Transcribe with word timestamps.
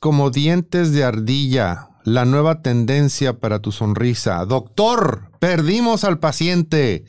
Como 0.00 0.30
dientes 0.30 0.90
de 0.90 1.04
ardilla, 1.04 1.90
la 2.02 2.24
nueva 2.24 2.60
tendencia 2.60 3.38
para 3.38 3.60
tu 3.60 3.70
sonrisa. 3.70 4.44
Doctor, 4.44 5.30
perdimos 5.38 6.02
al 6.02 6.18
paciente. 6.18 7.04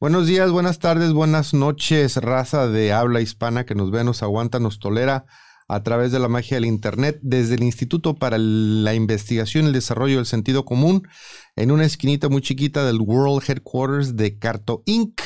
Buenos 0.00 0.26
días, 0.26 0.50
buenas 0.50 0.78
tardes, 0.78 1.12
buenas 1.12 1.52
noches, 1.52 2.16
raza 2.16 2.68
de 2.68 2.94
habla 2.94 3.20
hispana 3.20 3.66
que 3.66 3.74
nos 3.74 3.90
ve, 3.90 4.02
nos 4.02 4.22
aguanta, 4.22 4.60
nos 4.60 4.78
tolera 4.78 5.26
a 5.68 5.82
través 5.82 6.10
de 6.10 6.20
la 6.20 6.28
magia 6.28 6.56
del 6.56 6.64
Internet 6.64 7.18
desde 7.20 7.56
el 7.56 7.62
Instituto 7.62 8.14
para 8.14 8.38
la 8.38 8.94
Investigación 8.94 9.64
y 9.64 9.66
el 9.66 9.72
Desarrollo 9.74 10.16
del 10.16 10.26
Sentido 10.26 10.64
Común 10.64 11.06
en 11.54 11.70
una 11.70 11.84
esquinita 11.84 12.30
muy 12.30 12.40
chiquita 12.40 12.86
del 12.86 13.02
World 13.02 13.44
Headquarters 13.46 14.16
de 14.16 14.38
Carto 14.38 14.82
Inc. 14.86 15.20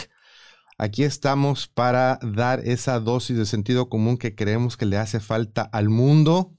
Aquí 0.80 1.02
estamos 1.02 1.66
para 1.66 2.20
dar 2.22 2.60
esa 2.60 3.00
dosis 3.00 3.36
de 3.36 3.46
sentido 3.46 3.88
común 3.88 4.16
que 4.16 4.36
creemos 4.36 4.76
que 4.76 4.86
le 4.86 4.96
hace 4.96 5.18
falta 5.18 5.62
al 5.62 5.88
mundo. 5.88 6.54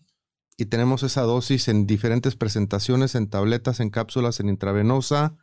Y 0.58 0.66
tenemos 0.66 1.04
esa 1.04 1.22
dosis 1.22 1.70
en 1.70 1.88
diferentes 1.88 2.36
presentaciones, 2.36 3.16
en 3.16 3.30
tabletas, 3.30 3.80
en 3.80 3.90
cápsulas, 3.90 4.42
en 4.42 4.50
intravenosa. 4.50 5.38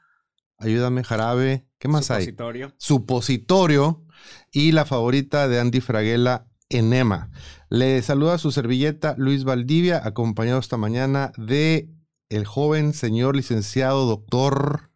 Ayúdame, 0.58 1.04
jarabe. 1.04 1.66
¿Qué 1.78 1.88
más 1.88 2.04
Supositorio. 2.04 2.66
hay? 2.66 2.72
Supositorio. 2.76 4.04
Y 4.52 4.72
la 4.72 4.84
favorita 4.84 5.48
de 5.48 5.58
Andy 5.58 5.80
Fraguela, 5.80 6.46
enema. 6.68 7.30
Le 7.70 8.02
saluda 8.02 8.36
su 8.36 8.52
servilleta 8.52 9.14
Luis 9.16 9.44
Valdivia, 9.44 10.02
acompañado 10.04 10.58
esta 10.58 10.76
mañana 10.76 11.32
de 11.38 11.88
el 12.28 12.44
joven 12.44 12.92
señor 12.92 13.36
licenciado, 13.36 14.04
doctor, 14.04 14.90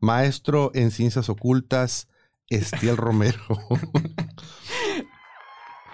maestro 0.00 0.70
en 0.74 0.90
ciencias 0.90 1.30
ocultas, 1.30 2.08
Estiel 2.56 2.96
Romero. 2.96 3.38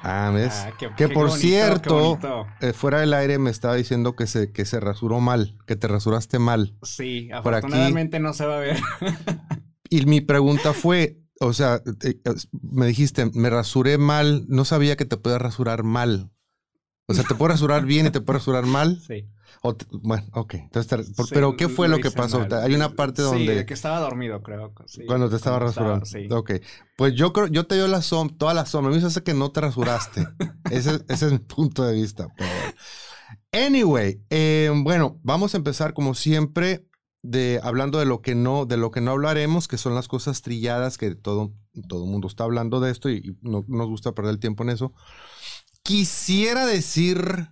ah, 0.02 0.30
¿ves? 0.34 0.52
Ah, 0.54 0.72
qué- 0.78 0.88
que 0.88 0.94
qué 0.94 1.08
por 1.08 1.28
bonito, 1.28 1.38
cierto, 1.40 2.18
eh, 2.60 2.72
fuera 2.72 3.00
del 3.00 3.12
aire 3.14 3.38
me 3.38 3.50
estaba 3.50 3.74
diciendo 3.74 4.14
que 4.16 4.26
se, 4.26 4.52
que 4.52 4.64
se 4.64 4.80
rasuró 4.80 5.20
mal, 5.20 5.56
que 5.66 5.76
te 5.76 5.88
rasuraste 5.88 6.38
mal. 6.38 6.76
Sí, 6.82 7.28
aquí- 7.32 7.32
afortunadamente 7.32 8.20
no 8.20 8.32
se 8.32 8.46
va 8.46 8.56
a 8.56 8.60
ver. 8.60 8.76
Y 9.90 10.04
mi 10.04 10.20
pregunta 10.20 10.74
fue, 10.74 11.18
o 11.40 11.54
sea, 11.54 11.76
eh, 12.04 12.20
eh, 12.22 12.34
me 12.60 12.86
dijiste, 12.86 13.30
me 13.32 13.48
rasuré 13.48 13.96
mal, 13.96 14.44
no 14.46 14.66
sabía 14.66 14.96
que 14.96 15.06
te 15.06 15.16
podías 15.16 15.40
rasurar 15.40 15.82
mal. 15.82 16.30
O 17.06 17.14
sea, 17.14 17.24
te 17.24 17.34
puedo 17.34 17.48
rasurar 17.48 17.86
bien 17.86 18.04
y 18.04 18.10
te 18.10 18.20
puedo 18.20 18.38
rasurar 18.38 18.66
mal. 18.66 19.00
Sí. 19.06 19.26
O 19.62 19.74
te- 19.74 19.86
bueno, 19.90 20.24
ok. 20.32 20.54
Entonces, 20.54 21.10
por- 21.16 21.26
Sí, 21.26 21.34
pero 21.34 21.56
¿qué 21.56 21.68
fue 21.68 21.88
lo 21.88 21.96
lo 21.96 22.02
que 22.02 22.10
pasó? 22.10 22.40
mal. 22.40 22.52
Hay 22.62 22.74
una 22.74 22.90
parte 22.90 23.22
Sí, 23.22 23.28
donde 23.28 23.54
de 23.56 23.66
que 23.66 23.74
estaba 23.74 23.98
dormido, 24.00 24.42
creo. 24.42 24.72
sí, 24.86 25.04
cuando 25.06 25.28
te 25.28 25.36
estaba 25.36 25.58
rasurando. 25.58 26.06
sí. 26.06 26.26
Ok. 26.30 26.52
Pues 26.96 27.14
yo 27.14 27.32
creo, 27.32 27.46
yo 27.48 27.66
te 27.66 27.74
dio 27.74 27.88
la 27.88 28.02
som 28.02 28.28
toda 28.28 28.54
la 28.54 28.66
sombra. 28.66 28.92
A 28.92 28.94
mí 28.94 29.00
me 29.00 29.06
hace 29.06 29.22
que 29.22 29.34
no 29.34 29.50
te 29.50 29.60
rasuraste. 29.60 30.26
ese, 30.70 31.00
ese 31.08 31.26
es 31.26 31.32
mi 31.32 31.38
punto 31.38 31.84
de 31.84 31.94
vista. 31.94 32.28
pero. 32.36 32.48
Anyway, 33.66 34.22
eh, 34.30 34.70
bueno, 34.82 35.18
vamos 35.22 35.54
a 35.54 35.56
empezar 35.56 35.94
como 35.94 36.14
siempre 36.14 36.86
de 37.22 37.58
hablando 37.62 37.98
de 37.98 38.04
lo 38.06 38.22
que 38.22 38.34
no, 38.34 38.64
de 38.66 38.76
lo 38.76 38.90
que 38.90 39.00
no 39.00 39.10
hablaremos, 39.10 39.66
que 39.68 39.76
son 39.78 39.94
las 39.94 40.06
cosas 40.06 40.40
trilladas 40.42 40.98
que 40.98 41.14
todo 41.16 41.52
todo 41.88 42.04
el 42.04 42.10
mundo 42.10 42.26
está 42.28 42.44
hablando 42.44 42.80
de 42.80 42.90
esto 42.90 43.08
y, 43.10 43.16
y 43.18 43.38
no 43.42 43.64
nos 43.68 43.88
gusta 43.88 44.12
perder 44.12 44.32
el 44.34 44.38
tiempo 44.40 44.62
en 44.64 44.70
eso. 44.70 44.92
Quisiera 45.82 46.66
decir 46.66 47.48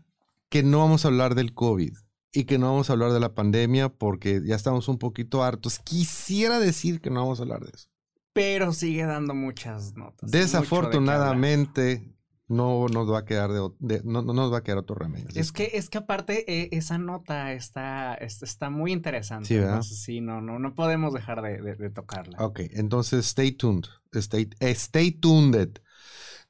que 0.57 0.63
no 0.63 0.79
vamos 0.79 1.05
a 1.05 1.09
hablar 1.09 1.35
del 1.35 1.53
COVID 1.55 1.93
y 2.33 2.45
que 2.45 2.59
no 2.59 2.67
vamos 2.71 2.89
a 2.89 2.95
hablar 2.95 3.13
de 3.13 3.21
la 3.21 3.35
pandemia 3.35 3.89
porque 3.91 4.41
ya 4.45 4.55
estamos 4.57 4.89
un 4.89 4.99
poquito 4.99 5.43
hartos. 5.45 5.79
Quisiera 5.79 6.59
decir 6.59 7.01
que 7.01 7.11
no 7.11 7.21
vamos 7.23 7.41
a 7.41 7.43
hablar 7.43 7.61
de 7.61 7.71
eso. 7.75 7.89
Pero 8.33 8.73
sigue 8.73 9.05
dando 9.05 9.35
muchas 9.35 9.95
notas. 9.97 10.31
Desafortunadamente 10.31 12.13
no 12.49 12.87
nos 12.89 13.11
va 13.11 13.19
a 13.21 13.25
quedar 13.25 13.51
de, 13.53 13.69
de- 13.81 14.03
no, 14.05 14.23
no 14.23 14.33
nos 14.33 14.53
va 14.53 14.59
a 14.59 14.63
quedar 14.63 14.79
otro 14.79 14.95
remedio. 14.95 15.27
Es 15.35 15.51
que, 15.53 15.71
es 15.75 15.91
que 15.91 15.99
aparte 15.99 16.45
eh, 16.53 16.69
esa 16.73 16.97
nota 16.97 17.53
está, 17.53 18.15
es- 18.15 18.43
está 18.43 18.71
muy 18.71 18.93
interesante. 18.93 19.49
Sí, 19.49 19.55
¿verdad? 19.55 19.71
entonces, 19.71 20.01
sí, 20.03 20.21
no, 20.21 20.41
no, 20.41 20.59
no 20.59 20.75
podemos 20.75 21.13
dejar 21.13 21.43
de, 21.43 21.61
de- 21.61 21.75
de 21.75 21.91
tocarla. 21.91 22.39
Ok, 22.45 22.61
entonces 22.73 23.27
stay 23.27 23.53
tuned. 23.53 23.85
Stay, 24.13 24.49
stay 24.61 25.11
tuned. 25.11 25.81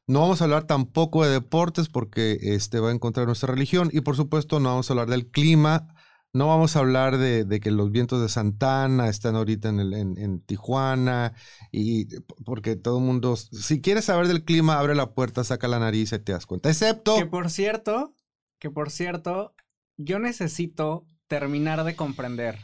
No 0.06 0.20
vamos 0.20 0.40
a 0.40 0.44
hablar 0.44 0.64
tampoco 0.64 1.24
de 1.24 1.30
deportes 1.32 1.88
porque 1.88 2.38
este 2.40 2.78
va 2.80 2.90
a 2.90 2.92
encontrar 2.94 3.26
nuestra 3.26 3.52
religión 3.52 3.90
y 3.92 4.02
por 4.02 4.14
supuesto 4.16 4.60
no 4.60 4.68
vamos 4.70 4.88
a 4.88 4.92
hablar 4.92 5.08
del 5.08 5.26
clima. 5.30 5.88
No 6.32 6.48
vamos 6.48 6.76
a 6.76 6.80
hablar 6.80 7.16
de, 7.16 7.44
de 7.44 7.60
que 7.60 7.70
los 7.70 7.90
vientos 7.90 8.20
de 8.20 8.28
Santana 8.28 9.08
están 9.08 9.36
ahorita 9.36 9.70
en, 9.70 9.80
el- 9.80 9.94
en- 9.94 10.18
en 10.18 10.40
Tijuana 10.42 11.32
y 11.72 12.06
porque 12.44 12.76
todo 12.76 12.98
el 12.98 13.04
mundo, 13.04 13.36
si 13.36 13.80
quieres 13.80 14.04
saber 14.04 14.28
del 14.28 14.44
clima, 14.44 14.78
abre 14.78 14.94
la 14.94 15.14
puerta, 15.14 15.42
saca 15.44 15.66
la 15.66 15.78
nariz 15.78 16.12
y 16.12 16.18
te 16.18 16.32
das 16.32 16.44
cuenta. 16.46 16.68
Excepto, 16.68 17.16
Que 17.16 17.24
por 17.26 17.50
cierto, 17.50 18.14
que 18.58 18.70
por 18.70 18.90
cierto, 18.90 19.54
yo 19.96 20.18
necesito 20.18 21.06
terminar 21.26 21.82
de 21.84 21.96
comprender 21.96 22.58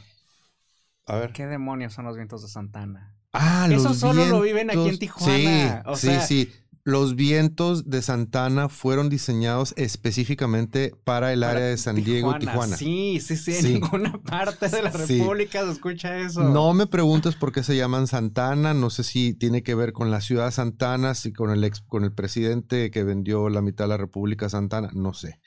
a 1.07 1.17
ver. 1.17 1.33
qué 1.33 1.47
demonios 1.47 1.95
son 1.95 2.05
los 2.05 2.17
vientos 2.17 2.43
de 2.43 2.49
Santana. 2.49 3.17
Ah, 3.33 3.67
Eso 3.71 3.89
los 3.89 3.99
solo 3.99 4.27
lo 4.27 4.43
viven 4.43 4.69
aquí 4.69 4.79
en 4.79 4.85
vientos- 4.85 4.99
Tijuana, 4.99 5.83
o 5.87 5.97
Sí, 5.97 6.07
sea- 6.09 6.21
sí, 6.27 6.45
sí. 6.45 6.53
Los 6.85 7.15
vientos 7.15 7.89
de 7.89 8.03
Santana 8.03 8.69
fueron 8.69 9.09
diseñados 9.09 9.73
específicamente 9.77 10.93
para 11.05 11.33
el 11.33 11.41
Para 11.41 11.53
área 11.53 11.65
de 11.67 11.79
San 11.79 12.03
Diego, 12.03 12.37
Tijuana. 12.39 12.77
Sí, 12.77 13.21
sí, 13.21 13.37
sí, 13.37 13.55
en 13.55 13.63
Sí. 13.63 13.73
ninguna 13.75 14.21
parte 14.25 14.69
de 14.69 14.83
la 14.83 14.91
Sí. 14.91 15.19
República 15.21 15.65
se 15.65 15.71
escucha 15.71 16.19
eso. 16.19 16.43
No 16.43 16.75
me 16.75 16.89
preguntes 16.89 17.37
por 17.37 17.53
qué 17.53 17.63
se 17.63 17.77
llaman 17.77 18.09
Santana. 18.09 18.75
No 18.75 18.91
sé 18.91 19.05
si 19.05 19.33
tiene 19.33 19.63
que 19.63 19.77
ver 19.77 19.93
con 19.93 20.11
la 20.11 20.21
ciudad 20.21 20.51
Santana, 20.51 21.15
si 21.15 21.33
con 21.33 21.51
el 21.51 21.63
ex, 21.63 21.81
con 21.83 22.03
el 22.03 22.13
presidente 22.13 22.91
que 22.91 23.05
vendió 23.05 23.49
la 23.49 23.63
mitad 23.63 23.85
de 23.85 23.89
la 23.91 23.97
República 23.97 24.49
Santana, 24.49 24.91
no 24.93 25.15
sé. 25.15 25.41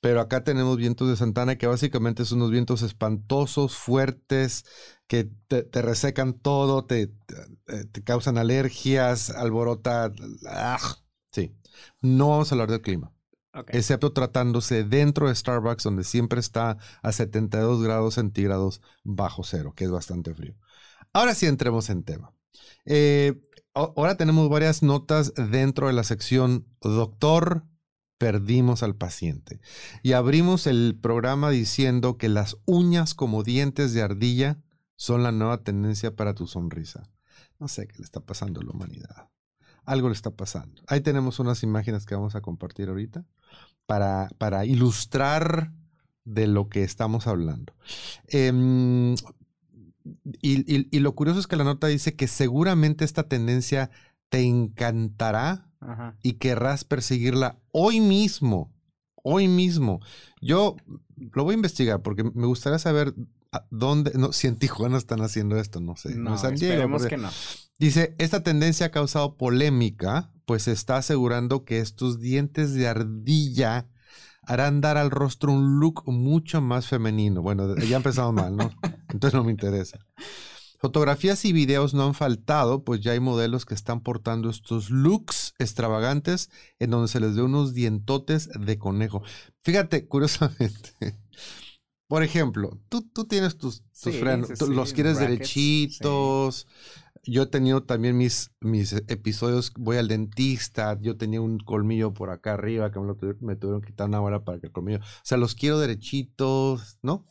Pero 0.00 0.20
acá 0.20 0.44
tenemos 0.44 0.76
vientos 0.78 1.08
de 1.08 1.16
Santana 1.16 1.56
que 1.58 1.66
básicamente 1.66 2.24
son 2.24 2.38
unos 2.38 2.50
vientos 2.50 2.82
espantosos, 2.82 3.76
fuertes, 3.76 4.64
que 5.06 5.30
te, 5.48 5.62
te 5.62 5.82
resecan 5.82 6.34
todo, 6.38 6.84
te, 6.86 7.08
te- 7.66 7.84
te 7.86 8.02
causan 8.02 8.38
alergias, 8.38 9.30
alborota. 9.30 10.10
¡ah! 10.48 10.78
Sí. 11.32 11.54
No 12.00 12.30
vamos 12.30 12.50
a 12.50 12.54
hablar 12.54 12.70
del 12.70 12.82
clima 12.82 13.12
excepto 13.68 14.12
tratándose 14.12 14.84
dentro 14.84 15.28
de 15.28 15.34
Starbucks, 15.34 15.82
donde 15.82 16.04
siempre 16.04 16.38
está 16.40 16.78
a 17.02 17.12
72 17.12 17.82
grados 17.82 18.14
centígrados 18.14 18.80
bajo 19.02 19.42
cero, 19.42 19.72
que 19.74 19.84
es 19.84 19.90
bastante 19.90 20.34
frío. 20.34 20.54
Ahora 21.12 21.34
sí 21.34 21.46
entremos 21.46 21.90
en 21.90 22.04
tema. 22.04 22.32
Eh, 22.84 23.40
ahora 23.74 24.16
tenemos 24.16 24.48
varias 24.48 24.82
notas 24.82 25.32
dentro 25.34 25.88
de 25.88 25.92
la 25.94 26.04
sección 26.04 26.66
Doctor, 26.80 27.64
perdimos 28.20 28.82
al 28.82 28.96
paciente. 28.96 29.62
Y 30.02 30.12
abrimos 30.12 30.66
el 30.66 30.94
programa 31.00 31.48
diciendo 31.48 32.18
que 32.18 32.28
las 32.28 32.58
uñas 32.66 33.14
como 33.14 33.42
dientes 33.44 33.94
de 33.94 34.02
ardilla 34.02 34.58
son 34.94 35.22
la 35.22 35.32
nueva 35.32 35.64
tendencia 35.64 36.14
para 36.14 36.34
tu 36.34 36.46
sonrisa. 36.46 37.08
No 37.58 37.66
sé 37.66 37.88
qué 37.88 37.96
le 37.96 38.04
está 38.04 38.20
pasando 38.20 38.60
a 38.60 38.64
la 38.64 38.72
humanidad. 38.72 39.30
Algo 39.86 40.10
le 40.10 40.14
está 40.14 40.32
pasando. 40.32 40.82
Ahí 40.86 41.00
tenemos 41.00 41.38
unas 41.38 41.62
imágenes 41.62 42.04
que 42.04 42.14
vamos 42.14 42.34
a 42.34 42.42
compartir 42.42 42.90
ahorita 42.90 43.24
para, 43.86 44.28
para 44.36 44.66
ilustrar 44.66 45.72
de 46.26 46.46
lo 46.46 46.68
que 46.68 46.82
estamos 46.82 47.26
hablando. 47.26 47.72
Em, 48.28 49.14
y, 50.42 50.98
lo 50.98 51.14
curioso 51.14 51.40
es 51.40 51.46
que 51.46 51.56
la 51.56 51.64
nota 51.64 51.86
dice 51.86 52.16
que 52.16 52.28
seguramente 52.28 53.06
esta 53.06 53.28
tendencia 53.28 53.90
te 54.28 54.42
encantará 54.42 55.69
Ajá. 55.80 56.16
y 56.22 56.34
querrás 56.34 56.84
perseguirla 56.84 57.58
hoy 57.72 58.00
mismo. 58.00 58.72
Hoy 59.22 59.48
mismo. 59.48 60.00
Yo 60.40 60.76
lo 61.32 61.44
voy 61.44 61.52
a 61.52 61.56
investigar 61.56 62.02
porque 62.02 62.24
me 62.24 62.46
gustaría 62.46 62.78
saber 62.78 63.14
a 63.52 63.66
dónde, 63.70 64.12
no, 64.14 64.32
si 64.32 64.46
en 64.46 64.56
Tijuana 64.56 64.96
están 64.96 65.20
haciendo 65.20 65.58
esto, 65.58 65.80
no 65.80 65.96
sé. 65.96 66.14
No, 66.14 66.32
en 66.32 66.38
San 66.38 66.54
Diego, 66.54 66.74
esperemos 66.74 67.06
que 67.06 67.16
no. 67.16 67.28
Dice, 67.78 68.14
esta 68.18 68.42
tendencia 68.42 68.86
ha 68.86 68.90
causado 68.90 69.36
polémica, 69.36 70.32
pues 70.46 70.64
se 70.64 70.72
está 70.72 70.98
asegurando 70.98 71.64
que 71.64 71.80
estos 71.80 72.20
dientes 72.20 72.74
de 72.74 72.88
ardilla 72.88 73.88
harán 74.42 74.80
dar 74.80 74.96
al 74.96 75.10
rostro 75.10 75.52
un 75.52 75.80
look 75.80 76.02
mucho 76.06 76.60
más 76.60 76.86
femenino. 76.86 77.42
Bueno, 77.42 77.74
ya 77.76 77.96
empezamos 77.96 78.34
mal, 78.34 78.56
¿no? 78.56 78.70
Entonces 79.08 79.34
no 79.34 79.44
me 79.44 79.52
interesa. 79.52 79.98
Fotografías 80.80 81.44
y 81.44 81.52
videos 81.52 81.94
no 81.94 82.04
han 82.06 82.14
faltado, 82.14 82.84
pues 82.84 83.00
ya 83.02 83.12
hay 83.12 83.20
modelos 83.20 83.66
que 83.66 83.74
están 83.74 84.00
portando 84.02 84.50
estos 84.50 84.90
looks 84.90 85.54
extravagantes 85.58 86.50
en 86.78 86.90
donde 86.90 87.08
se 87.08 87.20
les 87.20 87.36
ve 87.36 87.42
unos 87.42 87.74
dientotes 87.74 88.48
de 88.58 88.78
conejo. 88.78 89.22
Fíjate, 89.62 90.08
curiosamente, 90.08 91.18
por 92.08 92.22
ejemplo, 92.24 92.80
tú, 92.88 93.02
tú 93.12 93.26
tienes 93.26 93.56
tus, 93.56 93.84
tus 94.00 94.16
Sí, 94.16 94.18
frenos, 94.18 94.48
sí, 94.48 94.56
tú 94.56 94.66
sí, 94.66 94.74
los 94.74 94.92
quieres 94.92 95.18
brackets, 95.18 95.54
derechitos. 95.98 96.66
Yo 97.24 97.42
he 97.44 97.46
tenido 97.46 97.84
también 97.84 98.16
mis, 98.18 98.52
mis 98.60 98.92
episodios, 99.08 99.72
voy 99.78 99.98
al 99.98 100.08
dentista, 100.08 100.98
yo 101.00 101.16
tenía 101.18 101.40
un 101.42 101.58
colmillo 101.58 102.14
por 102.14 102.30
acá 102.30 102.54
arriba 102.54 102.90
que 102.92 103.00
me, 103.00 103.06
lo 103.06 103.16
tuvi- 103.16 103.38
me 103.40 103.56
tuvieron 103.56 103.82
que 103.82 103.88
quitar 103.88 104.08
una 104.08 104.20
hora 104.22 104.44
para 104.44 104.60
que 104.60 104.68
el 104.68 104.72
colmillo, 104.72 104.98
o 105.00 105.02
sea, 105.24 105.38
los 105.38 105.54
quiero 105.54 105.78
derechitos, 105.78 106.98
¿no? 107.02 107.26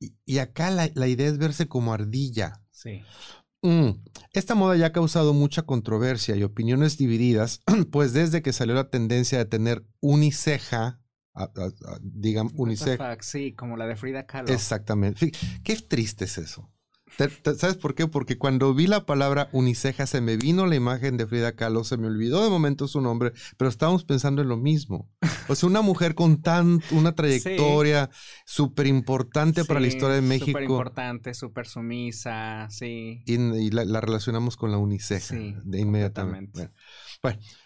Y, 0.00 0.14
y 0.26 0.38
acá 0.38 0.70
la, 0.70 0.90
la 0.94 1.08
idea 1.08 1.28
es 1.28 1.38
verse 1.38 1.68
como 1.68 1.92
ardilla. 1.94 2.62
Sí. 2.80 3.02
Mm, 3.62 3.90
Esta 4.32 4.54
moda 4.54 4.74
ya 4.76 4.86
ha 4.86 4.92
causado 4.92 5.34
mucha 5.34 5.62
controversia 5.62 6.34
y 6.34 6.42
opiniones 6.44 6.96
divididas, 6.96 7.60
pues 7.92 8.14
desde 8.14 8.40
que 8.40 8.54
salió 8.54 8.74
la 8.74 8.88
tendencia 8.88 9.36
de 9.36 9.44
tener 9.44 9.84
uniceja, 10.00 11.02
digan 12.00 12.50
uniceja. 12.54 13.18
Sí, 13.20 13.52
como 13.52 13.76
la 13.76 13.86
de 13.86 13.96
Frida 13.96 14.24
Kahlo. 14.24 14.52
Exactamente. 14.52 15.30
Qué 15.62 15.76
triste 15.76 16.24
es 16.24 16.38
eso. 16.38 16.70
¿Sabes 17.16 17.76
por 17.76 17.94
qué? 17.94 18.06
Porque 18.06 18.38
cuando 18.38 18.74
vi 18.74 18.86
la 18.86 19.04
palabra 19.06 19.48
uniceja 19.52 20.06
se 20.06 20.20
me 20.20 20.36
vino 20.36 20.66
la 20.66 20.76
imagen 20.76 21.16
de 21.16 21.26
Frida 21.26 21.52
Kahlo, 21.52 21.84
se 21.84 21.96
me 21.96 22.06
olvidó 22.06 22.42
de 22.42 22.50
momento 22.50 22.88
su 22.88 23.00
nombre, 23.00 23.32
pero 23.56 23.68
estábamos 23.68 24.04
pensando 24.04 24.42
en 24.42 24.48
lo 24.48 24.56
mismo. 24.56 25.08
O 25.48 25.54
sea, 25.54 25.68
una 25.68 25.82
mujer 25.82 26.14
con 26.14 26.42
tan, 26.42 26.80
una 26.90 27.12
trayectoria 27.14 28.10
súper 28.46 28.86
importante 28.86 29.64
para 29.64 29.80
la 29.80 29.86
historia 29.86 30.16
de 30.16 30.22
México. 30.22 30.46
Súper 30.46 30.62
importante, 30.62 31.34
súper 31.34 31.66
sumisa, 31.66 32.68
sí. 32.70 33.22
Y, 33.26 33.70
la, 33.70 34.00
relacionamos 34.00 34.56
con 34.56 34.70
la 34.70 34.78
uniceja 34.78 35.34
de 35.34 35.80
inmediatamente. 35.80 36.50
Bueno, 36.52 36.72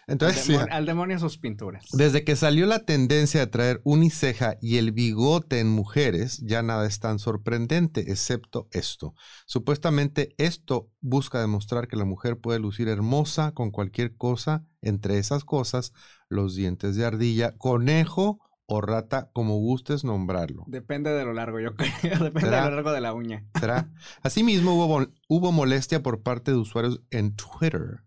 entonces. 0.07 0.57
Al 0.69 0.85
demonio, 0.85 1.19
sus 1.19 1.37
pinturas. 1.37 1.85
Desde 1.93 2.23
que 2.23 2.35
salió 2.35 2.65
la 2.65 2.79
tendencia 2.79 3.39
de 3.39 3.47
traer 3.47 3.81
uniceja 3.83 4.57
y 4.61 4.77
el 4.77 4.91
bigote 4.91 5.59
en 5.59 5.69
mujeres, 5.69 6.39
ya 6.43 6.61
nada 6.61 6.85
es 6.85 6.99
tan 6.99 7.19
sorprendente, 7.19 8.11
excepto 8.11 8.67
esto. 8.71 9.15
Supuestamente 9.45 10.35
esto 10.37 10.89
busca 11.01 11.39
demostrar 11.39 11.87
que 11.87 11.95
la 11.95 12.05
mujer 12.05 12.39
puede 12.39 12.59
lucir 12.59 12.87
hermosa 12.87 13.53
con 13.53 13.71
cualquier 13.71 14.15
cosa, 14.15 14.65
entre 14.81 15.17
esas 15.17 15.43
cosas, 15.43 15.93
los 16.29 16.55
dientes 16.55 16.95
de 16.95 17.05
ardilla, 17.05 17.57
conejo 17.57 18.39
o 18.67 18.81
rata, 18.81 19.29
como 19.31 19.57
gustes 19.57 20.03
nombrarlo. 20.03 20.63
Depende 20.67 21.11
de 21.11 21.23
lo 21.23 21.33
largo, 21.33 21.59
yo 21.59 21.75
creo. 21.75 22.19
Depende 22.19 22.49
de 22.49 22.61
lo 22.61 22.71
largo 22.71 22.91
de 22.91 23.01
la 23.01 23.13
uña. 23.13 23.45
¿Será? 23.59 23.91
Asimismo, 24.21 24.73
hubo, 24.73 25.07
hubo 25.27 25.51
molestia 25.51 26.01
por 26.01 26.23
parte 26.23 26.51
de 26.51 26.57
usuarios 26.57 27.01
en 27.11 27.35
Twitter 27.35 28.04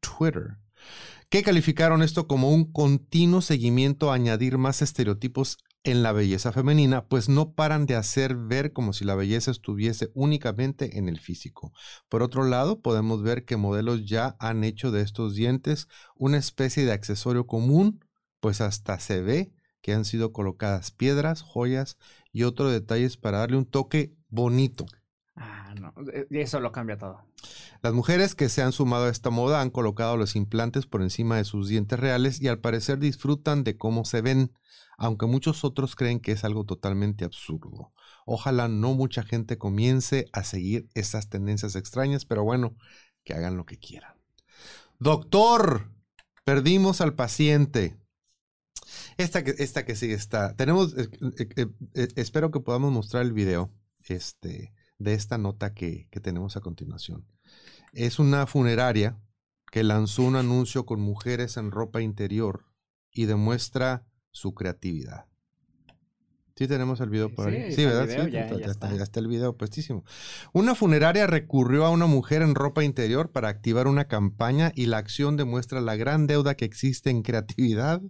Twitter, 0.00 0.58
que 1.28 1.42
calificaron 1.42 2.02
esto 2.02 2.26
como 2.26 2.50
un 2.50 2.72
continuo 2.72 3.40
seguimiento 3.42 4.10
a 4.10 4.14
añadir 4.14 4.58
más 4.58 4.82
estereotipos 4.82 5.58
en 5.84 6.02
la 6.02 6.12
belleza 6.12 6.52
femenina, 6.52 7.06
pues 7.06 7.28
no 7.28 7.52
paran 7.52 7.86
de 7.86 7.94
hacer 7.94 8.34
ver 8.34 8.72
como 8.72 8.92
si 8.92 9.04
la 9.04 9.14
belleza 9.14 9.50
estuviese 9.50 10.10
únicamente 10.14 10.98
en 10.98 11.08
el 11.08 11.20
físico. 11.20 11.72
Por 12.08 12.22
otro 12.22 12.44
lado, 12.44 12.80
podemos 12.80 13.22
ver 13.22 13.44
que 13.44 13.56
modelos 13.56 14.06
ya 14.06 14.36
han 14.38 14.64
hecho 14.64 14.90
de 14.90 15.02
estos 15.02 15.34
dientes 15.34 15.88
una 16.16 16.38
especie 16.38 16.84
de 16.84 16.92
accesorio 16.92 17.46
común, 17.46 18.04
pues 18.40 18.60
hasta 18.60 18.98
se 18.98 19.20
ve 19.20 19.52
que 19.80 19.92
han 19.92 20.04
sido 20.04 20.32
colocadas 20.32 20.90
piedras, 20.90 21.42
joyas 21.42 21.98
y 22.32 22.42
otros 22.42 22.72
detalles 22.72 23.16
para 23.16 23.38
darle 23.38 23.56
un 23.56 23.66
toque 23.66 24.14
bonito. 24.28 24.86
Ah, 25.36 25.74
no, 25.80 25.94
eh, 26.12 26.26
eso 26.30 26.60
lo 26.60 26.72
cambia 26.72 26.98
todo. 26.98 27.24
Las 27.82 27.92
mujeres 27.92 28.34
que 28.34 28.48
se 28.48 28.62
han 28.62 28.72
sumado 28.72 29.04
a 29.04 29.10
esta 29.10 29.30
moda 29.30 29.60
han 29.60 29.70
colocado 29.70 30.16
los 30.16 30.36
implantes 30.36 30.86
por 30.86 31.02
encima 31.02 31.36
de 31.36 31.44
sus 31.44 31.68
dientes 31.68 31.98
reales 31.98 32.40
y 32.40 32.48
al 32.48 32.58
parecer 32.58 32.98
disfrutan 32.98 33.64
de 33.64 33.76
cómo 33.76 34.04
se 34.04 34.20
ven, 34.20 34.52
aunque 34.96 35.26
muchos 35.26 35.64
otros 35.64 35.94
creen 35.94 36.20
que 36.20 36.32
es 36.32 36.44
algo 36.44 36.64
totalmente 36.64 37.24
absurdo. 37.24 37.92
Ojalá 38.26 38.68
no 38.68 38.94
mucha 38.94 39.22
gente 39.22 39.58
comience 39.58 40.26
a 40.32 40.44
seguir 40.44 40.88
esas 40.94 41.28
tendencias 41.28 41.76
extrañas, 41.76 42.24
pero 42.24 42.44
bueno, 42.44 42.76
que 43.24 43.34
hagan 43.34 43.56
lo 43.56 43.64
que 43.64 43.78
quieran. 43.78 44.14
Doctor, 44.98 45.90
perdimos 46.44 47.00
al 47.00 47.14
paciente. 47.14 47.96
Esta 49.16 49.44
que, 49.44 49.54
esta 49.58 49.84
que 49.84 49.92
está. 49.92 50.54
Tenemos, 50.56 50.96
eh, 50.96 51.08
eh, 51.94 52.08
espero 52.16 52.50
que 52.50 52.60
podamos 52.60 52.92
mostrar 52.92 53.22
el 53.22 53.32
video. 53.32 53.70
Este, 54.08 54.72
de 54.98 55.14
esta 55.14 55.38
nota 55.38 55.74
que, 55.74 56.08
tenemos 56.22 56.56
a 56.56 56.60
continuación. 56.60 57.24
Es 57.98 58.20
una 58.20 58.46
funeraria 58.46 59.18
que 59.72 59.82
lanzó 59.82 60.22
un 60.22 60.36
anuncio 60.36 60.86
con 60.86 61.00
mujeres 61.00 61.56
en 61.56 61.72
ropa 61.72 62.00
interior 62.00 62.64
y 63.10 63.24
demuestra 63.24 64.06
su 64.30 64.54
creatividad. 64.54 65.26
Sí 66.54 66.68
tenemos 66.68 67.00
el 67.00 67.10
video 67.10 67.34
por 67.34 67.48
ahí. 67.48 67.72
Sí, 67.72 67.84
¿verdad? 67.84 68.06
sí, 68.06 68.30
ya, 68.30 68.42
está, 68.42 68.94
ya, 68.94 69.02
está, 69.02 69.18
el 69.18 69.26
video 69.26 69.56
puestísimo. 69.56 70.04
Una 70.52 70.76
funeraria 70.76 71.26
recurrió 71.26 71.84
a 71.84 71.90
una 71.90 72.06
mujer 72.06 72.42
en 72.42 72.54
ropa 72.54 72.84
interior 72.84 73.32
para 73.32 73.48
activar 73.48 73.88
una 73.88 74.06
campaña 74.06 74.70
y 74.76 74.86
la 74.86 74.98
acción 74.98 75.36
demuestra 75.36 75.80
la 75.80 75.96
gran 75.96 76.28
deuda 76.28 76.54
que 76.54 76.66
existe 76.66 77.10
en 77.10 77.22
creatividad 77.22 78.00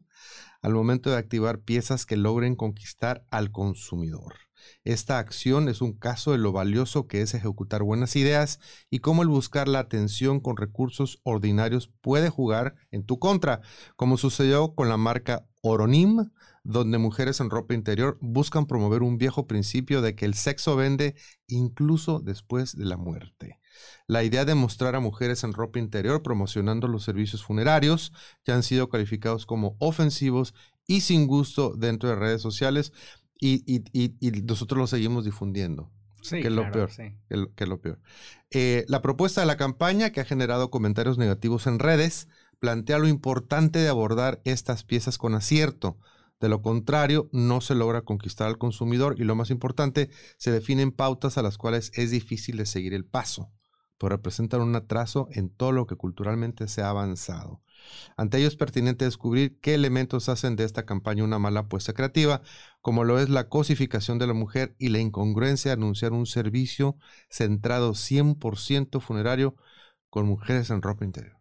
al 0.61 0.75
momento 0.75 1.08
de 1.08 1.17
activar 1.17 1.61
piezas 1.61 2.05
que 2.05 2.19
logren 2.19 2.56
conquistar 2.56 3.25
al 3.31 3.52
consumidor. 3.52 4.47
Esta 4.84 5.19
acción 5.19 5.69
es 5.69 5.81
un 5.81 5.93
caso 5.93 6.32
de 6.32 6.38
lo 6.38 6.52
valioso 6.52 7.06
que 7.06 7.22
es 7.22 7.34
ejecutar 7.34 7.82
buenas 7.82 8.16
ideas 8.16 8.60
y 8.90 9.00
cómo 9.00 9.22
el 9.22 9.28
buscar 9.28 9.69
la 9.69 9.81
atención 9.81 10.40
con 10.40 10.56
recursos 10.56 11.20
ordinarios 11.22 11.90
puede 12.00 12.31
jugar 12.31 12.75
en 12.90 13.05
tu 13.05 13.19
contra, 13.19 13.60
como 13.96 14.16
sucedió 14.16 14.75
con 14.75 14.88
la 14.88 14.96
marca 14.96 15.46
Oronim, 15.62 16.31
donde 16.64 16.99
mujeres 16.99 17.40
en 17.40 17.50
ropa 17.50 17.75
interior 17.75 18.19
buscan 18.20 18.66
promover 18.66 19.02
un 19.02 19.16
viejo 19.16 19.46
principio 19.46 20.02
de 20.02 20.14
que 20.14 20.26
el 20.26 20.34
sexo 20.34 20.76
vende 20.76 21.14
incluso 21.46 22.20
después 22.20 22.76
de 22.76 22.84
la 22.84 22.96
muerte. 22.96 23.58
La 24.06 24.22
idea 24.22 24.44
de 24.44 24.54
mostrar 24.54 24.94
a 24.94 25.00
mujeres 25.00 25.44
en 25.44 25.52
ropa 25.52 25.78
interior 25.78 26.22
promocionando 26.22 26.88
los 26.88 27.04
servicios 27.04 27.44
funerarios 27.44 28.12
ya 28.44 28.54
han 28.54 28.62
sido 28.62 28.88
calificados 28.88 29.46
como 29.46 29.76
ofensivos 29.78 30.54
y 30.87 31.02
sin 31.02 31.26
gusto 31.26 31.75
dentro 31.76 32.08
de 32.08 32.16
redes 32.16 32.43
sociales, 32.43 32.93
y, 33.40 33.82
nosotros 34.44 34.79
lo 34.79 34.87
seguimos 34.87 35.25
difundiendo. 35.25 35.90
Sí, 36.23 36.40
que 36.40 36.49
es 36.49 36.52
lo 36.52 36.70
peor. 36.70 36.90
Que, 37.55 37.67
lo 37.67 37.81
peor. 37.81 38.00
Eh, 38.50 38.85
la 38.88 39.02
propuesta 39.02 39.40
de 39.40 39.46
la 39.46 39.56
campaña, 39.56 40.11
que 40.11 40.20
ha 40.20 40.25
generado 40.25 40.70
comentarios 40.70 41.17
negativos 41.17 41.67
en 41.67 41.79
redes, 41.79 42.29
plantea 42.58 42.99
lo 42.99 43.06
importante 43.06 43.79
de 43.79 43.88
abordar 43.88 44.40
estas 44.44 44.85
piezas 44.85 45.17
con 45.17 45.35
acierto. 45.35 45.99
De 46.40 46.49
lo 46.49 46.62
contrario, 46.62 47.29
no 47.32 47.61
se 47.61 47.75
logra 47.75 48.02
conquistar 48.02 48.49
al 48.49 48.58
consumidor 48.58 49.17
y 49.19 49.25
lo 49.25 49.35
más 49.35 49.50
importante, 49.50 50.11
se 50.37 50.50
definen 50.50 50.93
pautas 50.93 51.38
a 51.38 51.43
las 51.43 51.58
cuales 51.58 51.90
es 51.94 52.11
difícil 52.11 52.56
de 52.56 52.67
seguir 52.67 52.94
el 52.94 53.05
paso, 53.05 53.52
pues 53.96 54.11
representan 54.11 54.61
un 54.61 54.75
atraso 54.76 55.29
en 55.32 55.50
todo 55.50 55.73
lo 55.73 55.87
que 55.87 55.96
culturalmente 55.96 56.69
se 56.69 56.82
ha 56.82 56.90
avanzado. 56.90 57.61
Ante 58.16 58.38
ello 58.38 58.48
es 58.48 58.56
pertinente 58.56 59.04
descubrir 59.04 59.58
qué 59.60 59.75
elementos 59.75 60.28
hacen 60.28 60.56
de 60.56 60.64
esta 60.64 60.84
campaña 60.84 61.25
una 61.25 61.38
mala 61.38 61.60
apuesta 61.60 61.92
creativa, 61.92 62.42
como 62.80 63.04
lo 63.04 63.19
es 63.19 63.28
la 63.28 63.48
cosificación 63.48 64.19
de 64.19 64.26
la 64.26 64.32
mujer 64.32 64.75
y 64.78 64.88
la 64.88 64.98
incongruencia 64.98 65.70
de 65.70 65.75
anunciar 65.75 66.12
un 66.12 66.26
servicio 66.26 66.96
centrado 67.28 67.92
100% 67.92 69.00
funerario 69.00 69.56
con 70.11 70.26
mujeres 70.26 70.70
en 70.70 70.82
ropa 70.82 71.04
interior. 71.04 71.38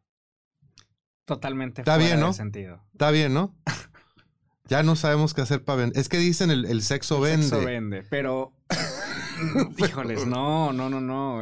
Totalmente. 1.26 1.82
Está 1.82 1.98
bien, 1.98 2.20
¿no? 2.20 2.32
Sentido. 2.34 2.86
Está 2.94 3.12
bien, 3.12 3.34
¿no? 3.34 3.56
ya 4.66 4.84
no 4.84 4.96
sabemos 4.96 5.34
qué 5.34 5.42
hacer 5.42 5.64
para 5.64 5.82
vender. 5.82 6.00
Es 6.00 6.10
que 6.10 6.18
dicen 6.18 6.52
el, 6.52 6.82
sexo 6.82 7.20
vende. 7.20 7.46
El 7.46 7.50
sexo 7.50 7.66
vende, 7.66 8.04
pero... 8.10 8.54
Híjoles, 9.78 10.26
no, 10.26 10.74
no, 10.74 10.90
no, 10.90 11.02
no. 11.02 11.42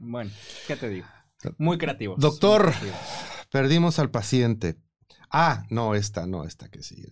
bueno, 0.00 0.30
¿qué 0.66 0.76
te 0.76 0.88
digo? 0.88 1.06
Muy 1.58 1.78
creativo. 1.78 2.14
Doctor, 2.18 2.72
perdimos 3.52 3.98
al 3.98 4.10
paciente. 4.10 4.76
Ah, 5.30 5.64
no, 5.70 5.94
esta, 5.94 6.26
no, 6.26 6.44
esta 6.44 6.68
que 6.68 6.82
sigue. 6.82 7.08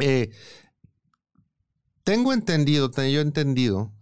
Eh, 0.00 0.30
tengo 2.04 2.32
entendido, 2.32 2.90
tengo 2.90 3.08
yo 3.08 3.20
entendido 3.20 3.92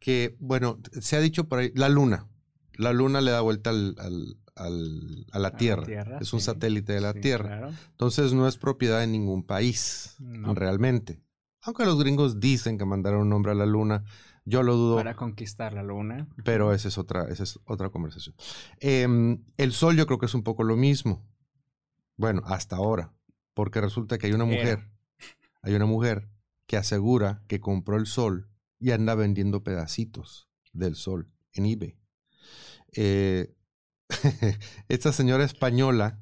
que, 0.00 0.36
bueno, 0.40 0.80
se 1.00 1.16
ha 1.16 1.20
dicho 1.20 1.48
por 1.48 1.60
ahí, 1.60 1.72
la 1.74 1.88
luna. 1.88 2.28
La 2.74 2.92
luna 2.92 3.20
le 3.20 3.30
da 3.30 3.40
vuelta 3.40 3.70
al, 3.70 3.94
a 4.56 5.38
la 5.38 5.56
Tierra. 5.56 6.18
es 6.20 6.32
un 6.32 6.40
satélite 6.40 6.92
de 6.92 7.00
la 7.00 7.14
Tierra. 7.14 7.70
Entonces 7.90 8.32
no 8.32 8.48
es 8.48 8.56
propiedad 8.56 9.00
de 9.00 9.06
ningún 9.06 9.44
país, 9.44 10.16
realmente. 10.18 11.22
Aunque 11.62 11.84
los 11.84 11.98
gringos 11.98 12.40
dicen 12.40 12.76
que 12.76 12.84
mandaron 12.84 13.22
un 13.22 13.28
nombre 13.28 13.52
a 13.52 13.54
la 13.54 13.66
luna, 13.66 14.04
yo 14.46 14.62
lo 14.62 14.76
dudo. 14.76 14.96
Para 14.96 15.16
conquistar 15.16 15.72
la 15.72 15.82
luna. 15.82 16.28
Pero 16.44 16.72
esa 16.72 16.86
es 16.86 16.98
otra, 16.98 17.24
esa 17.24 17.42
es 17.42 17.58
otra 17.64 17.90
conversación. 17.90 18.36
Em, 18.78 19.42
el 19.56 19.72
sol 19.72 19.96
yo 19.96 20.06
creo 20.06 20.18
que 20.18 20.26
es 20.26 20.34
un 20.34 20.44
poco 20.44 20.62
lo 20.62 20.76
mismo. 20.76 21.26
Bueno, 22.16 22.42
hasta 22.46 22.76
ahora. 22.76 23.12
Porque 23.54 23.80
resulta 23.80 24.18
que 24.18 24.28
hay 24.28 24.32
una 24.32 24.44
mujer, 24.44 24.88
hay 25.62 25.74
una 25.74 25.86
mujer 25.86 26.28
que 26.66 26.76
asegura 26.76 27.42
que 27.48 27.58
compró 27.58 27.96
el 27.96 28.06
sol 28.06 28.48
y 28.78 28.92
anda 28.92 29.14
vendiendo 29.14 29.64
pedacitos 29.64 30.48
del 30.72 30.94
sol 30.94 31.28
en 31.52 31.66
eBay. 31.66 31.98
Eh, 32.92 33.54
esta 34.88 35.12
señora 35.12 35.44
española, 35.44 36.20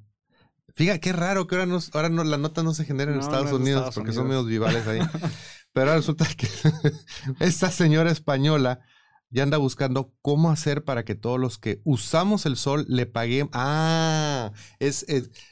fíjate 0.75 1.01
qué 1.01 1.13
raro 1.13 1.47
que 1.47 1.57
ahora, 1.57 1.67
no, 1.67 1.79
ahora 1.93 2.09
no, 2.09 2.25
la 2.25 2.39
nota 2.39 2.63
no 2.63 2.73
se 2.73 2.85
genera 2.85 3.13
en 3.13 3.21
Estados 3.21 3.53
Unidos 3.53 3.95
porque 3.95 4.13
son 4.13 4.29
medios 4.29 4.47
vivales 4.47 4.87
ahí. 4.87 5.01
Pero 5.75 5.93
resulta 5.93 6.25
que 6.37 6.49
esta 7.41 7.71
señora 7.71 8.11
española 8.11 8.81
ya 9.29 9.43
anda 9.43 9.59
buscando 9.59 10.15
cómo 10.23 10.53
hacer 10.53 10.85
para 10.85 11.05
que 11.05 11.17
todos 11.17 11.41
los 11.41 11.59
que 11.59 11.81
usamos 11.83 12.47
el 12.47 12.57
sol 12.57 12.87
le 12.89 13.07
paguen. 13.07 13.51
Ah, 13.53 14.53
es, 14.79 15.05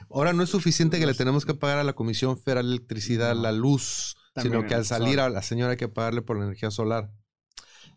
ahora 0.09 0.33
no 0.33 0.45
es 0.45 0.51
suficiente 0.51 1.01
que 1.01 1.07
le 1.07 1.15
tenemos 1.15 1.45
que 1.45 1.55
pagar 1.55 1.79
a 1.79 1.85
la 1.85 1.95
Comisión 1.95 2.39
Federal 2.39 2.67
de 2.67 2.77
Electricidad 2.77 3.35
la 3.35 3.51
luz, 3.51 4.17
sino 4.41 4.65
que 4.65 4.77
al 4.77 4.87
salir 4.87 5.19
a 5.19 5.29
la 5.29 5.43
señora 5.43 5.73
hay 5.73 5.77
que 5.77 5.89
pagarle 5.89 6.23
por 6.23 6.39
la 6.39 6.45
energía 6.45 6.71
solar. 6.71 7.11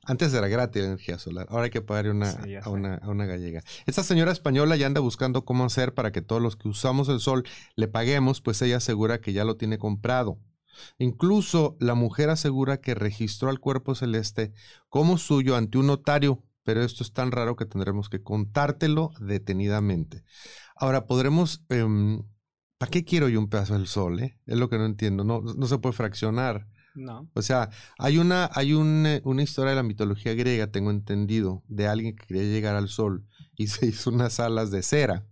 Antes 0.08 0.34
era 0.34 0.48
gratis 0.48 0.82
la 0.82 0.88
energía 0.89 1.20
solar, 1.20 1.48
ahora 1.50 1.65
hay 1.65 1.70
que 1.72 1.82
pagar 1.82 2.10
una, 2.10 2.32
Sí, 2.32 2.55
a, 2.55 2.67
una, 2.70 2.96
a 2.96 3.10
una 3.10 3.25
gallega. 3.25 3.62
Esta 3.86 4.03
señora 4.03 4.32
española 4.32 4.75
ya 4.75 4.88
anda 4.88 5.01
buscando 5.01 5.46
cómo 5.46 5.65
hacer 5.65 5.94
para 5.94 6.12
que 6.12 6.24
todos 6.24 6.41
los 6.41 6.55
que 6.55 6.67
usamos 6.67 7.10
el 7.10 7.20
sol 7.20 7.44
le 7.75 7.88
paguemos, 7.88 8.41
pues 8.41 8.62
ella 8.63 8.77
asegura 8.77 9.22
que 9.22 9.34
ya 9.34 9.44
lo 9.44 9.58
tiene 9.58 9.77
comprado. 9.77 10.39
Incluso 10.98 11.77
la 11.79 11.96
mujer 11.96 12.29
asegura 12.29 12.77
que 12.82 12.96
registró 12.96 13.50
al 13.50 13.60
cuerpo 13.60 13.96
celeste 13.96 14.53
como 14.89 15.17
suyo 15.17 15.55
ante 15.55 15.77
un 15.77 15.88
notario, 15.88 16.44
pero 16.63 16.84
esto 16.84 17.03
es 17.03 17.13
tan 17.13 17.32
raro 17.32 17.55
que 17.55 17.65
tendremos 17.65 18.10
que 18.10 18.24
contártelo 18.24 19.12
detenidamente. 19.20 20.24
Ahora, 20.75 21.08
podremos... 21.08 21.63
em, 21.70 22.24
¿Para 22.77 22.91
qué 22.91 23.05
quiero 23.05 23.29
yo 23.29 23.39
un 23.39 23.50
pedazo 23.50 23.74
del 23.74 23.88
sol? 23.88 24.20
eh? 24.20 24.38
Es 24.46 24.58
lo 24.58 24.70
que 24.70 24.77
no 24.77 24.86
entiendo. 24.86 25.24
No, 25.24 25.41
no 25.41 25.65
se 25.67 25.77
puede 25.77 25.94
fraccionar. 25.94 26.67
No. 26.96 27.29
O 27.34 27.41
sea, 27.41 27.70
hay 27.98 28.17
una, 28.17 28.50
hay 28.53 28.74
un, 28.74 29.05
eh, 29.05 29.22
una 29.25 29.44
historia 29.44 29.72
de 29.72 29.75
la 29.77 29.84
mitología 29.84 30.34
griega, 30.34 30.72
tengo 30.72 30.91
entendido, 30.91 31.63
de 31.67 31.88
alguien 31.88 32.15
que 32.15 32.25
quería 32.27 32.44
llegar 32.44 32.75
al 32.75 32.89
sol 32.89 33.25
y 33.55 33.67
se 33.70 33.86
hizo 33.88 34.10
unas 34.10 34.39
alas 34.39 34.72
de 34.72 34.84
cera. 34.84 35.25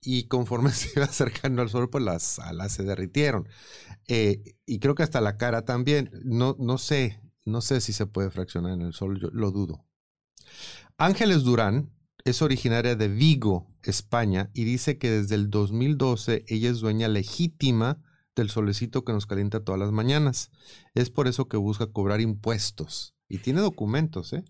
Y 0.00 0.24
conforme 0.24 0.70
se 0.72 0.90
iba 0.96 1.04
acercando 1.06 1.62
al 1.62 1.70
sol, 1.70 1.88
pues 1.90 2.04
las 2.04 2.38
alas 2.38 2.72
se 2.72 2.82
derritieron. 2.82 3.48
Eh, 4.14 4.58
y 4.66 4.78
creo 4.78 4.94
que 4.94 5.02
hasta 5.02 5.22
la 5.22 5.38
cara 5.38 5.64
también. 5.64 6.10
No, 6.22 6.54
no 6.58 6.76
sé, 6.76 7.22
no 7.46 7.62
sé 7.62 7.80
si 7.80 7.94
se 7.94 8.04
puede 8.04 8.30
fraccionar 8.30 8.74
en 8.74 8.82
el 8.82 8.92
sol, 8.92 9.18
yo 9.18 9.30
lo 9.32 9.50
dudo. 9.52 9.86
Ángeles 10.98 11.44
Durán 11.44 11.90
es 12.26 12.42
originaria 12.42 12.94
de 12.94 13.08
Vigo, 13.08 13.74
España, 13.82 14.50
y 14.52 14.64
dice 14.64 14.98
que 14.98 15.10
desde 15.10 15.36
el 15.36 15.48
2012 15.48 16.44
ella 16.46 16.68
es 16.68 16.80
dueña 16.80 17.08
legítima 17.08 18.02
del 18.36 18.50
solecito 18.50 19.02
que 19.02 19.14
nos 19.14 19.24
calienta 19.24 19.64
todas 19.64 19.80
las 19.80 19.92
mañanas. 19.92 20.50
Es 20.92 21.08
por 21.08 21.26
eso 21.26 21.48
que 21.48 21.56
busca 21.56 21.86
cobrar 21.86 22.20
impuestos. 22.20 23.14
Y 23.30 23.38
tiene 23.38 23.62
documentos, 23.62 24.34
¿eh? 24.34 24.44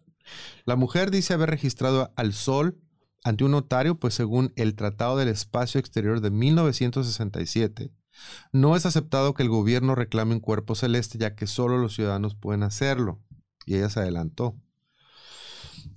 La 0.65 0.75
mujer 0.75 1.13
dice 1.13 1.35
haber 1.35 1.51
registrado 1.51 2.13
al 2.17 2.33
sol 2.33 2.81
ante 3.23 3.45
un 3.45 3.53
notario, 3.53 3.95
pues 3.95 4.15
según 4.15 4.53
el 4.57 4.75
Tratado 4.75 5.17
del 5.19 5.29
Espacio 5.29 5.79
Exterior 5.79 6.21
de 6.21 6.33
1967, 6.33 7.93
no 8.53 8.77
es 8.77 8.87
aceptado 8.87 9.35
que 9.35 9.43
el 9.43 9.49
gobierno 9.49 9.95
reclame 9.95 10.35
un 10.35 10.41
cuerpo 10.41 10.75
celeste, 10.75 11.19
ya 11.19 11.35
que 11.35 11.47
solo 11.47 11.79
los 11.79 11.95
ciudadanos 11.95 12.35
pueden 12.35 12.63
hacerlo. 12.63 13.21
Y 13.65 13.77
ella 13.77 13.91
se 13.91 14.01
adelantó. 14.01 14.57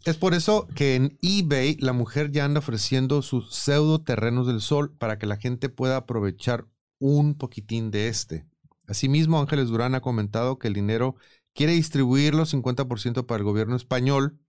Es 0.03 0.17
por 0.17 0.34
eso 0.34 0.67
que 0.75 0.95
en 0.95 1.17
eBay 1.22 1.77
la 1.77 1.93
mujer 1.93 2.31
ya 2.31 2.45
anda 2.45 2.60
ofreciendo 2.60 3.22
sus 3.22 3.53
pseudo 3.55 4.01
terrenos 4.01 4.48
del 4.48 4.62
sol 4.62 4.95
para 4.95 5.17
que 5.17 5.25
la 5.25 5.38
gente 5.38 5.69
pueda 5.69 5.98
aprovechar 5.98 6.67
un 7.00 7.36
poquitín 7.36 7.91
de 7.91 8.07
este. 8.07 8.45
Asimismo, 8.88 9.39
Ángeles 9.39 9.67
Durán 9.67 9.95
ha 9.95 10.01
comentado 10.01 10.60
que 10.60 10.67
el 10.67 10.74
dinero 10.74 11.15
quiere 11.53 11.74
distribuirlo 11.74 12.45
50% 12.45 13.25
para 13.25 13.38
el 13.38 13.43
gobierno 13.43 13.75
español, 13.75 14.39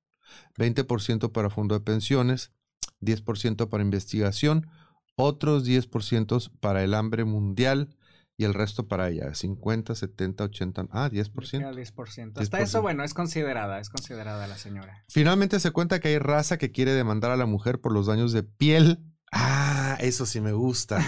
20% 0.58 1.32
para 1.32 1.50
fondo 1.50 1.74
de 1.74 1.80
pensiones, 1.80 2.52
10% 3.00 3.68
para 3.68 3.82
investigación, 3.82 4.68
otros 5.16 5.66
10% 5.66 6.50
para 6.60 6.84
el 6.84 6.94
hambre 6.94 7.24
mundial 7.24 7.96
y 8.38 8.44
el 8.44 8.54
resto 8.54 8.86
para 8.86 9.08
ella, 9.08 9.34
50, 9.34 9.94
70, 9.94 10.44
80, 10.44 10.86
ah, 10.90 11.08
10%. 11.10 11.32
10%. 11.32 12.40
Hasta 12.40 12.60
eso, 12.60 12.82
bueno, 12.82 13.02
es 13.02 13.14
considerada, 13.14 13.80
es 13.80 13.88
considerada 13.88 14.46
la 14.46 14.58
señora. 14.58 15.04
Finalmente 15.08 15.58
se 15.58 15.70
cuenta 15.70 16.00
que 16.00 16.08
hay 16.08 16.18
raza 16.18 16.58
que 16.58 16.70
quiere 16.70 16.92
demandar 16.92 17.30
a 17.30 17.36
la 17.36 17.46
mujer 17.46 17.80
por 17.80 17.92
los 17.92 18.06
daños 18.06 18.32
de 18.32 18.42
piel. 18.42 19.00
Ah, 19.32 19.96
eso 20.00 20.26
sí 20.26 20.40
me 20.40 20.52
gusta. 20.52 21.04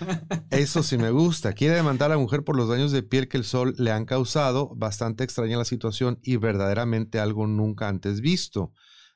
Eso 0.50 0.82
sí 0.82 0.98
me 0.98 1.10
gusta. 1.10 1.54
Quiere 1.54 1.74
demandar 1.74 2.10
a 2.10 2.16
la 2.16 2.20
mujer 2.20 2.44
por 2.44 2.54
los 2.54 2.68
daños 2.68 2.92
de 2.92 3.02
piel 3.02 3.28
que 3.28 3.38
el 3.38 3.44
sol 3.44 3.74
le 3.78 3.90
han 3.90 4.04
causado. 4.04 4.74
Bastante 4.76 5.24
extraña 5.24 5.56
la 5.56 5.64
situación 5.64 6.18
y 6.22 6.36
verdaderamente 6.36 7.18
algo 7.18 7.46
nunca 7.46 7.88
antes 7.88 8.20
visto. 8.20 8.72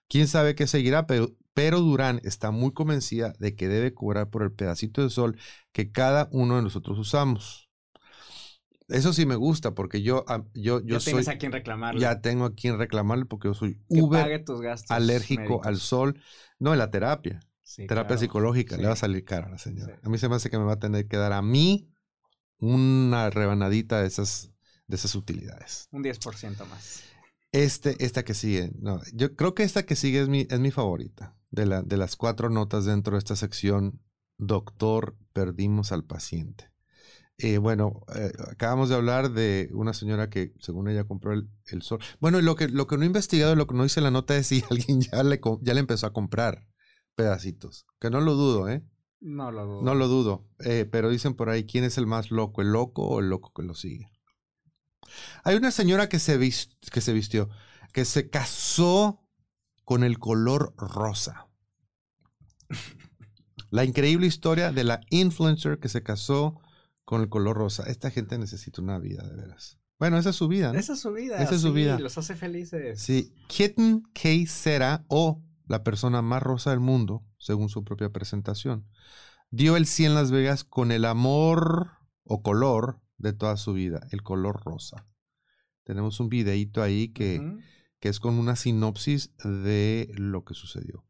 Quién 0.09 0.27
sabe 0.27 0.55
qué 0.55 0.67
seguirá, 0.67 1.07
pero, 1.07 1.37
pero 1.57 1.81
Durán 1.81 2.21
está 2.23 2.51
muy 2.51 2.73
convencida 2.73 3.33
de 3.39 3.57
que 3.57 3.67
debe 3.67 3.95
cobrar 3.95 4.29
por 4.29 4.43
el 4.43 4.53
pedacito 4.53 5.03
de 5.03 5.09
sol 5.09 5.39
que 5.73 5.91
cada 5.91 6.29
uno 6.31 6.57
de 6.57 6.63
nosotros 6.63 6.99
usamos. 6.99 7.71
Eso 8.89 9.15
sí 9.15 9.25
me 9.25 9.37
gusta 9.37 9.75
porque 9.75 10.03
yo, 10.03 10.27
ah, 10.29 10.45
yo, 10.53 10.81
yo 10.81 10.97
ya 10.97 11.01
soy, 11.01 11.15
tienes 11.15 11.29
a 11.29 11.39
quien 11.39 11.53
reclamarle. 11.53 11.99
ya 11.99 12.21
tengo 12.21 12.45
a 12.45 12.55
quien 12.55 12.77
reclamarle 12.77 13.25
porque 13.25 13.49
yo 13.49 13.55
soy 13.55 13.77
que 13.89 14.03
uber 14.03 14.45
tus 14.45 14.61
gastos 14.61 14.91
alérgico 14.91 15.63
al 15.65 15.79
sol. 15.79 16.21
No, 16.59 16.75
en 16.75 16.79
la 16.79 16.91
terapia. 16.91 17.41
Sí, 17.63 17.87
terapia 17.87 18.09
claro. 18.09 18.21
psicológica. 18.21 18.77
Sí. 18.77 18.83
Le 18.83 18.89
va 18.89 18.93
a 18.93 18.97
salir 18.97 19.25
cara 19.25 19.47
a 19.47 19.51
la 19.53 19.59
señora. 19.59 19.95
Sí. 19.95 20.01
A 20.03 20.11
mí 20.11 20.19
se 20.19 20.29
me 20.29 20.37
hace 20.37 20.51
que 20.51 20.59
me 20.59 20.65
va 20.65 20.75
a 20.75 20.79
tener 20.79 21.09
que 21.09 21.17
dar 21.17 21.33
a 21.33 21.41
mí 21.41 21.89
una 22.59 23.31
rebanadita 23.31 24.03
de 24.03 24.09
esas, 24.09 24.53
de 24.89 24.97
esas 24.97 25.15
utilidades. 25.15 25.89
Un 25.91 26.05
10% 26.05 26.67
más. 26.67 27.03
Este, 27.51 28.05
esta 28.05 28.27
que 28.27 28.35
sigue. 28.35 28.73
No, 28.79 29.01
yo 29.15 29.35
creo 29.35 29.55
que 29.55 29.63
esta 29.63 29.87
que 29.87 29.97
sigue 29.97 30.21
es 30.21 30.29
mi, 30.29 30.47
es 30.51 30.61
mi 30.61 30.71
favorita. 30.71 31.35
De, 31.51 31.67
la, 31.67 31.83
de 31.83 31.97
las 31.97 32.17
cuatro 32.17 32.51
notas 32.51 32.85
dentro 32.85 33.15
de 33.15 33.19
esta 33.19 33.37
sección. 33.37 34.01
Doctor, 34.39 35.17
perdimos 35.33 35.93
al 35.93 36.05
paciente. 36.05 36.71
Eh, 37.39 37.59
bueno, 37.59 38.03
eh, 38.15 38.33
acabamos 38.51 38.89
de 38.89 38.95
hablar 38.95 39.31
de 39.31 39.69
una 39.73 39.93
señora 39.93 40.31
que, 40.31 40.55
según 40.59 40.89
ella, 40.89 41.05
compró 41.05 41.33
el, 41.33 41.51
el 41.67 41.83
sol. 41.83 42.01
Bueno, 42.19 42.41
lo 42.41 42.57
que, 42.57 42.69
lo 42.69 42.87
que 42.87 42.97
no 42.97 43.03
he 43.03 43.07
investigado, 43.07 43.55
lo 43.55 43.67
que 43.67 43.75
no 43.75 43.85
hice 43.85 44.01
en 44.01 44.05
la 44.05 44.11
nota 44.11 44.37
es 44.37 44.47
si 44.47 44.65
alguien 44.71 45.03
ya 45.03 45.23
le, 45.23 45.41
ya 45.61 45.75
le 45.75 45.81
empezó 45.81 46.07
a 46.07 46.13
comprar 46.13 46.67
pedacitos. 47.15 47.87
Que 48.01 48.11
no 48.11 48.21
lo 48.21 48.35
dudo, 48.35 48.69
¿eh? 48.69 48.83
No 49.21 49.51
lo 49.51 49.67
dudo. 49.67 49.83
No 49.83 49.95
lo 49.95 50.09
dudo. 50.09 50.49
Eh, 50.61 50.87
pero 50.91 51.11
dicen 51.11 51.35
por 51.35 51.51
ahí, 51.51 51.65
¿quién 51.65 51.85
es 51.85 51.99
el 51.99 52.07
más 52.07 52.31
loco? 52.31 52.63
¿El 52.63 52.73
loco 52.73 53.03
o 53.07 53.21
el 53.21 53.29
loco 53.29 53.53
que 53.55 53.63
lo 53.63 53.75
sigue? 53.75 54.11
Hay 55.45 55.57
una 55.57 55.71
señora 55.71 56.09
que 56.09 56.19
se, 56.19 56.39
que 56.39 57.01
se 57.01 57.13
vistió, 57.13 57.51
que 57.93 58.05
se 58.05 58.31
casó 58.31 59.26
con 59.87 60.03
el 60.03 60.19
color 60.19 60.75
rosa. 60.77 61.47
La 63.71 63.85
increíble 63.85 64.27
historia 64.27 64.73
de 64.73 64.83
la 64.83 65.01
influencer 65.11 65.79
que 65.79 65.89
se 65.89 66.03
casó 66.03 66.61
con 67.05 67.23
el 67.23 67.29
color 67.29 67.57
rosa. 67.57 67.85
Esta 67.85 68.11
gente 68.11 68.37
necesita 68.37 68.83
una 68.83 68.99
vida, 68.99 69.23
de 69.23 69.37
veras. 69.37 69.79
Bueno, 70.01 70.19
esa 70.19 70.31
es 70.31 70.37
su 70.37 70.49
vida. 70.49 70.73
¿no? 70.73 70.79
Esa 70.79 70.95
es 70.95 70.99
su 70.99 71.13
vida. 71.13 71.41
Esa 71.41 71.55
es 71.55 71.61
su 71.61 71.69
sí, 71.69 71.75
vida. 71.75 72.01
Los 72.01 72.19
hace 72.19 72.35
felices. 72.35 73.01
Sí, 73.01 73.33
Kitten 73.47 74.03
K. 74.13 74.29
Cera, 74.49 75.05
o 75.07 75.41
la 75.69 75.85
persona 75.85 76.21
más 76.21 76.43
rosa 76.43 76.71
del 76.71 76.81
mundo, 76.81 77.25
según 77.39 77.69
su 77.69 77.85
propia 77.85 78.11
presentación, 78.11 78.89
dio 79.51 79.77
el 79.77 79.87
sí 79.87 80.05
en 80.05 80.15
Las 80.15 80.33
Vegas 80.33 80.65
con 80.65 80.91
el 80.91 81.05
amor 81.05 81.93
o 82.25 82.43
color 82.43 83.01
de 83.19 83.33
toda 83.33 83.57
su 83.57 83.73
vida, 83.73 84.01
el 84.11 84.25
color 84.25 84.65
rosa. 84.65 85.07
Tenemos 85.85 86.19
un 86.19 86.29
videíto 86.29 86.83
ahí 86.83 87.13
que. 87.13 87.41
Que 88.07 88.11
es 88.11 88.21
con 88.21 88.39
una 88.39 88.55
sinopsis 88.55 89.33
de 89.43 90.09
lo 90.15 90.45
que 90.45 90.55
sucedió. 90.55 91.05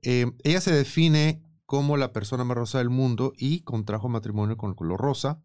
Eh, 0.00 0.32
ella 0.44 0.62
se 0.62 0.72
define 0.72 1.42
como 1.66 1.98
la 1.98 2.14
persona 2.14 2.42
más 2.44 2.56
rosa 2.56 2.78
del 2.78 2.88
mundo 2.88 3.34
y 3.36 3.60
contrajo 3.60 4.08
matrimonio 4.08 4.56
con 4.56 4.70
el 4.70 4.76
color 4.76 4.98
rosa. 4.98 5.42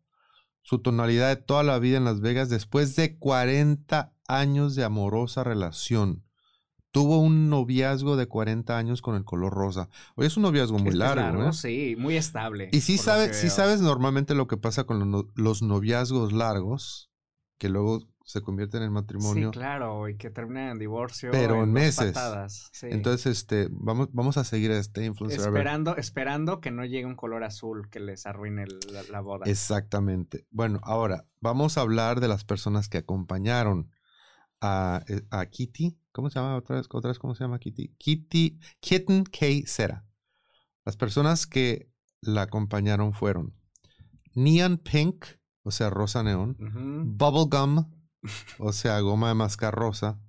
Su 0.62 0.80
tonalidad 0.80 1.28
de 1.28 1.36
toda 1.36 1.62
la 1.64 1.78
vida 1.78 1.98
en 1.98 2.06
Las 2.06 2.22
Vegas 2.22 2.48
después 2.48 2.96
de 2.96 3.18
40 3.18 4.14
años 4.30 4.76
de 4.76 4.86
amorosa 4.86 5.44
relación. 5.44 6.24
Tuvo 6.92 7.18
un 7.20 7.50
noviazgo 7.50 8.16
de 8.16 8.28
40 8.28 8.78
años 8.78 9.02
con 9.02 9.16
el 9.16 9.26
color 9.26 9.52
rosa. 9.52 9.90
Oye, 10.16 10.28
es 10.28 10.38
un 10.38 10.44
noviazgo 10.44 10.78
muy 10.80 10.94
Este 10.94 11.04
es 11.04 11.16
largo, 11.16 11.44
¿eh? 11.50 11.54
Sí, 11.54 11.96
muy 11.98 12.16
estable. 12.16 12.70
Y 12.72 12.80
sí, 12.80 12.98
sabe, 12.98 13.34
sabes 13.50 13.82
normalmente 13.82 14.36
lo 14.36 14.48
que 14.48 14.56
pasa 14.56 14.86
con 14.86 15.00
los, 15.00 15.08
no- 15.10 15.30
los 15.36 15.62
noviazgos 15.64 16.32
largos, 16.32 17.12
que 17.58 17.68
luego 17.68 18.08
se 18.34 18.42
convierten 18.42 18.82
en 18.82 18.92
matrimonio. 18.92 19.52
Sí, 19.52 19.60
claro, 19.60 20.10
y 20.10 20.18
que 20.18 20.32
termina 20.32 20.72
en 20.72 20.80
divorcio. 20.80 21.30
Pero 21.32 21.62
en 21.62 21.72
meses. 21.72 22.14
patadas, 22.14 22.70
sí. 22.74 22.88
Entonces, 22.90 23.38
este, 23.38 23.68
vamos, 23.70 24.10
vamos 24.12 24.38
a 24.38 24.44
seguir 24.44 24.72
a 24.72 24.80
este 24.80 25.06
influencer. 25.06 25.40
esperando, 25.40 25.96
esperando 25.98 26.60
que 26.60 26.72
no 26.72 26.84
llegue 26.84 27.06
un 27.06 27.16
color 27.16 27.44
azul 27.44 27.90
que 27.92 28.00
les 28.00 28.26
arruine 28.26 28.66
la, 28.92 29.04
la 29.04 29.22
boda. 29.22 29.46
Exactamente. 29.46 30.48
Bueno, 30.50 30.80
ahora 30.82 31.28
vamos 31.42 31.78
a 31.78 31.82
hablar 31.82 32.22
de 32.22 32.28
las 32.28 32.44
personas 32.44 32.90
que 32.90 32.98
acompañaron 32.98 33.92
a, 34.62 35.04
eh, 35.08 35.22
a 35.30 35.46
Kitty. 35.46 35.96
¿Cómo 36.12 36.32
se 36.32 36.40
llama 36.40 36.56
otra 36.56 36.78
vez? 36.78 36.88
¿Otra 36.90 37.10
vez 37.10 37.20
cómo 37.20 37.36
se 37.36 37.44
llama 37.44 37.60
Kitty? 37.60 37.94
Kitty, 38.00 38.60
Kitten 38.80 39.26
K. 39.26 39.46
Cera. 39.68 40.06
Las 40.86 40.98
personas 40.98 41.46
que 41.46 41.88
la 42.20 42.42
acompañaron 42.42 43.14
fueron 43.14 43.54
Neon 44.34 44.80
Pink, 44.80 45.24
o 45.62 45.70
sea, 45.70 45.92
rosa 45.92 46.24
neón. 46.24 46.58
Bubblegum, 47.16 48.03
o 48.60 48.72
sea, 48.72 49.00
goma 49.00 49.30
de 49.30 49.36
mascar 49.36 49.74
rosa. 49.74 50.20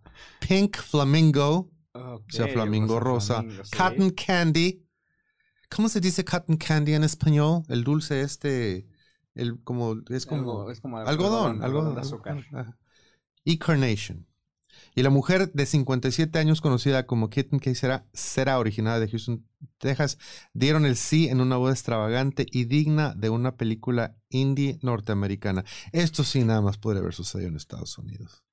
Pink 0.41 0.77
Flamingo, 0.77 1.71
o 1.93 2.23
sea, 2.29 2.49
flamingo 2.49 3.01
rosa. 3.01 3.41
flamingo, 3.41 3.65
sí. 3.65 3.77
Cotton 3.77 4.11
Candy. 4.11 4.85
¿Cómo 5.75 5.89
se 5.89 6.01
dice 6.01 6.25
cotton 6.25 6.57
candy 6.57 6.95
en 6.95 7.03
español? 7.03 7.63
El 7.69 7.83
dulce 7.83 8.21
este, 8.21 8.87
el 9.35 9.61
como 9.65 9.97
es 10.09 10.25
como 10.25 10.71
es 10.71 10.81
como 10.81 10.99
algodón, 10.99 11.65
algodón 11.65 11.97
de 11.97 12.01
azúcar. 12.01 12.45
Ajá. 12.53 12.79
Y 13.43 13.59
Carnation. 13.59 14.27
Y 14.95 15.03
la 15.03 15.11
mujer 15.11 15.53
de 15.53 15.67
57 15.67 16.39
años 16.39 16.61
conocida 16.61 17.07
como 17.07 17.31
Kitten 17.31 17.59
K. 17.59 17.75
Cera, 17.75 18.07
Cera, 18.13 18.59
originada 18.59 19.01
de 19.01 19.09
Houston, 19.09 19.45
Texas, 19.79 20.19
dieron 20.53 20.87
el 20.87 20.97
sí 20.97 21.29
en 21.29 21.41
una 21.41 21.57
boda 21.57 21.73
extravagante 21.73 22.47
y 22.51 22.65
digna 22.65 23.15
de 23.15 23.31
una 23.31 23.57
película 23.57 24.17
indie 24.29 24.79
norteamericana. 24.83 25.65
Esto 25.93 26.25
sí 26.25 26.45
nada 26.45 26.61
más 26.61 26.79
podría 26.79 27.01
haber 27.01 27.15
sucedido 27.15 27.49
en 27.49 27.57
Estados 27.57 27.99
Unidos. 27.99 28.45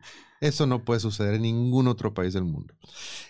Eso 0.41 0.65
no 0.65 0.83
puede 0.83 0.99
suceder 0.99 1.35
en 1.35 1.43
ningún 1.43 1.87
otro 1.87 2.15
país 2.15 2.33
del 2.33 2.45
mundo. 2.45 2.73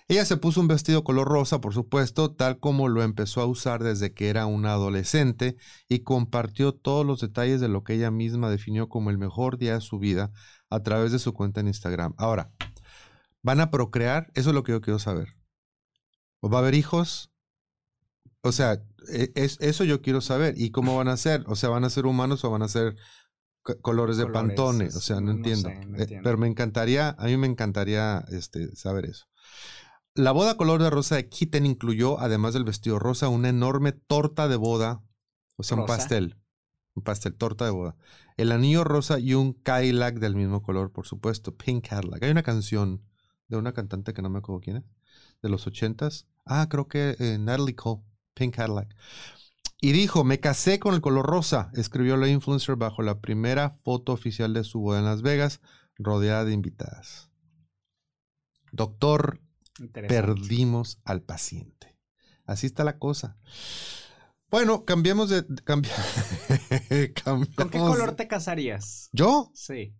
Ella 0.08 0.24
se 0.24 0.38
puso 0.38 0.62
un 0.62 0.70
vestido 0.70 1.04
color 1.04 1.28
rosa, 1.28 1.60
por 1.60 1.74
supuesto, 1.74 2.32
tal 2.32 2.58
como 2.58 2.88
lo 2.88 3.04
empezó 3.04 3.42
a 3.42 3.46
usar 3.46 3.84
desde 3.84 4.14
que 4.14 4.30
era 4.30 4.46
una 4.46 4.72
adolescente 4.72 5.58
y 5.90 6.00
compartió 6.00 6.74
todos 6.74 7.06
los 7.06 7.20
detalles 7.20 7.60
de 7.60 7.68
lo 7.68 7.84
que 7.84 7.96
ella 7.96 8.12
misma 8.12 8.50
definió 8.50 8.88
como 8.88 9.10
el 9.10 9.18
mejor 9.18 9.58
día 9.58 9.74
de 9.74 9.82
su 9.82 10.00
vida 10.00 10.32
a 10.70 10.84
través 10.84 11.12
de 11.12 11.20
su 11.20 11.34
cuenta 11.34 11.60
en 11.60 11.68
Instagram. 11.68 12.14
Ahora, 12.18 12.54
¿van 13.44 13.60
a 13.60 13.72
procrear? 13.72 14.32
Eso 14.36 14.50
es 14.50 14.56
lo 14.56 14.64
que 14.64 14.72
yo 14.72 14.82
quiero 14.82 15.00
saber. 15.00 15.36
¿O 16.40 16.50
va 16.50 16.60
a 16.60 16.62
haber 16.62 16.76
hijos? 16.76 17.32
O 18.42 18.52
sea, 18.52 18.84
e, 19.10 19.32
es, 19.36 19.58
eso 19.62 19.84
yo 19.84 20.02
quiero 20.02 20.22
saber. 20.22 20.56
¿Y 20.58 20.72
cómo 20.72 20.96
van 20.96 21.08
a 21.08 21.18
ser? 21.18 21.44
O 21.48 21.56
sea, 21.56 21.70
¿van 21.70 21.84
a 21.84 21.90
ser 21.90 22.06
humanos 22.06 22.44
o 22.44 22.50
van 22.50 22.64
a 22.64 22.68
ser 22.68 22.96
colores 23.82 24.18
de 24.18 24.28
Pantone? 24.28 24.88
O 24.88 24.92
sea, 24.92 25.22
no, 25.22 25.32
entiendo. 25.32 25.70
Eh, 25.70 26.22
pero 26.24 26.38
me 26.38 26.48
encantaría, 26.48 27.16
a 27.18 27.26
mí 27.26 27.38
me 27.38 27.48
encantaría 27.48 28.26
este, 28.30 28.76
saber 28.76 29.06
eso. 29.06 29.26
La 30.14 30.32
boda 30.32 30.58
color 30.58 30.82
de 30.84 30.90
rosa 30.90 31.16
de 31.16 31.30
Kitten 31.30 31.66
incluyó, 31.66 32.20
además 32.20 32.54
del 32.54 32.66
vestido 32.66 33.00
rosa, 33.00 33.30
una 33.30 33.50
enorme 33.50 33.94
torta 33.94 34.50
de 34.50 34.58
boda, 34.58 35.04
o 35.56 35.64
sea, 35.64 35.78
un 35.78 35.86
pastel. 35.86 36.38
Un 36.96 37.04
pastel, 37.04 37.36
torta 37.36 37.64
de 37.64 37.72
boda. 37.72 37.96
El 38.36 38.52
anillo 38.52 38.84
rosa 38.84 39.20
y 39.20 39.36
un 39.36 39.54
Cadillac 39.54 40.20
del 40.20 40.36
mismo 40.36 40.62
color, 40.62 40.92
por 40.92 41.08
supuesto, 41.08 41.56
Pink 41.56 41.88
Cadillac. 41.88 42.24
Hay 42.24 42.32
una 42.32 42.44
canción 42.44 43.02
de 43.52 43.62
una 43.62 43.74
cantante 43.74 44.14
que 44.14 44.22
no 44.22 44.30
me 44.30 44.40
acuerdo 44.40 44.62
quién 44.62 44.78
es, 44.78 44.84
de 45.42 45.50
los 45.50 45.68
ochentas. 45.68 46.28
Ah, 46.46 46.68
creo 46.70 46.88
que 46.88 47.16
eh, 47.20 47.38
Natalie 47.40 47.76
Cole. 47.76 48.02
Pink 48.34 48.56
Cadillac. 48.56 48.96
Y 49.82 49.92
dijo, 49.94 50.24
me 50.24 50.40
casé 50.40 50.80
con 50.80 50.94
el 50.94 51.02
color 51.02 51.26
rosa, 51.26 51.72
escribió 51.74 52.16
la 52.16 52.28
influencer 52.28 52.76
bajo 52.76 53.02
la 53.02 53.20
primera 53.20 53.72
foto 53.72 54.14
oficial 54.14 54.54
de 54.54 54.64
su 54.64 54.80
boda 54.80 55.00
en 55.00 55.06
Las 55.06 55.22
Vegas, 55.22 55.60
rodeada 55.98 56.46
de 56.46 56.54
invitadas. 56.54 57.30
Doctor, 58.72 59.42
perdimos 59.92 61.00
al 61.04 61.24
paciente. 61.24 61.98
Así 62.46 62.68
está 62.68 62.84
la 62.84 63.00
cosa. 63.00 63.38
Bueno, 64.52 64.86
cambiemos 64.86 65.30
de... 65.30 65.46
¿Con 67.24 67.46
qué 67.70 67.80
color 67.80 68.16
te 68.16 68.28
casarías? 68.28 69.10
¿Yo? 69.14 69.52
Sí. 69.56 69.96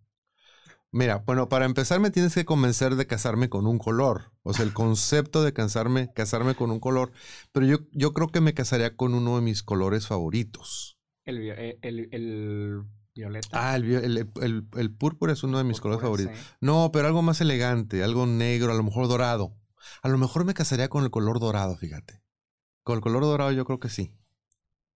Mira, 0.94 1.22
bueno, 1.24 1.48
para 1.48 1.64
empezar 1.64 2.00
me 2.00 2.10
tienes 2.10 2.34
que 2.34 2.44
convencer 2.44 2.96
de 2.96 3.06
casarme 3.06 3.48
con 3.48 3.66
un 3.66 3.78
color. 3.78 4.30
O 4.42 4.52
sea, 4.52 4.66
el 4.66 4.74
concepto 4.74 5.42
de 5.42 5.54
casarme, 5.54 6.12
casarme 6.14 6.54
con 6.54 6.70
un 6.70 6.80
color. 6.80 7.12
Pero 7.50 7.66
yo, 7.66 7.78
yo 7.92 8.12
creo 8.12 8.28
que 8.28 8.42
me 8.42 8.52
casaría 8.52 8.94
con 8.94 9.14
uno 9.14 9.36
de 9.36 9.42
mis 9.42 9.62
colores 9.62 10.06
favoritos. 10.06 10.98
El, 11.24 11.38
eh, 11.40 11.78
violeta. 13.14 13.72
Ah, 13.72 13.76
el, 13.76 14.94
púrpura 14.98 15.32
es 15.32 15.42
uno 15.42 15.56
de 15.56 15.64
mis 15.64 15.80
colores 15.80 16.02
favoritos. 16.02 16.36
No, 16.60 16.90
pero 16.92 17.06
algo 17.06 17.22
más 17.22 17.40
elegante, 17.40 18.04
algo 18.04 18.26
negro, 18.26 18.72
a 18.72 18.76
lo 18.76 18.82
mejor 18.82 19.08
dorado. 19.08 19.56
A 20.02 20.10
lo 20.10 20.18
mejor 20.18 20.44
me 20.44 20.52
casaría 20.52 20.88
con 20.88 21.04
el 21.04 21.10
color 21.10 21.40
dorado, 21.40 21.74
fíjate. 21.76 22.22
Con 22.84 22.96
el 22.96 23.00
color 23.00 23.22
dorado 23.22 23.52
yo 23.52 23.64
creo 23.64 23.80
que 23.80 23.88
sí. 23.88 24.14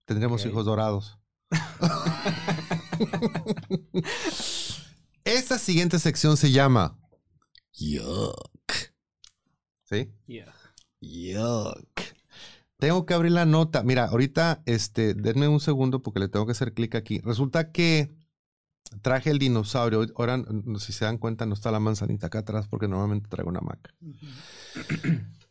Tendríamos 0.05 0.45
hijos 0.45 0.67
dorados. 0.67 1.19
Esta 5.27 5.59
siguiente 5.59 5.99
sección 5.99 6.37
se 6.37 6.53
llama 6.53 6.97
Yuck. 7.73 8.95
¿Sí? 9.83 10.13
Yuck. 10.29 10.47
Yuck. 11.01 12.01
Tengo 12.79 13.05
que 13.07 13.15
abrir 13.15 13.33
la 13.33 13.45
nota. 13.45 13.83
Mira, 13.83 14.05
ahorita, 14.05 14.63
este, 14.67 15.15
denme 15.15 15.49
un 15.49 15.59
segundo 15.59 16.01
porque 16.01 16.21
le 16.21 16.29
tengo 16.29 16.47
que 16.47 16.53
hacer 16.53 16.75
clic 16.75 16.95
aquí. 16.95 17.19
Resulta 17.25 17.73
que 17.73 18.15
traje 19.03 19.31
el 19.31 19.41
dinosaurio. 19.41 20.07
Ahora, 20.15 20.45
si 20.79 20.93
se 20.93 21.07
dan 21.07 21.19
cuenta, 21.19 21.45
no 21.45 21.55
está 21.55 21.73
la 21.73 21.81
manzanita 21.81 22.29
acá 22.29 22.39
atrás 22.39 22.69
porque 22.69 22.87
normalmente 22.87 23.29
traigo 23.29 23.51
una 23.51 23.61
maca. 23.61 23.93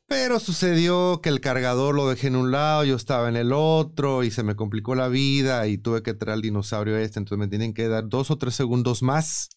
Pero 0.08 0.40
sucedió 0.40 1.20
que 1.22 1.28
el 1.28 1.42
cargador 1.42 1.96
lo 1.96 2.08
dejé 2.08 2.28
en 2.28 2.38
un 2.38 2.50
lado, 2.50 2.86
yo 2.86 2.96
estaba 2.96 3.28
en 3.28 3.36
el 3.36 3.52
otro 3.52 4.24
y 4.24 4.32
se 4.32 4.44
me 4.44 4.56
complicó 4.56 4.96
la 4.96 5.10
vida 5.10 5.68
y 5.68 5.78
tuve 5.78 6.02
que 6.02 6.14
traer 6.14 6.38
el 6.38 6.44
dinosaurio 6.44 6.96
este. 6.96 7.20
Entonces 7.20 7.40
me 7.40 7.50
tienen 7.50 7.74
que 7.74 7.90
dar 7.90 8.08
dos 8.08 8.32
o 8.32 8.38
tres 8.38 8.56
segundos 8.56 9.04
más 9.04 9.50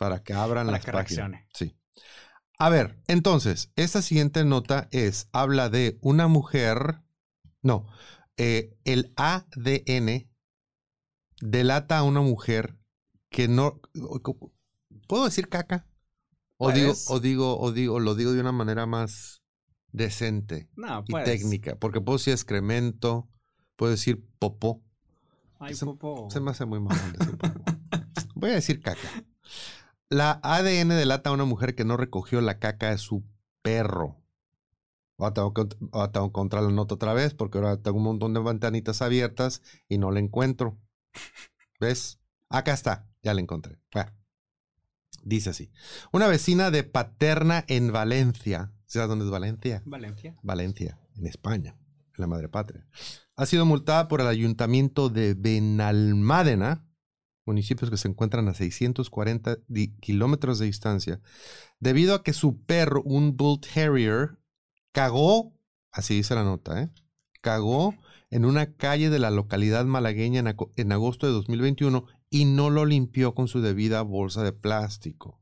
para 0.00 0.22
que 0.22 0.32
abran 0.32 0.64
la 0.64 0.72
las 0.72 0.86
páginas. 0.86 1.42
Sí. 1.52 1.76
A 2.58 2.70
ver, 2.70 2.98
entonces, 3.06 3.70
esta 3.76 4.00
siguiente 4.00 4.46
nota 4.46 4.88
es, 4.92 5.28
habla 5.30 5.68
de 5.68 5.98
una 6.00 6.26
mujer, 6.26 7.02
no, 7.60 7.86
eh, 8.38 8.74
el 8.86 9.12
ADN 9.16 10.30
delata 11.42 11.98
a 11.98 12.02
una 12.02 12.22
mujer 12.22 12.78
que 13.28 13.46
no, 13.46 13.82
¿puedo 15.06 15.26
decir 15.26 15.50
caca? 15.50 15.86
O 16.56 16.72
digo, 16.72 16.94
o 17.08 17.20
digo, 17.20 17.60
o 17.60 17.70
digo, 17.70 18.00
lo 18.00 18.14
digo 18.14 18.32
de 18.32 18.40
una 18.40 18.52
manera 18.52 18.86
más 18.86 19.42
decente 19.92 20.70
y 21.08 21.12
técnica, 21.24 21.76
porque 21.76 22.00
puedo 22.00 22.16
decir 22.16 22.32
excremento, 22.32 23.28
puedo 23.76 23.92
decir 23.92 24.26
popó. 24.38 24.82
Ay, 25.58 25.74
se, 25.74 25.84
popó. 25.84 26.30
se 26.30 26.40
me 26.40 26.52
hace 26.52 26.64
muy 26.64 26.80
mal 26.80 26.96
decir 27.18 27.36
popó. 27.36 27.64
Voy 28.34 28.50
a 28.50 28.54
decir 28.54 28.80
caca. 28.80 29.24
La 30.12 30.40
ADN 30.42 30.88
delata 30.88 31.30
a 31.30 31.32
una 31.32 31.44
mujer 31.44 31.76
que 31.76 31.84
no 31.84 31.96
recogió 31.96 32.40
la 32.40 32.58
caca 32.58 32.90
de 32.90 32.98
su 32.98 33.24
perro. 33.62 34.20
Ahora 35.18 35.34
tengo 35.34 35.54
que, 35.54 35.68
encontrar 36.18 36.64
la 36.64 36.70
nota 36.70 36.96
otra 36.96 37.14
vez 37.14 37.32
porque 37.32 37.58
ahora 37.58 37.76
tengo 37.76 37.98
un 37.98 38.02
montón 38.02 38.34
de 38.34 38.40
ventanitas 38.40 39.02
abiertas 39.02 39.62
y 39.88 39.98
no 39.98 40.10
la 40.10 40.18
encuentro. 40.18 40.80
¿Ves? 41.78 42.18
Acá 42.48 42.72
está, 42.72 43.08
ya 43.22 43.34
la 43.34 43.40
encontré. 43.40 43.78
dice 45.22 45.50
así. 45.50 45.70
Una 46.10 46.26
vecina 46.26 46.72
de 46.72 46.82
Paterna 46.82 47.64
en 47.68 47.92
Valencia. 47.92 48.72
¿Sabes 48.86 49.08
dónde 49.08 49.26
es 49.26 49.30
Valencia? 49.30 49.80
Valencia. 49.86 50.36
Valencia, 50.42 50.98
en 51.14 51.26
España, 51.28 51.76
en 52.16 52.20
la 52.20 52.26
madre 52.26 52.48
patria. 52.48 52.84
Ha 53.36 53.46
sido 53.46 53.64
multada 53.64 54.08
por 54.08 54.20
el 54.20 54.26
ayuntamiento 54.26 55.08
de 55.08 55.34
Benalmádena 55.34 56.89
municipios 57.50 57.90
que 57.90 57.96
se 57.96 58.06
encuentran 58.06 58.48
a 58.48 58.54
640 58.54 59.58
kilómetros 60.00 60.60
de 60.60 60.66
distancia, 60.66 61.20
debido 61.80 62.14
a 62.14 62.22
que 62.22 62.32
su 62.32 62.62
perro, 62.62 63.02
un 63.04 63.36
Bull 63.36 63.60
Terrier, 63.60 64.38
cagó, 64.92 65.52
así 65.90 66.14
dice 66.14 66.36
la 66.36 66.44
nota, 66.44 66.80
¿eh? 66.80 66.90
cagó 67.40 67.94
en 68.30 68.44
una 68.44 68.74
calle 68.74 69.10
de 69.10 69.18
la 69.18 69.30
localidad 69.30 69.84
malagueña 69.84 70.38
en, 70.38 70.56
en 70.76 70.92
agosto 70.92 71.26
de 71.26 71.32
2021 71.32 72.04
y 72.30 72.44
no 72.44 72.70
lo 72.70 72.84
limpió 72.84 73.34
con 73.34 73.48
su 73.48 73.60
debida 73.60 74.02
bolsa 74.02 74.44
de 74.44 74.52
plástico. 74.52 75.40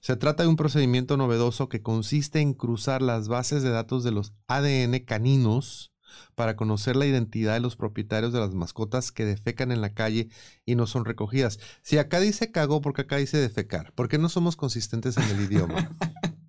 Se 0.00 0.16
trata 0.16 0.42
de 0.42 0.48
un 0.48 0.56
procedimiento 0.56 1.16
novedoso 1.16 1.68
que 1.68 1.82
consiste 1.82 2.40
en 2.40 2.54
cruzar 2.54 3.02
las 3.02 3.28
bases 3.28 3.62
de 3.62 3.70
datos 3.70 4.02
de 4.02 4.10
los 4.10 4.32
ADN 4.48 4.98
caninos 5.04 5.92
para 6.34 6.56
conocer 6.56 6.96
la 6.96 7.06
identidad 7.06 7.54
de 7.54 7.60
los 7.60 7.76
propietarios 7.76 8.32
de 8.32 8.40
las 8.40 8.54
mascotas 8.54 9.12
que 9.12 9.24
defecan 9.24 9.72
en 9.72 9.80
la 9.80 9.94
calle 9.94 10.28
y 10.64 10.74
no 10.74 10.86
son 10.86 11.04
recogidas. 11.04 11.58
Si 11.82 11.98
acá 11.98 12.20
dice 12.20 12.50
cagó, 12.50 12.80
porque 12.80 13.02
acá 13.02 13.16
dice 13.16 13.38
defecar? 13.38 13.92
¿Por 13.94 14.08
qué 14.08 14.18
no 14.18 14.28
somos 14.28 14.56
consistentes 14.56 15.16
en 15.16 15.24
el 15.24 15.40
idioma? 15.42 15.90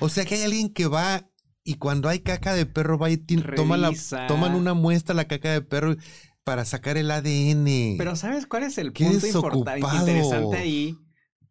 O 0.00 0.08
sea 0.08 0.24
que 0.24 0.36
hay 0.36 0.42
alguien 0.42 0.72
que 0.72 0.86
va 0.86 1.28
y 1.64 1.76
cuando 1.76 2.08
hay 2.08 2.20
caca 2.20 2.52
de 2.54 2.66
perro 2.66 2.98
va 2.98 3.10
y 3.10 3.16
toma 3.16 3.76
la, 3.76 3.92
toman 4.28 4.54
una 4.54 4.74
muestra 4.74 5.14
la 5.14 5.26
caca 5.26 5.50
de 5.50 5.62
perro 5.62 5.96
para 6.44 6.64
sacar 6.64 6.96
el 6.96 7.10
ADN. 7.10 7.96
Pero 7.96 8.16
¿sabes 8.16 8.46
cuál 8.46 8.64
es 8.64 8.76
el 8.78 8.92
punto 8.92 9.26
importante, 9.26 9.80
interesante 9.80 10.56
ahí? 10.58 10.98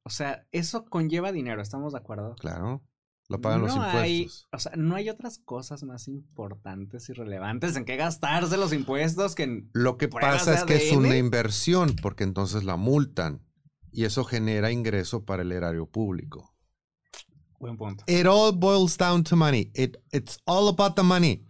O 0.03 0.09
sea, 0.09 0.45
eso 0.51 0.85
conlleva 0.85 1.31
dinero, 1.31 1.61
¿estamos 1.61 1.93
de 1.93 1.99
acuerdo? 1.99 2.35
Claro. 2.35 2.83
Lo 3.29 3.39
pagan 3.39 3.61
los 3.61 3.75
impuestos. 3.75 4.01
Hay, 4.01 4.29
o 4.51 4.59
sea, 4.59 4.73
no 4.75 4.95
hay 4.95 5.09
otras 5.09 5.39
cosas 5.39 5.83
más 5.83 6.07
importantes 6.07 7.09
y 7.09 7.13
relevantes 7.13 7.75
en 7.75 7.85
qué 7.85 7.95
gastarse 7.95 8.57
los 8.57 8.73
impuestos 8.73 9.33
que 9.33 9.43
en 9.43 9.69
Lo 9.73 9.97
que 9.97 10.07
pasa 10.07 10.53
es 10.55 10.63
que 10.65 10.75
es 10.75 10.91
una 10.91 11.15
inversión, 11.17 11.95
porque 12.01 12.23
entonces 12.23 12.63
la 12.63 12.75
multan. 12.75 13.41
Y 13.91 14.05
eso 14.05 14.23
genera 14.23 14.71
ingreso 14.71 15.23
para 15.23 15.43
el 15.43 15.51
erario 15.51 15.85
público. 15.85 16.55
Buen 17.59 17.77
punto. 17.77 18.03
It 18.07 18.25
all 18.25 18.51
boils 18.51 18.97
down 18.97 19.23
to 19.23 19.35
money. 19.35 19.71
It, 19.73 19.97
it's 20.11 20.39
all 20.45 20.67
about 20.67 20.95
the 20.95 21.03
money. 21.03 21.47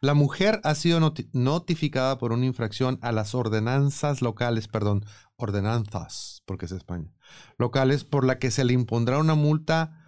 La 0.00 0.14
mujer 0.14 0.60
ha 0.62 0.74
sido 0.74 1.00
notificada 1.32 2.18
por 2.18 2.32
una 2.32 2.44
infracción 2.44 2.98
a 3.00 3.12
las 3.12 3.34
ordenanzas 3.34 4.20
locales, 4.20 4.68
perdón, 4.68 5.04
ordenanzas, 5.36 6.42
porque 6.44 6.66
es 6.66 6.72
España, 6.72 7.12
locales, 7.58 8.04
por 8.04 8.24
la 8.24 8.38
que 8.38 8.50
se 8.50 8.64
le 8.64 8.74
impondrá 8.74 9.18
una 9.18 9.34
multa 9.34 10.05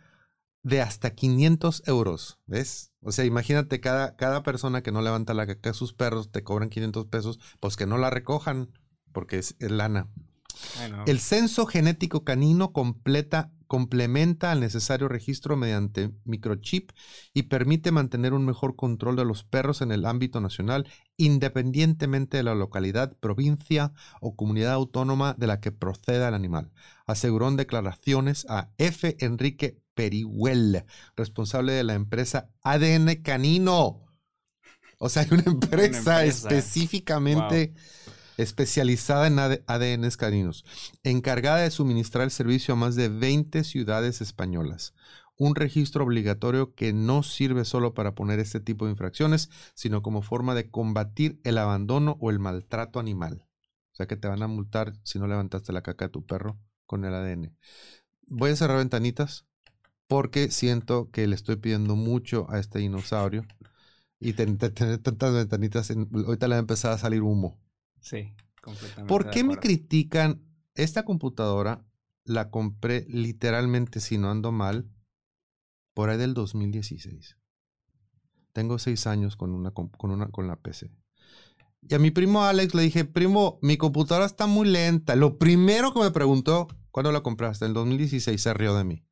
de 0.63 0.81
hasta 0.81 1.15
500 1.15 1.83
euros, 1.87 2.39
¿ves? 2.47 2.93
O 3.01 3.13
sea, 3.13 3.25
imagínate 3.25 3.81
cada, 3.81 4.17
cada 4.17 4.43
persona 4.43 4.83
que 4.83 4.93
no 4.93 5.03
levanta 5.03 5.35
la 5.35 5.47
caca 5.47 5.71
a 5.71 5.75
sus 5.75 5.93
perros, 5.93 6.31
te 6.31 6.43
cobran 6.43 6.69
500 6.69 7.07
pesos, 7.07 7.39
pues 7.61 7.77
que 7.77 7.87
no 7.87 7.99
la 7.99 8.11
recojan, 8.11 8.71
porque 9.13 9.39
es, 9.39 9.57
lana. 9.61 10.09
El 11.07 11.21
censo 11.21 11.67
genético 11.67 12.25
canino 12.25 12.73
completa 12.73 13.53
complementa 13.69 14.51
al 14.51 14.61
necesario 14.61 15.07
registro 15.07 15.57
mediante 15.57 16.11
microchip 16.25 16.91
y 17.33 17.45
permite 17.45 17.93
mantener 17.93 18.33
un 18.33 18.45
mejor 18.45 18.75
control 18.75 19.15
de 19.15 19.25
los 19.25 19.45
perros 19.45 19.83
en 19.83 19.93
el 19.93 20.07
ámbito 20.07 20.41
nacional, 20.41 20.89
independientemente 21.17 22.39
de 22.39 22.43
la 22.43 22.55
localidad, 22.55 23.17
provincia 23.19 23.93
o 24.21 24.35
comunidad 24.35 24.73
autónoma 24.73 25.35
de 25.39 25.47
la 25.47 25.61
que 25.61 25.71
proceda 25.71 26.29
el 26.29 26.35
animal, 26.35 26.73
aseguró 27.07 27.47
en 27.49 27.57
declaraciones 27.57 28.47
a 28.49 28.71
F. 28.79 29.17
Enrique 29.21 29.81
Perihuel, 29.95 30.85
responsable 31.15 31.73
de 31.73 31.85
la 31.85 31.95
empresa 31.95 32.51
ADN 32.63 33.23
Canino. 33.23 34.07
O 34.99 35.09
sea, 35.09 35.23
hay 35.23 35.29
una 35.31 35.45
empresa, 35.47 36.25
empresa. 36.25 36.25
específicamente 36.25 37.75
especializada 38.39 39.27
en 39.27 39.39
ADN 39.39 40.09
caninos, 40.17 40.65
encargada 41.03 41.59
de 41.59 41.71
suministrar 41.71 42.25
el 42.25 42.31
servicio 42.31 42.75
a 42.75 42.77
más 42.77 42.95
de 42.95 43.09
20 43.09 43.65
ciudades 43.65 44.21
españolas. 44.21 44.95
Un 45.37 45.55
registro 45.55 46.05
obligatorio 46.05 46.75
que 46.75 46.93
no 46.93 47.23
sirve 47.23 47.65
solo 47.65 47.95
para 47.95 48.15
poner 48.15 48.39
este 48.39 48.61
tipo 48.61 48.87
de 48.87 48.93
infracciones, 48.93 49.51
sino 49.75 50.03
como 50.03 50.23
forma 50.23 50.55
de 50.55 50.71
combatir 50.71 51.41
el 51.45 51.59
abandono 51.59 52.17
o 52.21 52.31
el 52.31 52.39
maltrato 52.39 52.99
animal. 52.99 53.45
O 53.93 53.97
sea 53.97 54.07
que 54.07 54.17
te 54.17 54.29
van 54.29 54.43
a 54.43 54.49
multar 54.49 54.95
si 55.03 55.19
no 55.19 55.27
levantaste 55.27 55.73
la 55.73 55.83
caca 55.83 56.07
de 56.07 56.13
tu 56.13 56.25
perro 56.25 56.59
con 56.87 57.05
el 57.05 57.15
ADN. 57.15 57.57
Voy 58.29 58.53
a 58.53 58.57
cerrar 58.57 58.79
ventanitas 58.79 59.47
porque 60.07 60.51
siento 60.51 61.11
que 61.11 61.27
le 61.27 61.35
estoy 61.35 61.57
pidiendo 61.57 61.97
mucho 61.97 62.47
a 62.51 62.59
este 62.59 62.79
dinosaurio 62.79 63.45
y 64.21 64.33
tener 64.33 64.59
tantas 64.59 65.35
ventanitas, 65.35 65.91
en, 65.91 66.09
ahorita 66.13 66.49
le 66.49 66.55
va 66.55 66.59
a 66.59 66.61
empezar 66.61 66.93
a 66.93 66.99
salir 66.99 67.23
humo. 67.23 67.61
Sí, 68.01 68.35
completamente. 68.63 69.09
¿Por 69.09 69.31
qué 69.31 69.45
me 69.45 69.57
critican? 69.57 70.43
Esta 70.75 71.05
computadora 71.05 71.85
la 72.25 72.51
compré 72.51 73.07
literalmente, 73.09 74.01
si 74.01 74.19
no 74.19 74.31
ando 74.31 74.53
mal, 74.53 74.91
por 75.95 76.11
ahí 76.11 76.19
del 76.19 76.35
2016. 76.35 77.37
Tengo 78.53 78.79
seis 78.79 79.07
años 79.07 79.37
con, 79.37 79.53
una, 79.53 79.73
con, 79.73 79.91
una, 80.11 80.29
con 80.29 80.47
la 80.47 80.57
PC. 80.57 80.91
Y 81.83 81.95
a 81.95 81.99
mi 81.99 82.11
primo 82.11 82.45
Alex 82.45 82.75
le 82.75 82.83
dije, 82.83 83.05
primo, 83.05 83.59
mi 83.63 83.77
computadora 83.77 84.27
está 84.27 84.47
muy 84.47 84.69
lenta. 84.69 85.17
Lo 85.17 85.39
primero 85.39 85.93
que 85.93 86.01
me 86.01 86.11
preguntó, 86.11 86.69
¿cuándo 86.91 87.13
la 87.13 87.23
compraste? 87.23 87.65
En 87.65 87.71
el 87.71 87.75
2016 87.75 88.41
se 88.41 88.55
rió 88.55 88.77
de 88.77 88.85
mí. 88.85 89.05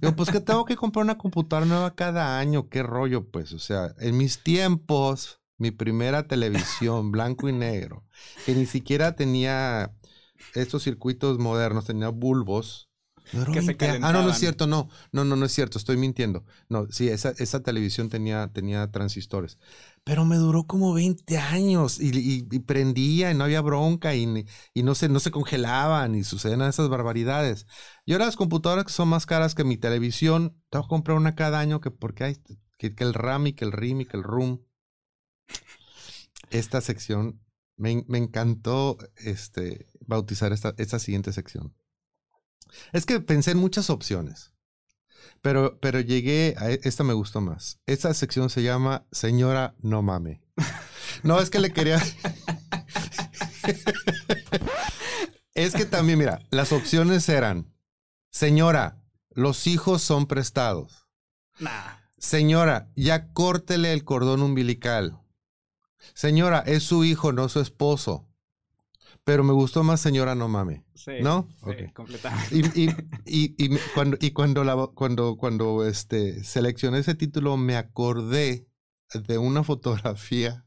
Digo, 0.00 0.14
pues 0.14 0.30
que 0.30 0.40
tengo 0.40 0.64
que 0.64 0.76
comprar 0.76 1.04
una 1.04 1.18
computadora 1.18 1.66
nueva 1.66 1.94
cada 1.94 2.38
año. 2.38 2.68
¿Qué 2.68 2.82
rollo? 2.82 3.30
Pues, 3.30 3.52
o 3.52 3.58
sea, 3.58 3.94
en 3.98 4.16
mis 4.16 4.42
tiempos, 4.42 5.40
mi 5.58 5.70
primera 5.70 6.26
televisión 6.26 7.10
blanco 7.10 7.48
y 7.48 7.52
negro, 7.52 8.04
que 8.46 8.54
ni 8.54 8.66
siquiera 8.66 9.16
tenía 9.16 9.92
estos 10.54 10.84
circuitos 10.84 11.38
modernos, 11.38 11.84
tenía 11.86 12.08
bulbos. 12.08 12.86
No 13.32 13.44
que 13.52 13.60
se 13.60 13.76
ah, 13.80 14.12
no, 14.12 14.22
no 14.22 14.30
es 14.30 14.38
cierto, 14.38 14.66
no. 14.66 14.88
No, 15.12 15.22
no, 15.22 15.36
no 15.36 15.44
es 15.44 15.52
cierto, 15.52 15.76
estoy 15.76 15.98
mintiendo. 15.98 16.46
No, 16.70 16.86
sí, 16.90 17.08
esa, 17.08 17.34
esa 17.36 17.62
televisión 17.62 18.08
tenía, 18.08 18.50
tenía 18.54 18.90
transistores. 18.90 19.58
Pero 20.02 20.24
me 20.24 20.36
duró 20.36 20.64
como 20.64 20.94
20 20.94 21.36
años 21.36 22.00
y, 22.00 22.08
y, 22.18 22.48
y 22.50 22.58
prendía 22.60 23.30
y 23.30 23.34
no 23.34 23.44
había 23.44 23.60
bronca 23.60 24.14
y, 24.14 24.46
y, 24.72 24.82
no, 24.82 24.94
se, 24.94 25.10
no 25.10 25.20
se 25.20 25.30
congelaban 25.30 26.14
y 26.14 26.24
suceden 26.24 26.62
esas 26.62 26.88
barbaridades. 26.88 27.66
Y 28.06 28.14
ahora 28.14 28.24
las 28.24 28.36
computadoras 28.36 28.86
que 28.86 28.92
son 28.92 29.08
más 29.08 29.26
caras 29.26 29.54
que 29.54 29.64
mi 29.64 29.76
televisión, 29.76 30.56
tengo 30.70 30.84
que 30.84 30.88
comprar 30.88 31.18
una 31.18 31.34
cada 31.34 31.60
año 31.60 31.82
que 31.82 31.90
porque 31.90 32.24
hay 32.24 32.36
que, 32.78 32.94
que 32.94 33.04
el 33.04 33.12
RAM 33.12 33.48
y 33.48 33.52
que 33.52 33.66
el 33.66 33.72
RIM 33.72 34.00
y 34.00 34.04
que 34.06 34.16
el 34.16 34.22
RUM 34.22 34.60
esta 36.50 36.80
sección, 36.80 37.40
me, 37.76 38.04
me 38.08 38.18
encantó 38.18 38.98
este, 39.16 39.86
bautizar 40.00 40.52
esta, 40.52 40.74
esta, 40.78 40.98
siguiente 40.98 41.32
sección. 41.32 41.74
Es 42.92 43.06
que 43.06 43.20
pensé 43.20 43.52
en 43.52 43.58
muchas 43.58 43.88
opciones, 43.90 44.52
pero, 45.40 45.78
pero 45.80 46.00
llegué 46.00 46.54
a 46.58 46.70
e, 46.70 46.80
esta 46.82 47.04
me 47.04 47.14
gustó 47.14 47.40
más. 47.40 47.80
Esta 47.86 48.12
sección 48.14 48.50
se 48.50 48.62
llama 48.62 49.06
Señora 49.12 49.74
No 49.80 50.02
Mame. 50.02 50.42
No, 51.22 51.40
es 51.40 51.50
que 51.50 51.58
le 51.58 51.72
quería... 51.72 51.98
es 55.54 55.74
que 55.74 55.84
también, 55.84 56.18
mira, 56.18 56.40
las 56.50 56.72
opciones 56.72 57.28
eran, 57.28 57.74
señora, 58.30 59.02
los 59.30 59.66
hijos 59.66 60.02
son 60.02 60.26
prestados. 60.26 61.08
Nah. 61.58 61.98
Señora, 62.18 62.90
ya 62.96 63.32
córtele 63.32 63.92
el 63.92 64.04
cordón 64.04 64.42
umbilical. 64.42 65.20
Señora, 66.14 66.60
es 66.66 66.82
su 66.82 67.04
hijo, 67.04 67.32
no 67.32 67.48
su 67.48 67.60
esposo. 67.60 68.28
Pero 69.24 69.44
me 69.44 69.52
gustó 69.52 69.82
más 69.82 70.00
señora, 70.00 70.34
no 70.34 70.48
mame. 70.48 70.84
Sí, 70.94 71.12
¿No? 71.20 71.48
Sí, 71.64 71.70
Ok. 71.70 71.92
completamente. 71.94 72.56
Y, 72.56 72.84
y, 72.84 72.90
y, 73.26 73.64
y 73.64 73.68
me- 73.68 73.80
cuando, 73.94 74.16
y 74.20 74.30
cuando, 74.30 74.64
la, 74.64 74.74
cuando, 74.94 75.36
cuando 75.36 75.84
este, 75.86 76.42
seleccioné 76.44 76.98
ese 76.98 77.14
título, 77.14 77.56
me 77.56 77.76
acordé 77.76 78.66
de 79.14 79.38
una 79.38 79.64
fotografía 79.64 80.64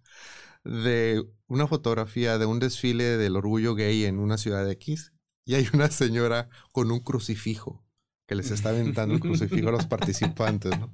de 0.64 1.24
una 1.48 1.68
fotografía 1.68 2.38
de 2.38 2.46
un 2.46 2.60
desfile 2.60 3.18
del 3.18 3.36
orgullo 3.36 3.76
gay 3.76 4.06
en 4.06 4.20
una 4.20 4.38
ciudad 4.38 4.70
X. 4.70 5.14
Y 5.46 5.56
hay 5.56 5.68
una 5.74 5.90
señora 5.90 6.50
con 6.72 6.92
un 6.92 7.00
crucifijo 7.00 7.84
que 8.28 8.36
les 8.36 8.52
está 8.52 8.70
aventando 8.70 9.16
el 9.16 9.22
crucifijo 9.22 9.70
a 9.70 9.72
los 9.74 9.88
participantes, 9.88 10.80
¿no? 10.80 10.94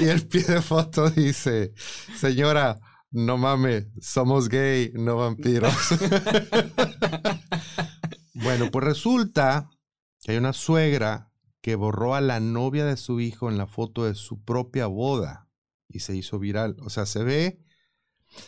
Y 0.00 0.04
el 0.04 0.26
pie 0.26 0.42
de 0.44 0.62
foto 0.62 1.10
dice, 1.10 1.74
señora, 2.16 2.78
no 3.10 3.38
mames, 3.38 3.86
somos 4.00 4.48
gay, 4.48 4.92
no 4.94 5.16
vampiros. 5.16 5.74
bueno, 8.34 8.70
pues 8.70 8.84
resulta 8.84 9.70
que 10.20 10.32
hay 10.32 10.38
una 10.38 10.52
suegra 10.52 11.30
que 11.60 11.74
borró 11.74 12.14
a 12.14 12.20
la 12.20 12.40
novia 12.40 12.84
de 12.84 12.96
su 12.96 13.20
hijo 13.20 13.48
en 13.48 13.58
la 13.58 13.66
foto 13.66 14.04
de 14.04 14.14
su 14.14 14.42
propia 14.42 14.86
boda 14.86 15.48
y 15.88 16.00
se 16.00 16.16
hizo 16.16 16.38
viral. 16.38 16.76
O 16.80 16.90
sea, 16.90 17.06
se 17.06 17.24
ve... 17.24 17.60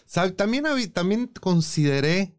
¿Sabe? 0.05 0.33
También, 0.33 0.65
también 0.93 1.27
consideré 1.41 2.37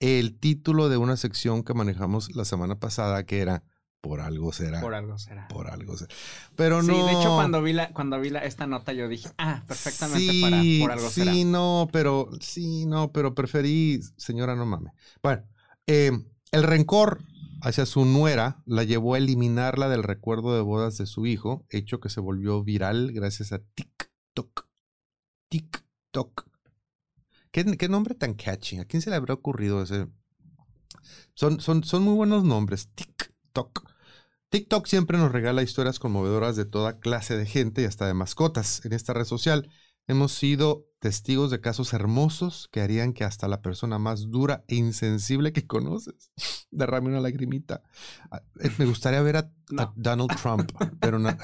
el 0.00 0.38
título 0.38 0.88
de 0.88 0.96
una 0.96 1.16
sección 1.16 1.62
que 1.62 1.74
manejamos 1.74 2.34
la 2.34 2.44
semana 2.44 2.78
pasada 2.78 3.26
que 3.26 3.40
era 3.40 3.64
Por 4.00 4.20
algo 4.20 4.52
será. 4.52 4.80
Por 4.80 4.94
algo 4.94 5.18
será. 5.18 5.48
Por 5.48 5.68
algo 5.68 5.96
será. 5.96 6.14
Pero 6.54 6.82
sí, 6.82 6.88
no... 6.88 7.06
de 7.06 7.12
hecho, 7.12 7.34
cuando 7.34 7.62
vi, 7.62 7.72
la, 7.72 7.92
cuando 7.92 8.20
vi 8.20 8.30
la, 8.30 8.40
esta 8.40 8.66
nota, 8.66 8.92
yo 8.92 9.08
dije, 9.08 9.28
ah, 9.38 9.64
perfectamente 9.66 10.32
sí, 10.32 10.40
para 10.42 10.62
por 10.80 10.92
algo 10.92 11.10
sí, 11.10 11.20
será. 11.24 11.44
no, 11.44 11.88
pero 11.92 12.30
sí, 12.40 12.86
no, 12.86 13.10
pero 13.10 13.34
preferí, 13.34 14.00
señora, 14.16 14.54
no 14.54 14.66
mames. 14.66 14.92
Bueno, 15.20 15.42
eh, 15.88 16.12
el 16.52 16.62
rencor 16.62 17.24
hacia 17.60 17.86
su 17.86 18.04
nuera 18.04 18.62
la 18.66 18.84
llevó 18.84 19.14
a 19.14 19.18
eliminarla 19.18 19.88
del 19.88 20.04
recuerdo 20.04 20.54
de 20.54 20.60
bodas 20.60 20.96
de 20.98 21.06
su 21.06 21.26
hijo, 21.26 21.66
hecho 21.68 21.98
que 21.98 22.08
se 22.08 22.20
volvió 22.20 22.62
viral 22.62 23.10
gracias 23.12 23.52
a 23.52 23.58
TikTok. 23.58 24.68
TikTok. 25.48 26.46
¿Qué, 27.50 27.64
qué 27.76 27.88
nombre 27.88 28.14
tan 28.14 28.34
catchy? 28.34 28.78
¿A 28.78 28.84
quién 28.84 29.02
se 29.02 29.10
le 29.10 29.16
habrá 29.16 29.34
ocurrido 29.34 29.82
ese? 29.82 30.06
Son, 31.34 31.60
son, 31.60 31.82
son 31.82 32.02
muy 32.04 32.14
buenos 32.14 32.44
nombres. 32.44 32.90
TikTok. 32.94 33.37
TikTok 34.50 34.86
siempre 34.86 35.18
nos 35.18 35.32
regala 35.32 35.62
historias 35.62 35.98
conmovedoras 35.98 36.56
de 36.56 36.64
toda 36.64 36.98
clase 37.00 37.36
de 37.36 37.46
gente 37.46 37.82
y 37.82 37.84
hasta 37.84 38.06
de 38.06 38.14
mascotas. 38.14 38.84
En 38.84 38.92
esta 38.92 39.12
red 39.12 39.24
social 39.24 39.68
hemos 40.06 40.32
sido 40.32 40.86
testigos 41.00 41.50
de 41.50 41.60
casos 41.60 41.92
hermosos 41.92 42.68
que 42.72 42.80
harían 42.80 43.12
que 43.12 43.24
hasta 43.24 43.46
la 43.46 43.60
persona 43.60 43.98
más 43.98 44.30
dura 44.30 44.64
e 44.66 44.74
insensible 44.76 45.52
que 45.52 45.66
conoces 45.66 46.32
derrame 46.70 47.08
una 47.08 47.20
lagrimita. 47.20 47.82
Ah, 48.30 48.42
eh, 48.60 48.70
Me 48.78 48.86
gustaría 48.86 49.20
ver 49.22 49.36
a, 49.36 49.40
a 49.40 49.50
No. 49.70 49.92
Donald 49.96 50.30
Trump, 50.40 50.72
pero 51.00 51.18
na- 51.18 51.36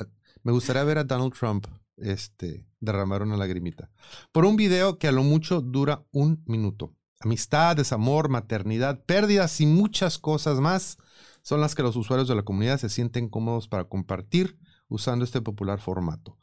me 0.42 0.52
gustaría 0.52 0.82
ver 0.84 0.98
a 0.98 1.04
Donald 1.04 1.32
Trump 1.34 1.66
este, 1.96 2.66
derramar 2.80 3.22
una 3.22 3.36
lagrimita. 3.36 3.90
Por 4.32 4.44
un 4.44 4.56
video 4.56 4.98
que 4.98 5.08
a 5.08 5.12
lo 5.12 5.22
mucho 5.22 5.60
dura 5.60 6.04
un 6.10 6.42
minuto. 6.46 6.94
Amistad, 7.20 7.76
desamor, 7.76 8.28
maternidad, 8.28 9.04
pérdidas 9.04 9.60
y 9.60 9.66
muchas 9.66 10.18
cosas 10.18 10.58
más 10.60 10.98
son 11.44 11.60
las 11.60 11.74
que 11.74 11.82
los 11.82 11.94
usuarios 11.94 12.26
de 12.26 12.34
la 12.34 12.42
comunidad 12.42 12.80
se 12.80 12.88
sienten 12.88 13.28
cómodos 13.28 13.68
para 13.68 13.84
compartir 13.84 14.58
usando 14.88 15.24
este 15.24 15.40
popular 15.42 15.78
formato. 15.78 16.38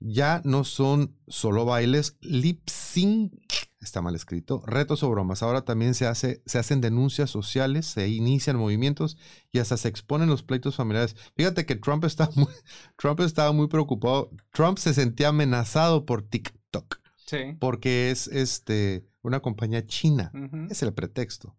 Ya 0.00 0.42
no 0.44 0.64
son 0.64 1.16
solo 1.28 1.64
bailes, 1.64 2.18
lip 2.20 2.68
sync, 2.68 3.32
está 3.80 4.02
mal 4.02 4.16
escrito, 4.16 4.62
retos 4.66 5.04
o 5.04 5.10
bromas. 5.10 5.42
Ahora 5.44 5.64
también 5.64 5.94
se, 5.94 6.06
hace, 6.06 6.42
se 6.46 6.58
hacen 6.58 6.80
denuncias 6.80 7.30
sociales, 7.30 7.86
se 7.86 8.08
inician 8.08 8.56
movimientos 8.56 9.16
y 9.52 9.60
hasta 9.60 9.76
se 9.76 9.88
exponen 9.88 10.28
los 10.28 10.42
pleitos 10.42 10.74
familiares. 10.76 11.14
Fíjate 11.36 11.64
que 11.64 11.76
Trump, 11.76 12.04
está 12.04 12.28
muy, 12.34 12.48
Trump 12.98 13.20
estaba 13.20 13.52
muy 13.52 13.68
preocupado. 13.68 14.30
Trump 14.52 14.78
se 14.78 14.92
sentía 14.94 15.28
amenazado 15.28 16.04
por 16.04 16.22
TikTok 16.22 16.98
Sí. 17.26 17.56
porque 17.60 18.10
es 18.10 18.26
este, 18.26 19.06
una 19.22 19.40
compañía 19.40 19.86
china. 19.86 20.30
Es 20.68 20.82
el 20.82 20.92
pretexto. 20.92 21.56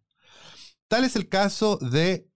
Tal 0.88 1.02
es 1.04 1.16
el 1.16 1.28
caso 1.28 1.78
de 1.78 2.28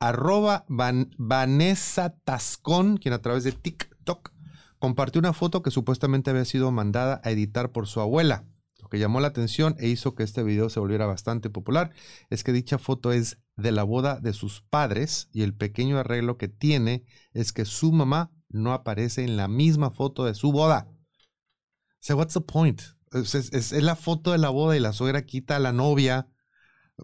arroba 0.00 0.64
Van- 0.68 1.14
Vanessa 1.18 2.16
Tascón, 2.24 2.96
quien 2.96 3.14
a 3.14 3.22
través 3.22 3.44
de 3.44 3.52
TikTok 3.52 4.32
compartió 4.78 5.18
una 5.20 5.32
foto 5.34 5.62
que 5.62 5.70
supuestamente 5.70 6.30
había 6.30 6.44
sido 6.46 6.70
mandada 6.72 7.20
a 7.22 7.30
editar 7.30 7.70
por 7.70 7.86
su 7.86 8.00
abuela. 8.00 8.46
que 8.90 8.98
llamó 8.98 9.20
la 9.20 9.28
atención 9.28 9.76
e 9.78 9.86
hizo 9.86 10.16
que 10.16 10.24
este 10.24 10.42
video 10.42 10.68
se 10.68 10.80
volviera 10.80 11.06
bastante 11.06 11.48
popular 11.48 11.92
es 12.28 12.42
que 12.42 12.52
dicha 12.52 12.76
foto 12.76 13.12
es 13.12 13.38
de 13.56 13.70
la 13.70 13.84
boda 13.84 14.18
de 14.18 14.32
sus 14.32 14.62
padres 14.62 15.28
y 15.32 15.42
el 15.42 15.54
pequeño 15.54 15.96
arreglo 15.96 16.36
que 16.38 16.48
tiene 16.48 17.04
es 17.32 17.52
que 17.52 17.64
su 17.66 17.92
mamá 17.92 18.32
no 18.48 18.72
aparece 18.72 19.22
en 19.22 19.36
la 19.36 19.46
misma 19.46 19.92
foto 19.92 20.24
de 20.24 20.34
su 20.34 20.50
boda. 20.50 20.88
O 20.90 21.98
sea, 22.00 22.16
what's 22.16 22.34
the 22.34 22.40
point? 22.40 22.82
Es- 23.12 23.34
es 23.36 23.70
la 23.70 23.94
foto 23.94 24.32
de 24.32 24.38
la 24.38 24.48
boda 24.48 24.76
y 24.76 24.80
la 24.80 24.92
suegra 24.92 25.22
quita 25.24 25.54
a 25.54 25.60
la 25.60 25.72
novia. 25.72 26.26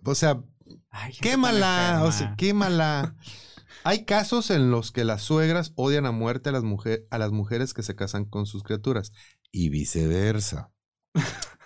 O 0.05 0.17
sea, 0.17 0.43
Ay, 0.91 1.13
quémala, 1.21 2.03
o 2.05 2.13
sea, 2.13 2.35
quémala. 2.37 3.17
Hay 3.85 4.05
casos 4.05 4.51
en 4.51 4.71
los 4.71 4.91
que 4.91 5.05
las 5.05 5.23
suegras 5.23 5.73
odian 5.77 6.07
a 6.07 6.13
muerte 6.13 6.49
a 6.49 6.53
las, 6.53 6.65
mujer- 6.65 7.07
a 7.11 7.19
las 7.19 7.31
mujeres 7.31 7.73
que 7.75 7.83
se 7.83 7.95
casan 7.95 8.25
con 8.25 8.47
sus 8.47 8.63
criaturas 8.63 9.13
y 9.53 9.69
viceversa. 9.69 10.73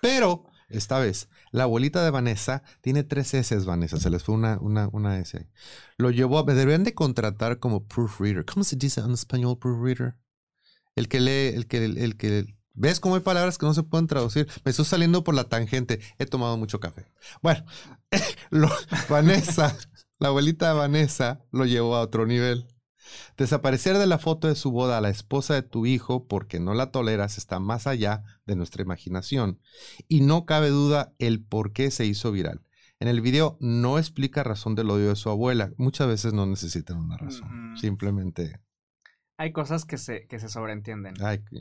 Pero 0.02 0.44
esta 0.68 0.98
vez, 0.98 1.28
la 1.50 1.64
abuelita 1.64 2.04
de 2.04 2.10
Vanessa 2.10 2.62
tiene 2.80 3.04
tres 3.04 3.34
S, 3.34 3.56
Vanessa, 3.60 3.98
se 3.98 4.10
les 4.10 4.22
fue 4.22 4.34
una, 4.34 4.58
una, 4.60 4.88
una 4.92 5.18
S. 5.18 5.36
ahí. 5.36 5.48
Lo 5.96 6.10
llevó 6.10 6.38
a... 6.38 6.42
Deberían 6.44 6.84
de 6.84 6.94
contratar 6.94 7.58
como 7.58 7.86
proofreader. 7.86 8.44
¿Cómo 8.44 8.64
se 8.64 8.76
dice 8.76 9.00
en 9.00 9.12
español 9.12 9.58
proofreader? 9.58 10.16
El 10.94 11.08
que 11.08 11.20
lee, 11.20 11.56
el 11.56 11.66
que, 11.66 11.84
el, 11.84 12.16
que... 12.16 12.56
¿Ves 12.74 13.00
cómo 13.00 13.14
hay 13.16 13.20
palabras 13.20 13.59
que 13.59 13.66
no 13.66 13.74
se 13.74 13.83
pueden 13.83 14.06
traducir? 14.06 14.48
Me 14.64 14.70
estoy 14.70 14.85
saliendo 14.85 15.24
por 15.24 15.35
la 15.35 15.44
tangente. 15.44 16.00
He 16.18 16.26
tomado 16.26 16.56
mucho 16.56 16.80
café. 16.80 17.06
Bueno, 17.42 17.64
lo- 18.50 18.70
Vanessa, 19.09 19.76
la 20.18 20.28
abuelita 20.28 20.68
de 20.68 20.78
Vanessa, 20.78 21.40
lo 21.50 21.64
llevó 21.66 21.96
a 21.96 22.00
otro 22.00 22.26
nivel. 22.26 22.66
Desaparecer 23.37 23.98
de 23.98 24.06
la 24.06 24.18
foto 24.18 24.46
de 24.46 24.54
su 24.54 24.70
boda 24.70 24.98
a 24.98 25.00
la 25.00 25.11
esposa 25.11 25.54
de 25.54 25.62
tu 25.62 25.85
hijo 25.85 26.28
porque 26.28 26.61
no 26.61 26.74
la 26.74 26.92
toleras 26.92 27.38
está 27.38 27.59
más 27.59 27.87
allá 27.87 28.22
de 28.46 28.54
nuestra 28.54 28.83
imaginación. 28.83 29.61
Y 30.09 30.20
no 30.20 30.44
cabe 30.46 30.68
duda 30.68 31.12
el 31.18 31.42
por 31.44 31.72
qué 31.72 31.90
se 31.90 32.06
hizo 32.06 32.30
viral. 32.30 32.62
En 33.00 33.09
el 33.09 33.20
video 33.20 33.56
no 33.61 33.98
explica 33.98 34.44
razón 34.44 34.74
del 34.74 34.90
odio 34.90 35.09
de 35.09 35.16
su 35.16 35.28
abuela. 35.30 35.72
Muchas 35.76 36.06
veces 36.06 36.35
no 36.35 36.46
necesitan 36.46 36.98
una 36.98 37.16
razón. 37.16 37.74
Simplemente 37.80 38.61
Hay 39.38 39.52
cosas 39.52 39.85
que 39.87 39.96
se, 39.98 40.26
que 40.28 40.38
se 40.38 40.48
sobreentienden. 40.50 41.14
Ay, 41.20 41.38
que- 41.38 41.59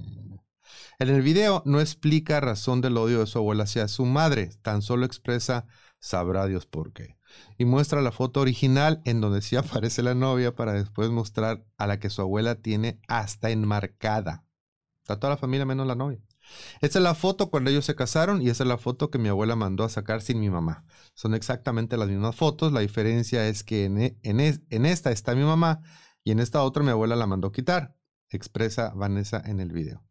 En 0.99 1.09
el 1.09 1.21
video 1.21 1.61
no 1.65 1.79
explica 1.79 2.39
razón 2.39 2.81
del 2.81 2.97
odio 2.97 3.19
de 3.19 3.27
su 3.27 3.37
abuela 3.37 3.63
hacia 3.63 3.87
su 3.87 4.05
madre, 4.05 4.51
tan 4.61 4.81
solo 4.81 5.05
expresa 5.05 5.65
sabrá 5.99 6.45
Dios 6.47 6.65
por 6.65 6.93
qué. 6.93 7.17
Y 7.57 7.65
muestra 7.65 8.01
la 8.01 8.11
foto 8.11 8.41
original 8.41 9.01
en 9.05 9.21
donde 9.21 9.41
sí 9.41 9.55
aparece 9.57 10.03
la 10.03 10.15
novia 10.15 10.55
para 10.55 10.73
después 10.73 11.09
mostrar 11.09 11.65
a 11.77 11.87
la 11.87 11.99
que 11.99 12.09
su 12.09 12.21
abuela 12.21 12.55
tiene 12.55 12.99
hasta 13.07 13.49
enmarcada. 13.49 14.45
Está 15.01 15.19
toda 15.19 15.31
la 15.33 15.37
familia 15.37 15.65
menos 15.65 15.87
la 15.87 15.95
novia. 15.95 16.19
Esta 16.81 16.99
es 16.99 17.03
la 17.03 17.15
foto 17.15 17.49
cuando 17.49 17.69
ellos 17.69 17.85
se 17.85 17.95
casaron 17.95 18.41
y 18.41 18.49
esa 18.49 18.63
es 18.63 18.67
la 18.67 18.77
foto 18.77 19.09
que 19.11 19.19
mi 19.19 19.29
abuela 19.29 19.55
mandó 19.55 19.83
a 19.83 19.89
sacar 19.89 20.21
sin 20.21 20.39
mi 20.39 20.49
mamá. 20.49 20.85
Son 21.13 21.33
exactamente 21.35 21.97
las 21.97 22.09
mismas 22.09 22.35
fotos, 22.35 22.71
la 22.73 22.79
diferencia 22.79 23.47
es 23.47 23.63
que 23.63 23.85
en, 23.85 24.01
e- 24.01 24.17
en 24.23 24.39
en 24.39 24.85
esta 24.85 25.11
está 25.11 25.35
mi 25.35 25.43
mamá 25.43 25.81
y 26.23 26.31
en 26.31 26.39
esta 26.39 26.63
otra 26.63 26.83
mi 26.83 26.89
abuela 26.89 27.15
la 27.15 27.27
mandó 27.27 27.51
quitar, 27.51 27.95
expresa 28.29 28.91
Vanessa 28.95 29.41
en 29.45 29.59
el 29.59 29.71
video. 29.71 30.08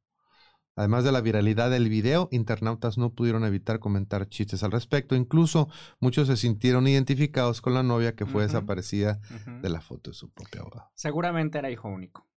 Además 0.78 1.02
de 1.02 1.10
la 1.10 1.20
viralidad 1.20 1.70
del 1.72 1.88
video, 1.88 2.28
internautas 2.30 2.98
no 2.98 3.12
pudieron 3.12 3.44
evitar 3.44 3.80
comentar 3.80 4.28
chistes 4.28 4.62
al 4.62 4.70
respecto. 4.70 5.16
Incluso 5.16 5.68
muchos 5.98 6.28
se 6.28 6.36
sintieron 6.36 6.86
identificados 6.86 7.60
con 7.60 7.74
la 7.74 7.82
novia 7.82 8.14
que 8.14 8.26
fue 8.26 8.44
desaparecida 8.44 9.20
de 9.60 9.68
la 9.70 9.80
foto 9.80 10.10
de 10.10 10.14
su 10.14 10.30
propia 10.30 10.62
boda. 10.62 10.92
Seguramente 10.94 11.58
era 11.58 11.68
hijo 11.68 11.88
único. 11.88 12.28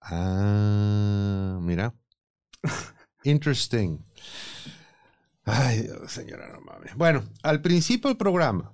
Ah, 0.00 1.58
mira. 1.60 1.94
Interesting. 3.22 3.98
Ay, 5.44 5.82
Dios, 5.82 6.10
señora, 6.10 6.50
no 6.54 6.62
mames. 6.62 6.94
Bueno, 6.96 7.24
al 7.42 7.60
principio 7.60 8.08
del 8.08 8.16
programa 8.16 8.72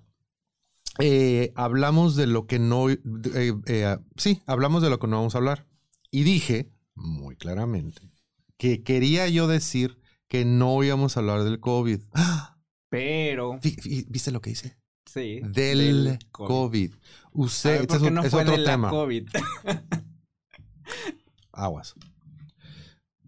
eh, 1.01 1.53
hablamos 1.57 2.15
de 2.15 2.29
lo 2.29 2.47
que 2.47 2.61
no. 2.61 2.89
eh, 2.89 3.01
eh, 3.35 3.99
sí, 4.17 4.41
hablamos 4.47 4.83
de 4.83 4.91
lo 4.91 5.01
que 5.01 5.09
no 5.09 5.17
vamos 5.17 5.35
a 5.35 5.39
hablar. 5.39 5.67
Y 6.13 6.23
dije, 6.23 6.73
muy 6.95 7.35
claramente, 7.35 8.10
que 8.61 8.83
quería 8.83 9.27
yo 9.27 9.49
decir 9.49 9.99
que 10.29 10.45
no 10.45 10.85
íbamos 10.85 11.17
a 11.17 11.21
hablar 11.21 11.45
del 11.45 11.61
COVID. 11.61 12.03
¡Ah! 12.13 12.59
Pero, 12.91 13.59
¿Viste 13.63 14.31
lo 14.33 14.43
que 14.43 14.51
hice? 14.51 14.77
sí. 15.07 15.41
Del, 15.43 16.19
COVID. 16.31 16.93
A 16.93 16.99
Usted, 17.33 17.71
ver, 17.71 17.81
este 17.81 17.99
¿por 17.99 18.07
es, 18.07 18.13
no 18.13 18.23
es 18.23 18.31
fue 18.31 18.43
otro 18.43 18.53
de 18.53 18.59
la 18.59 18.71
tema. 18.71 18.91
COVID? 18.91 19.29
Aguas. 21.53 21.95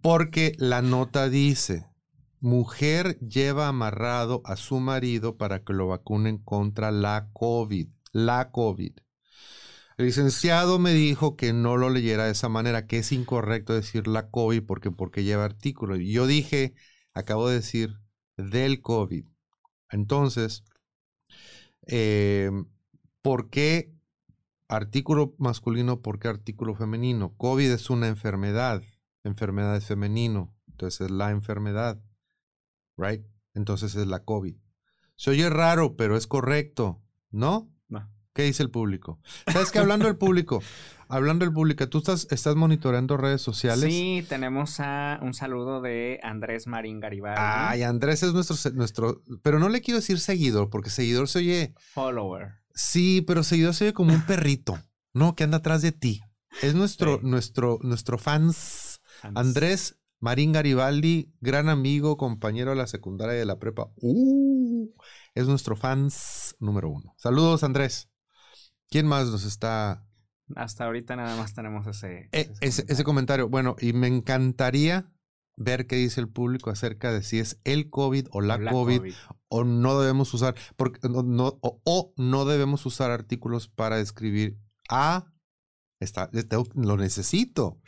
Porque 0.02 0.52
la 0.58 0.82
nota 0.82 1.30
dice, 1.30 1.86
mujer 2.40 3.18
lleva 3.20 3.68
amarrado 3.68 4.42
a 4.44 4.56
su 4.56 4.80
marido 4.80 5.38
para 5.38 5.64
que 5.64 5.72
lo 5.72 5.88
vacunen 5.88 6.36
contra 6.36 6.90
la 6.90 7.30
COVID. 7.32 7.88
La 8.12 8.50
COVID. 8.50 8.92
El 9.96 10.06
licenciado 10.06 10.78
me 10.78 10.92
dijo 10.92 11.36
que 11.36 11.52
no 11.52 11.76
lo 11.76 11.90
leyera 11.90 12.24
de 12.24 12.32
esa 12.32 12.48
manera, 12.48 12.86
que 12.86 12.98
es 12.98 13.12
incorrecto 13.12 13.74
decir 13.74 14.06
la 14.06 14.30
COVID 14.30 14.62
porque, 14.64 14.90
porque 14.90 15.24
lleva 15.24 15.44
artículo. 15.44 15.96
Y 15.96 16.12
yo 16.12 16.26
dije, 16.26 16.74
acabo 17.14 17.48
de 17.48 17.56
decir 17.56 17.98
del 18.36 18.80
COVID. 18.80 19.26
Entonces, 19.90 20.64
eh, 21.86 22.50
¿por 23.20 23.50
qué 23.50 23.92
artículo 24.68 25.34
masculino? 25.38 26.00
¿Por 26.00 26.18
qué 26.18 26.28
artículo 26.28 26.74
femenino? 26.74 27.34
COVID 27.36 27.70
es 27.70 27.90
una 27.90 28.08
enfermedad. 28.08 28.82
Enfermedad 29.24 29.76
es 29.76 29.86
femenino. 29.86 30.54
Entonces 30.68 31.02
es 31.02 31.10
la 31.10 31.30
enfermedad. 31.30 32.02
Right? 32.96 33.24
Entonces 33.54 33.94
es 33.94 34.06
la 34.06 34.24
COVID. 34.24 34.56
Se 35.16 35.30
oye 35.30 35.50
raro, 35.50 35.96
pero 35.96 36.16
es 36.16 36.26
correcto. 36.26 37.02
¿No? 37.30 37.71
¿Qué 38.34 38.44
dice 38.44 38.62
el 38.62 38.70
público? 38.70 39.18
¿Sabes 39.52 39.70
que 39.70 39.78
Hablando 39.78 40.06
del 40.06 40.16
público, 40.16 40.62
hablando 41.08 41.44
del 41.44 41.52
público, 41.52 41.88
¿tú 41.88 41.98
estás, 41.98 42.26
estás 42.30 42.56
monitoreando 42.56 43.16
redes 43.16 43.42
sociales? 43.42 43.92
Sí, 43.92 44.24
tenemos 44.28 44.80
a 44.80 45.18
un 45.22 45.34
saludo 45.34 45.80
de 45.82 46.18
Andrés 46.22 46.66
Marín 46.66 47.00
Garibaldi. 47.00 47.38
Ay, 47.42 47.82
Andrés 47.82 48.22
es 48.22 48.32
nuestro, 48.32 48.56
nuestro, 48.72 49.22
pero 49.42 49.58
no 49.58 49.68
le 49.68 49.82
quiero 49.82 50.00
decir 50.00 50.18
seguidor, 50.18 50.70
porque 50.70 50.88
seguidor 50.90 51.28
se 51.28 51.40
oye, 51.40 51.74
Follower. 51.92 52.52
sí, 52.74 53.22
pero 53.26 53.42
seguidor 53.42 53.74
se 53.74 53.84
oye 53.84 53.92
como 53.92 54.14
un 54.14 54.24
perrito, 54.24 54.78
¿no? 55.12 55.34
Que 55.36 55.44
anda 55.44 55.58
atrás 55.58 55.82
de 55.82 55.92
ti. 55.92 56.22
Es 56.62 56.74
nuestro, 56.74 57.16
Sí. 57.20 57.26
nuestro, 57.26 57.78
nuestro 57.82 58.18
fans. 58.18 59.00
Andrés 59.34 59.98
Marín 60.20 60.52
Garibaldi, 60.52 61.32
gran 61.40 61.68
amigo, 61.68 62.16
compañero 62.16 62.70
de 62.70 62.76
la 62.76 62.86
secundaria 62.86 63.34
y 63.34 63.38
de 63.38 63.44
la 63.46 63.58
prepa. 63.58 63.90
Uh, 63.96 64.88
es 65.34 65.46
nuestro 65.46 65.76
fans 65.76 66.54
número 66.60 66.88
uno. 66.90 67.14
Saludos, 67.18 67.62
Andrés. 67.64 68.08
¿Quién 68.92 69.06
más 69.06 69.28
nos 69.30 69.44
está 69.44 70.06
Hasta 70.54 70.84
ahorita 70.84 71.16
nada 71.16 71.34
más 71.36 71.54
tenemos 71.54 71.86
ese. 71.86 72.28
Eh, 72.32 72.52
ese, 72.60 72.84
ese 72.88 73.04
comentario, 73.04 73.48
bueno, 73.48 73.74
y 73.80 73.92
me 73.94 74.06
encantaría 74.06 75.10
ver 75.56 75.86
qué 75.86 75.96
dice 75.96 76.20
el 76.20 76.28
público 76.28 76.70
acerca 76.70 77.10
de 77.12 77.22
si 77.22 77.38
es 77.38 77.58
el 77.64 77.90
COVID 77.90 78.26
o 78.30 78.40
la, 78.40 78.58
La 78.58 78.70
COVID, 78.70 79.12
o 79.48 79.64
no 79.64 79.98
debemos 80.00 80.32
usar, 80.34 80.54
porque 80.76 81.00
no, 81.08 81.22
no- 81.22 81.58
o, 81.62 81.80
o 81.84 82.12
no 82.16 82.44
debemos 82.44 82.84
usar 82.86 83.10
artículos 83.10 83.68
para 83.68 83.96
describir 83.96 84.58
a, 84.88 85.32
está, 86.00 86.28
le 86.32 86.42
tengo- 86.44 86.68
lo 86.74 86.96
necesito, 86.96 87.78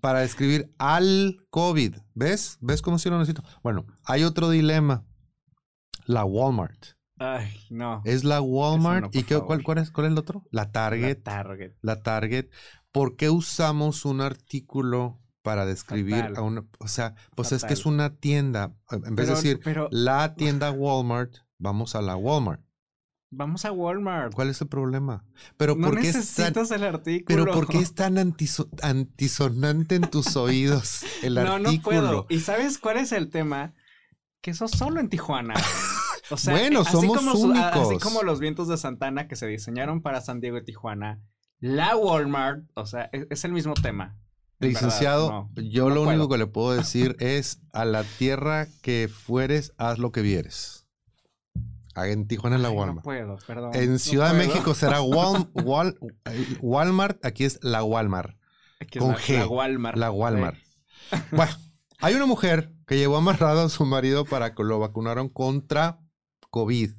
para 0.00 0.20
describir 0.20 0.72
al 0.78 1.36
COVID. 1.50 1.96
¿Ves? 2.14 2.58
¿Ves 2.60 2.80
cómo 2.82 2.98
sí 2.98 3.10
lo 3.10 3.18
necesito? 3.18 3.42
Bueno, 3.62 3.86
hay 4.04 4.24
otro 4.24 4.50
dilema. 4.50 5.04
La 6.06 6.24
Walmart. 6.24 6.96
Ay, 7.22 7.52
no. 7.68 8.00
Es 8.06 8.24
la 8.24 8.40
Walmart. 8.40 9.02
no, 9.04 9.10
¿Y 9.12 9.24
qué, 9.24 9.38
cuál, 9.40 9.62
cuál 9.62 9.76
es, 9.78 9.90
cuál 9.90 10.06
es 10.06 10.12
el 10.12 10.18
otro? 10.18 10.42
La 10.50 10.72
Target 10.72 11.18
La 11.18 11.22
Target. 11.22 11.72
la 11.82 12.02
Target, 12.02 12.46
¿por 12.92 13.16
qué 13.16 13.28
usamos 13.28 14.04
un 14.06 14.22
artículo 14.22 15.20
para 15.42 15.66
describir 15.66 16.16
Fatal. 16.22 16.36
a 16.36 16.42
una, 16.42 16.64
o 16.78 16.88
sea, 16.88 17.14
pues 17.36 17.52
es 17.52 17.64
que 17.64 17.74
es 17.74 17.84
una 17.86 18.16
tienda, 18.16 18.74
en 18.90 19.14
vez 19.16 19.28
de 19.28 19.34
decir 19.34 19.60
pero 19.62 19.88
la 19.90 20.34
tienda 20.36 20.70
Walmart, 20.70 21.34
vamos 21.58 21.94
a 21.94 22.02
la 22.02 22.16
Walmart. 22.16 22.62
vamos 23.30 23.64
a 23.66 23.72
Walmart. 23.72 24.34
¿Cuál 24.34 24.48
es 24.50 24.60
el 24.62 24.68
problema? 24.68 25.24
Pero 25.58 25.76
no 25.76 25.88
¿por 25.88 26.00
qué 26.00 26.08
es 26.08 26.12
tan, 26.14 26.52
necesitas 26.52 26.70
el 26.72 26.84
artículo. 26.84 27.44
pero 27.44 27.54
por 27.54 27.68
qué 27.68 27.78
es 27.78 27.94
tan 27.94 28.16
antiso- 28.16 28.68
antisonante 28.82 29.94
en 29.94 30.02
tus 30.10 30.36
oídos 30.36 31.02
el 31.22 31.34
no, 31.34 31.40
artículo? 31.52 31.70
no 31.76 31.82
puedo. 31.82 32.26
¿Y 32.30 32.40
sabes 32.40 32.78
cuál 32.78 32.96
es 32.98 33.12
el 33.12 33.28
tema? 33.30 33.74
Que 34.42 34.52
eso 34.52 34.68
solo 34.68 35.00
en 35.00 35.08
Tijuana. 35.10 35.52
O 36.30 36.36
sea, 36.36 36.54
Bueno, 36.54 36.80
así 36.80 36.92
somos 36.92 37.16
como 37.18 37.36
su- 37.36 37.52
a- 37.52 37.68
así 37.68 37.80
únicos. 37.80 38.02
como 38.02 38.22
los 38.22 38.38
vientos 38.40 38.68
de 38.68 38.76
Santana 38.76 39.26
que 39.28 39.36
se 39.36 39.46
diseñaron 39.46 40.00
para 40.02 40.20
San 40.20 40.40
Diego 40.40 40.58
y 40.58 40.64
Tijuana, 40.64 41.20
la 41.58 41.96
Walmart, 41.96 42.64
o 42.74 42.86
sea, 42.86 43.10
es, 43.12 43.26
es 43.30 43.44
el 43.44 43.52
mismo 43.52 43.74
tema. 43.74 44.16
En 44.60 44.68
Licenciado, 44.70 45.26
verdad, 45.28 45.44
no. 45.56 45.62
yo 45.70 45.88
no 45.88 45.94
lo 45.96 46.02
único 46.02 46.28
que 46.28 46.38
le 46.38 46.46
puedo 46.46 46.72
decir 46.76 47.16
es 47.18 47.60
a 47.72 47.84
la 47.84 48.04
tierra 48.04 48.66
que 48.82 49.08
fueres, 49.12 49.72
haz 49.78 49.98
lo 49.98 50.12
que 50.12 50.20
vieres. 50.22 50.86
Ah, 51.96 52.06
En 52.08 52.28
Tijuana 52.28 52.56
es 52.56 52.62
la 52.62 52.68
Ay, 52.68 52.76
Walmart. 52.76 52.96
No 52.98 53.02
puedo, 53.02 53.36
perdón. 53.46 53.70
En 53.74 53.98
Ciudad 53.98 54.30
de 54.32 54.36
puedo. 54.36 54.48
México 54.48 54.74
será 54.74 55.00
Wal- 55.02 55.50
Wal- 55.54 55.98
Walmart, 56.60 57.24
aquí 57.24 57.44
es 57.44 57.58
la 57.62 57.82
Walmart, 57.82 58.36
Aquí 58.80 58.98
es 58.98 59.04
con 59.04 59.12
la, 59.12 59.18
G, 59.18 59.38
la 59.38 59.46
Walmart. 59.48 59.96
la 59.98 60.10
Walmart. 60.10 60.56
Bueno, 61.32 61.52
Hay 61.98 62.14
una 62.14 62.26
mujer 62.26 62.72
que 62.86 62.96
llevó 62.96 63.16
amarrado 63.16 63.62
a 63.64 63.68
su 63.68 63.84
marido 63.84 64.24
para 64.24 64.54
que 64.54 64.62
lo 64.62 64.78
vacunaron 64.78 65.28
contra 65.28 65.98
COVID. 66.50 66.90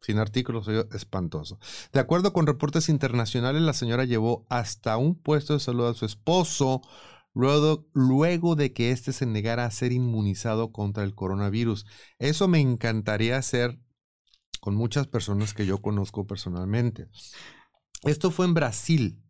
Sin 0.00 0.18
artículos, 0.18 0.68
espantoso. 0.92 1.58
De 1.92 2.00
acuerdo 2.00 2.32
con 2.32 2.46
reportes 2.46 2.88
internacionales, 2.88 3.62
la 3.62 3.72
señora 3.72 4.04
llevó 4.04 4.46
hasta 4.48 4.96
un 4.98 5.14
puesto 5.16 5.54
de 5.54 5.60
salud 5.60 5.88
a 5.88 5.94
su 5.94 6.04
esposo 6.04 6.82
luego, 7.34 7.88
luego 7.92 8.56
de 8.56 8.72
que 8.72 8.90
éste 8.92 9.12
se 9.12 9.26
negara 9.26 9.64
a 9.64 9.70
ser 9.70 9.92
inmunizado 9.92 10.70
contra 10.70 11.02
el 11.02 11.14
coronavirus. 11.14 11.86
Eso 12.18 12.46
me 12.46 12.60
encantaría 12.60 13.36
hacer 13.36 13.80
con 14.60 14.74
muchas 14.74 15.06
personas 15.06 15.54
que 15.54 15.66
yo 15.66 15.78
conozco 15.78 16.26
personalmente. 16.26 17.08
Esto 18.02 18.30
fue 18.30 18.46
en 18.46 18.54
Brasil. 18.54 19.22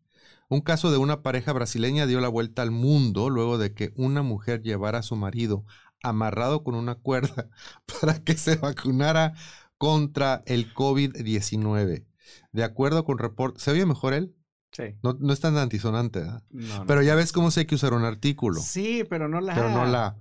Un 0.49 0.61
caso 0.61 0.93
de 0.93 0.99
una 0.99 1.23
pareja 1.23 1.53
brasileña 1.53 2.07
dio 2.07 2.21
la 2.21 2.29
vuelta 2.29 2.63
al 2.63 2.71
mundo 2.71 3.31
luego 3.31 3.59
de 3.59 3.75
que 3.75 3.93
una 3.97 4.23
mujer 4.23 4.63
llevara 4.63 4.99
a 4.99 5.03
su 5.03 5.17
marido 5.17 5.65
amarrado 6.03 6.63
con 6.63 6.75
una 6.75 6.97
cuerda 6.97 7.49
para 8.01 8.23
que 8.23 8.37
se 8.37 8.57
vacunara 8.57 9.35
contra 9.79 10.43
el 10.47 10.73
COVID-19. 10.73 12.07
De 12.53 12.65
acuerdo 12.65 13.05
con 13.05 13.19
reportes, 13.19 13.63
¿se 13.63 13.71
oye 13.71 13.87
mejor 13.87 14.15
él? 14.15 14.35
Sí. 14.73 14.95
No, 15.03 15.17
no 15.19 15.33
es 15.33 15.41
tan 15.41 15.57
antisonante, 15.57 16.21
¿verdad? 16.21 16.43
No, 16.51 16.79
no. 16.81 16.87
Pero 16.87 17.03
ya 17.03 17.15
ves 17.15 17.33
cómo 17.33 17.51
sé 17.51 17.67
que 17.67 17.77
usar 17.77 17.95
un 17.95 18.05
artículo. 18.05 18.61
Sí, 18.61 19.05
pero 19.09 19.29
no 19.29 19.41
la. 19.41 19.55
Pero 19.55 19.71
no 19.71 19.87
la. 19.87 20.17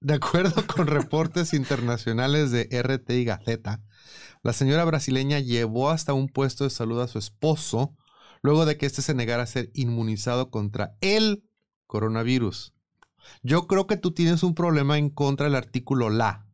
De 0.00 0.14
acuerdo 0.14 0.66
con 0.66 0.86
reportes 0.86 1.52
internacionales 1.52 2.50
de 2.50 2.68
RT 2.70 3.10
y 3.10 3.24
Gaceta, 3.24 3.82
la 4.42 4.52
señora 4.52 4.84
brasileña 4.84 5.40
llevó 5.40 5.90
hasta 5.90 6.12
un 6.12 6.28
puesto 6.28 6.64
de 6.64 6.70
salud 6.70 7.00
a 7.00 7.08
su 7.08 7.18
esposo 7.18 7.96
luego 8.42 8.66
de 8.66 8.76
que 8.76 8.86
éste 8.86 9.02
se 9.02 9.14
negara 9.14 9.42
a 9.42 9.46
ser 9.46 9.70
inmunizado 9.74 10.50
contra 10.50 10.96
el 11.00 11.44
coronavirus. 11.86 12.74
Yo 13.42 13.66
creo 13.66 13.86
que 13.86 13.96
tú 13.96 14.12
tienes 14.12 14.42
un 14.42 14.54
problema 14.54 14.98
en 14.98 15.10
contra 15.10 15.44
del 15.46 15.54
artículo 15.56 16.10
la. 16.10 16.46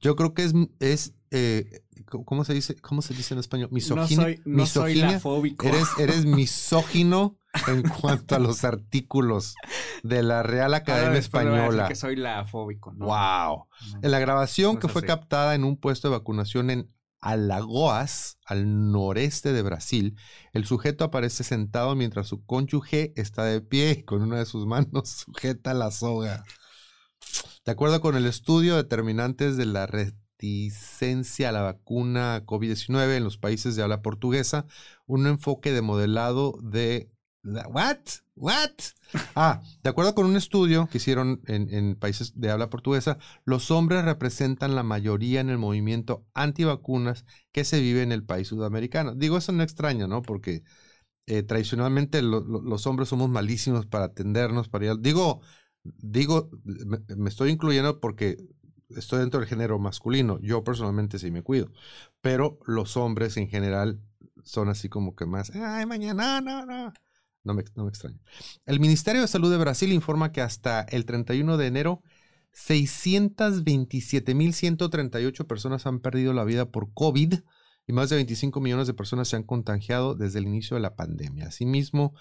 Yo 0.00 0.14
creo 0.16 0.32
que 0.34 0.44
es, 0.44 0.52
es 0.80 1.14
eh, 1.30 1.82
¿cómo 2.06 2.44
se 2.44 2.54
dice? 2.54 2.76
¿Cómo 2.76 3.02
se 3.02 3.14
dice 3.14 3.34
en 3.34 3.40
español? 3.40 3.68
No 3.70 3.74
Misoginia. 3.74 4.24
soy, 4.24 4.42
no 4.44 4.66
soy 4.66 4.92
misoginia. 4.94 5.12
la 5.12 5.20
fóbico. 5.20 5.66
Eres, 5.66 5.88
eres 5.98 6.24
misógino 6.24 7.36
en 7.66 7.82
cuanto 8.00 8.36
a 8.36 8.38
los 8.38 8.64
artículos 8.64 9.54
de 10.04 10.22
la 10.22 10.42
Real 10.44 10.72
Academia 10.74 11.10
Después 11.10 11.44
le 11.44 11.50
voy 11.50 11.58
a 11.58 11.62
decir 11.62 11.68
Española. 11.72 11.88
que 11.88 11.94
soy 11.96 12.16
la 12.16 12.44
fóbico. 12.44 12.92
¿no? 12.92 13.06
Wow. 13.06 13.14
No. 13.16 13.68
En 14.02 14.10
la 14.10 14.18
grabación 14.20 14.74
No 14.74 14.80
que 14.80 14.86
es 14.86 14.92
fue 14.92 15.00
así. 15.00 15.06
captada 15.08 15.54
en 15.56 15.64
un 15.64 15.76
puesto 15.76 16.08
de 16.08 16.16
vacunación 16.16 16.70
en 16.70 16.90
Alagoas, 17.20 18.38
al 18.44 18.90
noreste 18.92 19.52
de 19.52 19.62
Brasil, 19.62 20.16
el 20.52 20.64
sujeto 20.64 21.04
aparece 21.04 21.44
sentado 21.44 21.94
mientras 21.96 22.28
su 22.28 22.44
cónyuge 22.44 23.12
está 23.16 23.44
de 23.44 23.60
pie 23.60 23.90
y 23.98 24.02
con 24.04 24.22
una 24.22 24.38
de 24.38 24.46
sus 24.46 24.66
manos 24.66 25.08
sujeta 25.26 25.74
la 25.74 25.90
soga. 25.90 26.44
De 27.64 27.72
acuerdo 27.72 28.00
con 28.00 28.16
el 28.16 28.26
estudio, 28.26 28.76
determinantes 28.76 29.56
de 29.56 29.66
la 29.66 29.86
reticencia 29.86 31.48
a 31.48 31.52
la 31.52 31.62
vacuna 31.62 32.44
COVID-19 32.46 33.16
en 33.16 33.24
los 33.24 33.38
países 33.38 33.76
de 33.76 33.82
habla 33.82 34.00
portuguesa, 34.02 34.66
un 35.06 35.26
enfoque 35.26 35.72
de 35.72 35.82
modelado 35.82 36.58
de... 36.62 37.10
¿What? 37.44 37.98
¿What? 38.34 38.70
Ah, 39.34 39.62
de 39.82 39.90
acuerdo 39.90 40.14
con 40.14 40.26
un 40.26 40.36
estudio 40.36 40.88
que 40.88 40.98
hicieron 40.98 41.40
en, 41.46 41.72
en 41.72 41.96
países 41.96 42.32
de 42.38 42.50
habla 42.50 42.68
portuguesa, 42.70 43.18
los 43.44 43.70
hombres 43.70 44.04
representan 44.04 44.74
la 44.74 44.82
mayoría 44.82 45.40
en 45.40 45.48
el 45.48 45.58
movimiento 45.58 46.26
antivacunas 46.34 47.24
que 47.52 47.64
se 47.64 47.80
vive 47.80 48.02
en 48.02 48.12
el 48.12 48.24
país 48.24 48.48
sudamericano. 48.48 49.14
Digo, 49.14 49.38
eso 49.38 49.52
no 49.52 49.62
extraña, 49.62 50.06
¿no? 50.08 50.22
Porque 50.22 50.62
eh, 51.26 51.42
tradicionalmente 51.44 52.22
lo- 52.22 52.40
lo- 52.40 52.62
los 52.62 52.86
hombres 52.86 53.08
somos 53.10 53.30
malísimos 53.30 53.86
para 53.86 54.06
atendernos, 54.06 54.68
Digo, 55.00 55.42
digo, 55.84 56.50
me, 56.64 56.98
me 57.16 57.28
estoy 57.30 57.50
incluyendo 57.50 58.00
porque 58.00 58.38
estoy 58.90 59.20
dentro 59.20 59.40
del 59.40 59.48
género 59.48 59.78
masculino. 59.78 60.38
Yo 60.42 60.64
personalmente 60.64 61.18
sí 61.18 61.30
me 61.30 61.42
cuido. 61.42 61.70
Pero 62.22 62.58
los 62.66 62.96
hombres 62.96 63.36
en 63.36 63.48
general 63.48 64.00
son 64.44 64.68
así 64.70 64.88
como 64.88 65.14
que 65.16 65.26
más, 65.26 65.50
ay, 65.54 65.86
mañana, 65.86 66.40
no, 66.40 66.66
no. 66.66 66.92
No 67.48 67.54
me, 67.54 67.62
extraña. 67.88 68.20
El 68.66 68.78
Ministerio 68.78 69.22
de 69.22 69.28
Salud 69.28 69.50
de 69.50 69.56
Brasil 69.56 69.90
informa 69.90 70.32
que 70.32 70.42
hasta 70.42 70.82
el 70.82 71.06
31 71.06 71.56
de 71.56 71.66
enero, 71.66 72.02
627.138 72.52 75.46
personas 75.46 75.86
han 75.86 76.00
perdido 76.00 76.34
la 76.34 76.44
vida 76.44 76.70
por 76.70 76.92
COVID 76.92 77.36
y 77.86 77.92
más 77.94 78.10
de 78.10 78.16
25 78.16 78.60
millones 78.60 78.86
de 78.86 78.92
personas 78.92 79.28
se 79.28 79.36
han 79.36 79.44
contagiado 79.44 80.14
desde 80.14 80.40
el 80.40 80.46
inicio 80.46 80.74
de 80.74 80.82
la 80.82 80.94
pandemia. 80.94 81.46
Asimismo, 81.46 82.12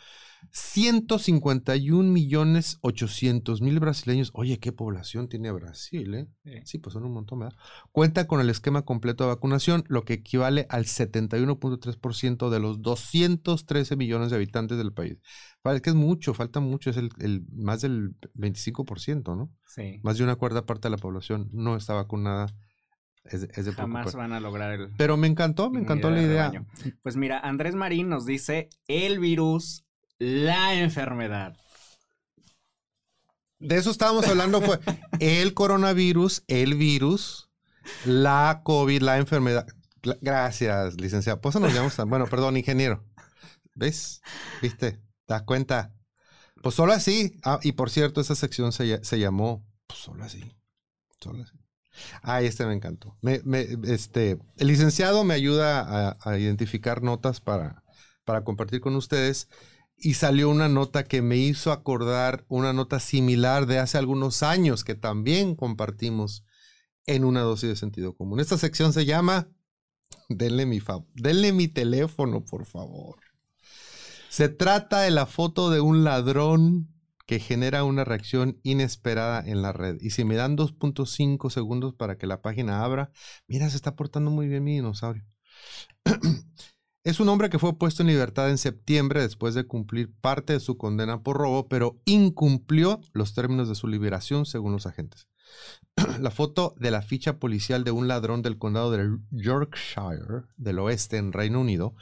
151 0.52 2.12
millones 2.12 2.78
800 2.82 3.62
mil 3.62 3.80
brasileños. 3.80 4.32
Oye, 4.34 4.60
¿qué 4.60 4.71
población 4.71 5.30
tiene 5.30 5.52
Brasil? 5.52 6.13
Eh? 6.15 6.28
Sí. 6.43 6.52
Sí, 6.65 6.78
pues 6.80 6.93
son 6.93 7.04
un 7.06 7.13
montón, 7.13 7.39
¿verdad? 7.39 7.58
Cuenta 7.91 8.28
con 8.28 8.39
el 8.41 8.50
esquema 8.50 8.84
completo 8.84 9.23
de 9.23 9.30
vacunación, 9.30 9.84
lo 9.88 10.04
que 10.04 10.13
equivale 10.13 10.65
al 10.69 10.86
71.3% 10.86 12.50
de 12.50 12.60
los 12.60 12.82
213 12.82 13.95
millones 13.95 14.30
de 14.30 14.36
habitantes 14.38 14.78
del 14.78 14.93
país. 14.93 15.17
Vale, 15.63 15.78
Es 15.78 15.82
que 15.82 15.89
es 15.89 15.95
mucho, 15.95 16.34
falta 16.34 16.60
mucho, 16.60 16.89
es 16.89 16.97
el, 16.97 17.10
el- 17.19 17.45
más 17.54 17.82
del 17.82 18.15
25%, 18.36 19.36
¿no? 19.36 19.52
Sí. 19.67 20.00
Más 20.04 20.17
de 20.17 20.23
una 20.23 20.36
cuarta 20.36 20.65
parte 20.65 20.88
de 20.88 20.91
la 20.91 20.97
población 20.97 21.50
no 21.52 21.76
está 21.76 21.93
vacunada. 21.93 22.47
Es, 23.26 23.41
de- 23.41 23.50
es 23.56 23.65
de 23.65 23.73
Jamás 23.73 24.15
van 24.15 24.32
a 24.32 24.39
lograr 24.39 24.71
el. 24.71 24.89
Pero 24.97 25.17
me 25.17 25.28
encantó, 25.28 25.69
me 25.69 25.82
encantó 25.82 26.10
la 26.10 26.21
idea. 26.21 26.52
Pues 27.04 27.17
mira, 27.17 27.39
Andrés 27.39 27.76
Marín 27.76 28.08
nos 28.08 28.26
dice 28.26 28.69
el 28.88 29.19
virus, 29.19 29.84
la 30.19 30.73
enfermedad. 30.75 31.56
De 33.60 33.77
eso 33.77 33.89
estábamos 33.89 34.27
hablando, 34.27 34.62
fue 34.62 34.80
el 35.19 35.53
coronavirus, 35.53 36.43
el 36.47 36.75
virus, 36.75 37.49
la 38.06 38.62
COVID, 38.63 39.01
la 39.01 39.17
enfermedad. 39.17 39.65
Gracias, 40.21 40.99
licenciado. 41.01 41.41
Pues 41.41 41.56
nos 41.56 41.71
llamamos 41.73 41.95
tan- 41.95 42.10
Bueno, 42.10 42.27
perdón, 42.27 42.56
ingeniero. 42.56 43.03
¿Ves? 43.73 44.21
¿Viste? 44.62 44.93
¿Te 44.93 45.34
das 45.34 45.43
cuenta? 45.43 45.93
Pues 46.62 46.75
solo 46.75 46.93
así. 46.93 47.39
Ah, 47.43 47.60
y 47.63 47.73
por 47.73 47.89
cierto, 47.89 48.21
esa 48.21 48.36
sección 48.36 48.71
se, 48.71 49.03
se 49.03 49.19
llamó 49.19 49.65
pues 49.88 49.99
solo 49.99 50.23
así. 50.23 50.43
Solo 51.19 51.43
así. 51.43 51.53
Ay, 52.21 52.45
este 52.45 52.65
me 52.65 52.73
encantó. 52.73 53.17
Me- 53.21 53.41
este, 53.86 54.38
el 54.58 54.67
licenciado 54.67 55.23
me 55.23 55.34
ayuda 55.34 55.80
a, 55.82 56.17
a 56.21 56.38
identificar 56.38 57.01
notas 57.01 57.41
para, 57.41 57.84
para 58.23 58.43
compartir 58.43 58.82
con 58.82 58.95
ustedes 58.95 59.49
y 59.97 60.13
salió 60.13 60.49
una 60.49 60.69
nota 60.69 61.03
que 61.03 61.21
me 61.21 61.38
hizo 61.38 61.71
acordar 61.71 62.45
una 62.47 62.71
nota 62.73 62.99
similar 62.99 63.65
de 63.65 63.79
hace 63.79 63.97
algunos 63.97 64.43
años 64.43 64.83
que 64.83 64.95
también 64.95 65.55
compartimos 65.55 66.45
en 67.05 67.25
una 67.25 67.41
dosis 67.41 67.69
de 67.69 67.75
sentido 67.75 68.15
común. 68.15 68.39
Esta 68.39 68.57
sección 68.57 68.93
se 68.93 69.05
llama 69.05 69.49
Denle 70.29 70.65
mi, 70.65 70.79
fa- 70.79 71.03
mi 71.53 71.67
teléfono, 71.67 72.45
por 72.45 72.65
favor. 72.65 73.17
Se 74.29 74.49
trata 74.49 75.01
de 75.01 75.12
la 75.12 75.25
foto 75.25 75.69
de 75.69 75.79
un 75.79 76.03
ladrón 76.03 76.89
que 77.25 77.39
genera 77.39 77.83
una 77.83 78.05
reacción 78.05 78.60
inesperada 78.63 79.41
en 79.45 79.62
la 79.62 79.73
red. 79.73 79.97
Y 79.99 80.12
si 80.12 80.23
me 80.23 80.36
dan 80.36 80.55
2.5 80.55 81.49
segundos 81.49 81.93
para 81.93 82.17
que 82.17 82.27
la 82.27 82.41
página 82.41 82.83
abra, 82.83 83.12
mira, 83.47 83.69
se 83.69 83.75
está 83.75 83.95
portando 83.95 84.31
muy 84.31 84.47
bien 84.47 84.63
mi 84.63 84.73
dinosaurio. 84.75 85.25
Es 87.07 87.21
un 87.21 87.29
hombre 87.29 87.49
que 87.49 87.57
fue 87.57 87.77
puesto 87.77 88.03
en 88.03 88.09
libertad 88.09 88.49
en 88.49 88.57
septiembre 88.57 89.21
después 89.21 89.55
de 89.55 89.65
cumplir 89.65 90.11
parte 90.19 90.51
de 90.51 90.59
su 90.59 90.77
condena 90.77 91.23
por 91.23 91.37
robo, 91.37 91.69
pero 91.69 92.01
incumplió 92.03 92.99
los 93.13 93.33
términos 93.33 93.69
de 93.69 93.75
su 93.75 93.87
liberación 93.87 94.45
según 94.45 94.73
los 94.73 94.87
agentes. 94.87 95.29
La 96.19 96.31
foto 96.31 96.75
de 96.77 96.91
la 96.91 97.01
ficha 97.01 97.39
policial 97.39 97.85
de 97.85 97.91
un 97.91 98.09
ladrón 98.09 98.41
del 98.41 98.57
condado 98.57 98.91
de 98.91 99.19
Yorkshire, 99.31 100.47
del 100.57 100.79
oeste, 100.79 101.15
en 101.15 101.31
Reino 101.31 101.61
Unido, 101.61 101.95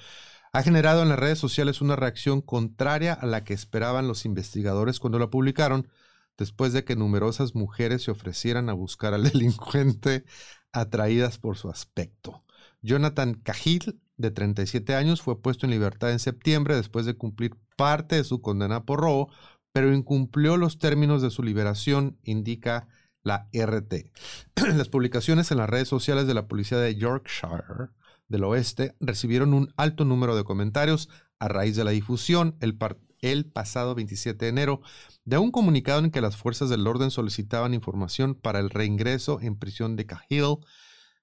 ha 0.53 0.63
generado 0.63 1.03
en 1.03 1.09
las 1.09 1.19
redes 1.19 1.37
sociales 1.37 1.81
una 1.81 1.95
reacción 1.95 2.41
contraria 2.41 3.13
a 3.13 3.27
la 3.27 3.43
que 3.43 3.53
esperaban 3.53 4.07
los 4.07 4.25
investigadores 4.25 4.99
cuando 4.99 5.19
la 5.19 5.29
publicaron, 5.29 5.87
después 6.35 6.73
de 6.73 6.83
que 6.83 6.95
numerosas 6.95 7.53
mujeres 7.53 8.01
se 8.01 8.09
ofrecieran 8.09 8.69
a 8.69 8.73
buscar 8.73 9.13
al 9.13 9.23
delincuente 9.31 10.25
atraídas 10.71 11.37
por 11.37 11.57
su 11.57 11.69
aspecto. 11.69 12.43
Jonathan 12.81 13.35
Cahill, 13.35 14.01
de 14.17 14.31
37 14.31 14.95
años, 14.95 15.21
fue 15.21 15.41
puesto 15.41 15.65
en 15.65 15.71
libertad 15.71 16.11
en 16.11 16.19
septiembre 16.19 16.75
después 16.75 17.05
de 17.05 17.15
cumplir 17.15 17.55
parte 17.75 18.15
de 18.15 18.23
su 18.23 18.41
condena 18.41 18.85
por 18.85 19.01
robo, 19.01 19.29
pero 19.71 19.93
incumplió 19.93 20.57
los 20.57 20.79
términos 20.79 21.21
de 21.21 21.31
su 21.31 21.43
liberación, 21.43 22.17
indica 22.23 22.87
la 23.23 23.49
RT. 23.51 24.11
Las 24.75 24.87
publicaciones 24.87 25.51
en 25.51 25.57
las 25.57 25.69
redes 25.69 25.87
sociales 25.87 26.27
de 26.27 26.33
la 26.33 26.47
policía 26.47 26.77
de 26.77 26.95
Yorkshire 26.95 27.89
del 28.27 28.43
oeste 28.43 28.95
recibieron 28.99 29.53
un 29.53 29.73
alto 29.77 30.05
número 30.05 30.35
de 30.35 30.43
comentarios 30.43 31.09
a 31.39 31.47
raíz 31.47 31.75
de 31.75 31.83
la 31.83 31.91
difusión 31.91 32.55
el, 32.61 32.77
el 33.21 33.45
pasado 33.45 33.95
27 33.95 34.45
de 34.45 34.49
enero 34.49 34.81
de 35.25 35.37
un 35.37 35.51
comunicado 35.51 35.99
en 35.99 36.11
que 36.11 36.21
las 36.21 36.37
fuerzas 36.37 36.69
del 36.69 36.87
orden 36.87 37.11
solicitaban 37.11 37.73
información 37.73 38.35
para 38.35 38.59
el 38.59 38.69
reingreso 38.69 39.39
en 39.41 39.57
prisión 39.57 39.95
de 39.95 40.05
Cahill, 40.05 40.57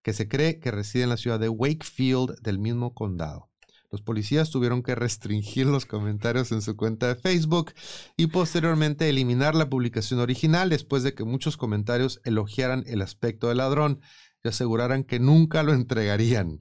que 0.02 0.12
se 0.12 0.28
cree 0.28 0.58
que 0.58 0.70
reside 0.70 1.04
en 1.04 1.10
la 1.10 1.16
ciudad 1.16 1.40
de 1.40 1.48
Wakefield 1.48 2.40
del 2.40 2.58
mismo 2.58 2.94
condado. 2.94 3.48
Los 3.92 4.00
policías 4.00 4.50
tuvieron 4.50 4.82
que 4.82 4.94
restringir 4.94 5.66
los 5.66 5.84
comentarios 5.84 6.50
en 6.50 6.62
su 6.62 6.76
cuenta 6.76 7.08
de 7.08 7.14
Facebook 7.14 7.72
y 8.16 8.28
posteriormente 8.28 9.08
eliminar 9.10 9.54
la 9.54 9.68
publicación 9.68 10.18
original 10.18 10.70
después 10.70 11.02
de 11.02 11.12
que 11.12 11.24
muchos 11.24 11.58
comentarios 11.58 12.20
elogiaran 12.24 12.84
el 12.86 13.02
aspecto 13.02 13.48
del 13.48 13.58
ladrón 13.58 14.00
y 14.42 14.48
aseguraran 14.48 15.04
que 15.04 15.20
nunca 15.20 15.62
lo 15.62 15.74
entregarían. 15.74 16.60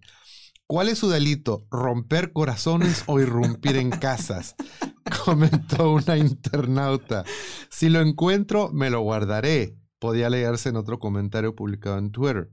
¿Cuál 0.68 0.90
es 0.90 1.00
su 1.00 1.10
delito? 1.10 1.66
¿Romper 1.72 2.34
corazones 2.34 3.04
o 3.06 3.22
irrumpir 3.22 3.78
en 3.78 3.92
casas? 3.92 4.56
Comentó 5.26 5.94
una 5.94 6.18
internauta. 6.18 7.24
Si 7.70 7.88
lo 7.88 8.02
encuentro, 8.02 8.72
me 8.74 8.90
lo 8.90 9.02
guardaré. 9.02 9.78
Podía 10.00 10.30
leerse 10.30 10.70
en 10.70 10.76
otro 10.76 11.00
comentario 11.00 11.56
publicado 11.56 11.98
en 11.98 12.12
Twitter. 12.12 12.52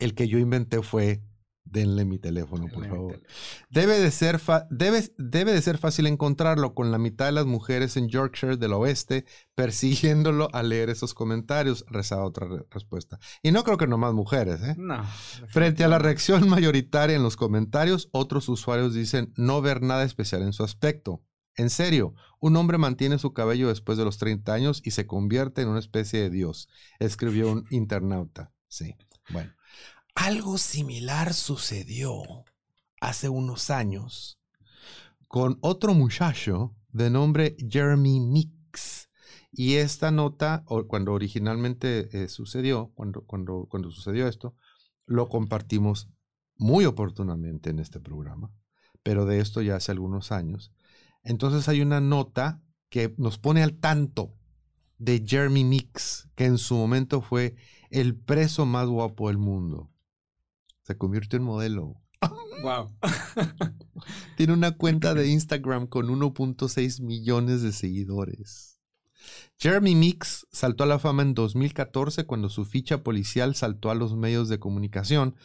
El 0.00 0.14
que 0.14 0.28
yo 0.28 0.38
inventé 0.38 0.82
fue, 0.82 1.22
denle 1.64 2.04
mi 2.04 2.18
teléfono, 2.18 2.68
por 2.68 2.88
favor. 2.88 3.22
Debe 3.70 3.98
de, 3.98 4.10
ser 4.10 4.40
debe, 4.70 5.02
debe 5.18 5.52
de 5.52 5.62
ser 5.62 5.78
fácil 5.78 6.06
encontrarlo 6.06 6.74
con 6.74 6.90
la 6.90 6.98
mitad 6.98 7.26
de 7.26 7.32
las 7.32 7.46
mujeres 7.46 7.96
en 7.96 8.08
Yorkshire 8.08 8.56
del 8.56 8.72
oeste 8.72 9.24
persiguiéndolo 9.54 10.48
a 10.52 10.62
leer 10.62 10.90
esos 10.90 11.14
comentarios, 11.14 11.84
rezaba 11.88 12.24
otra 12.24 12.46
respuesta. 12.70 13.18
Y 13.42 13.50
no 13.50 13.64
creo 13.64 13.76
que 13.76 13.86
no 13.86 13.98
más 13.98 14.12
mujeres, 14.12 14.62
¿eh? 14.62 14.76
No. 14.78 15.04
Frente 15.48 15.84
a 15.84 15.88
la 15.88 15.98
reacción 15.98 16.48
mayoritaria 16.48 17.16
en 17.16 17.22
los 17.22 17.36
comentarios, 17.36 18.08
otros 18.12 18.48
usuarios 18.48 18.94
dicen 18.94 19.32
no 19.36 19.60
ver 19.60 19.82
nada 19.82 20.04
especial 20.04 20.42
en 20.42 20.52
su 20.52 20.62
aspecto. 20.62 21.22
En 21.56 21.70
serio, 21.70 22.14
un 22.40 22.56
hombre 22.56 22.78
mantiene 22.78 23.18
su 23.18 23.32
cabello 23.32 23.68
después 23.68 23.96
de 23.96 24.04
los 24.04 24.18
30 24.18 24.52
años 24.52 24.82
y 24.84 24.90
se 24.90 25.06
convierte 25.06 25.62
en 25.62 25.68
una 25.68 25.78
especie 25.78 26.20
de 26.20 26.30
dios, 26.30 26.68
escribió 26.98 27.50
un 27.50 27.64
internauta. 27.70 28.52
Sí, 28.68 28.96
bueno. 29.30 29.52
Algo 30.14 30.58
similar 30.58 31.34
sucedió 31.34 32.22
hace 33.00 33.28
unos 33.28 33.70
años 33.70 34.38
con 35.26 35.58
otro 35.60 35.92
muchacho 35.92 36.76
de 36.92 37.10
nombre 37.10 37.56
Jeremy 37.58 38.20
Mix. 38.20 39.10
Y 39.50 39.74
esta 39.74 40.12
nota, 40.12 40.64
cuando 40.86 41.12
originalmente 41.12 42.08
eh, 42.12 42.28
sucedió, 42.28 42.92
cuando, 42.94 43.24
cuando, 43.26 43.66
cuando 43.68 43.90
sucedió 43.90 44.28
esto, 44.28 44.54
lo 45.04 45.28
compartimos 45.28 46.08
muy 46.56 46.84
oportunamente 46.84 47.70
en 47.70 47.80
este 47.80 47.98
programa, 47.98 48.52
pero 49.02 49.26
de 49.26 49.40
esto 49.40 49.62
ya 49.62 49.76
hace 49.76 49.90
algunos 49.90 50.30
años. 50.30 50.72
Entonces 51.24 51.68
hay 51.68 51.80
una 51.80 52.00
nota 52.00 52.62
que 52.88 53.14
nos 53.18 53.38
pone 53.38 53.62
al 53.64 53.78
tanto 53.80 54.36
de 54.98 55.24
Jeremy 55.26 55.64
Mix, 55.64 56.28
que 56.36 56.44
en 56.44 56.58
su 56.58 56.76
momento 56.76 57.20
fue 57.20 57.56
el 57.90 58.16
preso 58.16 58.64
más 58.64 58.86
guapo 58.86 59.28
del 59.28 59.38
mundo. 59.38 59.90
Se 60.84 60.96
convirtió 60.96 61.38
en 61.38 61.44
modelo. 61.44 62.00
Wow. 62.62 62.96
Tiene 64.38 64.54
una 64.54 64.70
cuenta 64.70 65.12
de 65.12 65.28
Instagram 65.28 65.86
con 65.86 66.06
1.6 66.08 67.02
millones 67.02 67.60
de 67.60 67.72
seguidores. 67.72 68.80
Jeremy 69.58 69.94
Mix 69.94 70.46
saltó 70.50 70.84
a 70.84 70.86
la 70.86 70.98
fama 70.98 71.22
en 71.22 71.34
2014 71.34 72.24
cuando 72.24 72.48
su 72.48 72.64
ficha 72.64 73.02
policial 73.02 73.54
saltó 73.54 73.90
a 73.90 73.94
los 73.94 74.16
medios 74.16 74.48
de 74.48 74.58
comunicación 74.58 75.36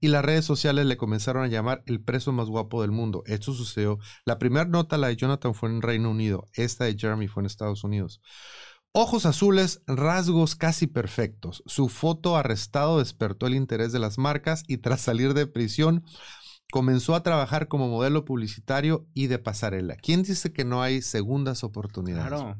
y 0.00 0.08
las 0.08 0.24
redes 0.24 0.44
sociales 0.44 0.86
le 0.86 0.96
comenzaron 0.96 1.44
a 1.44 1.48
llamar 1.48 1.82
el 1.86 2.02
preso 2.02 2.32
más 2.32 2.48
guapo 2.48 2.82
del 2.82 2.90
mundo. 2.90 3.22
Esto 3.26 3.54
sucedió. 3.54 3.98
La 4.24 4.38
primera 4.38 4.66
nota, 4.66 4.98
la 4.98 5.08
de 5.08 5.16
Jonathan, 5.16 5.54
fue 5.54 5.70
en 5.70 5.82
Reino 5.82 6.10
Unido. 6.10 6.46
Esta 6.52 6.84
de 6.84 6.96
Jeremy 6.96 7.28
fue 7.28 7.42
en 7.42 7.46
Estados 7.46 7.84
Unidos. 7.84 8.20
Ojos 8.98 9.26
azules, 9.26 9.82
rasgos 9.86 10.56
casi 10.56 10.86
perfectos. 10.86 11.62
Su 11.66 11.90
foto 11.90 12.34
arrestado 12.34 12.98
despertó 12.98 13.46
el 13.46 13.54
interés 13.54 13.92
de 13.92 13.98
las 13.98 14.16
marcas 14.16 14.62
y 14.68 14.78
tras 14.78 15.02
salir 15.02 15.34
de 15.34 15.46
prisión 15.46 16.02
comenzó 16.72 17.14
a 17.14 17.22
trabajar 17.22 17.68
como 17.68 17.88
modelo 17.88 18.24
publicitario 18.24 19.06
y 19.12 19.26
de 19.26 19.38
pasarela. 19.38 19.96
¿Quién 19.96 20.22
dice 20.22 20.54
que 20.54 20.64
no 20.64 20.80
hay 20.80 21.02
segundas 21.02 21.62
oportunidades? 21.62 22.28
Claro. 22.28 22.58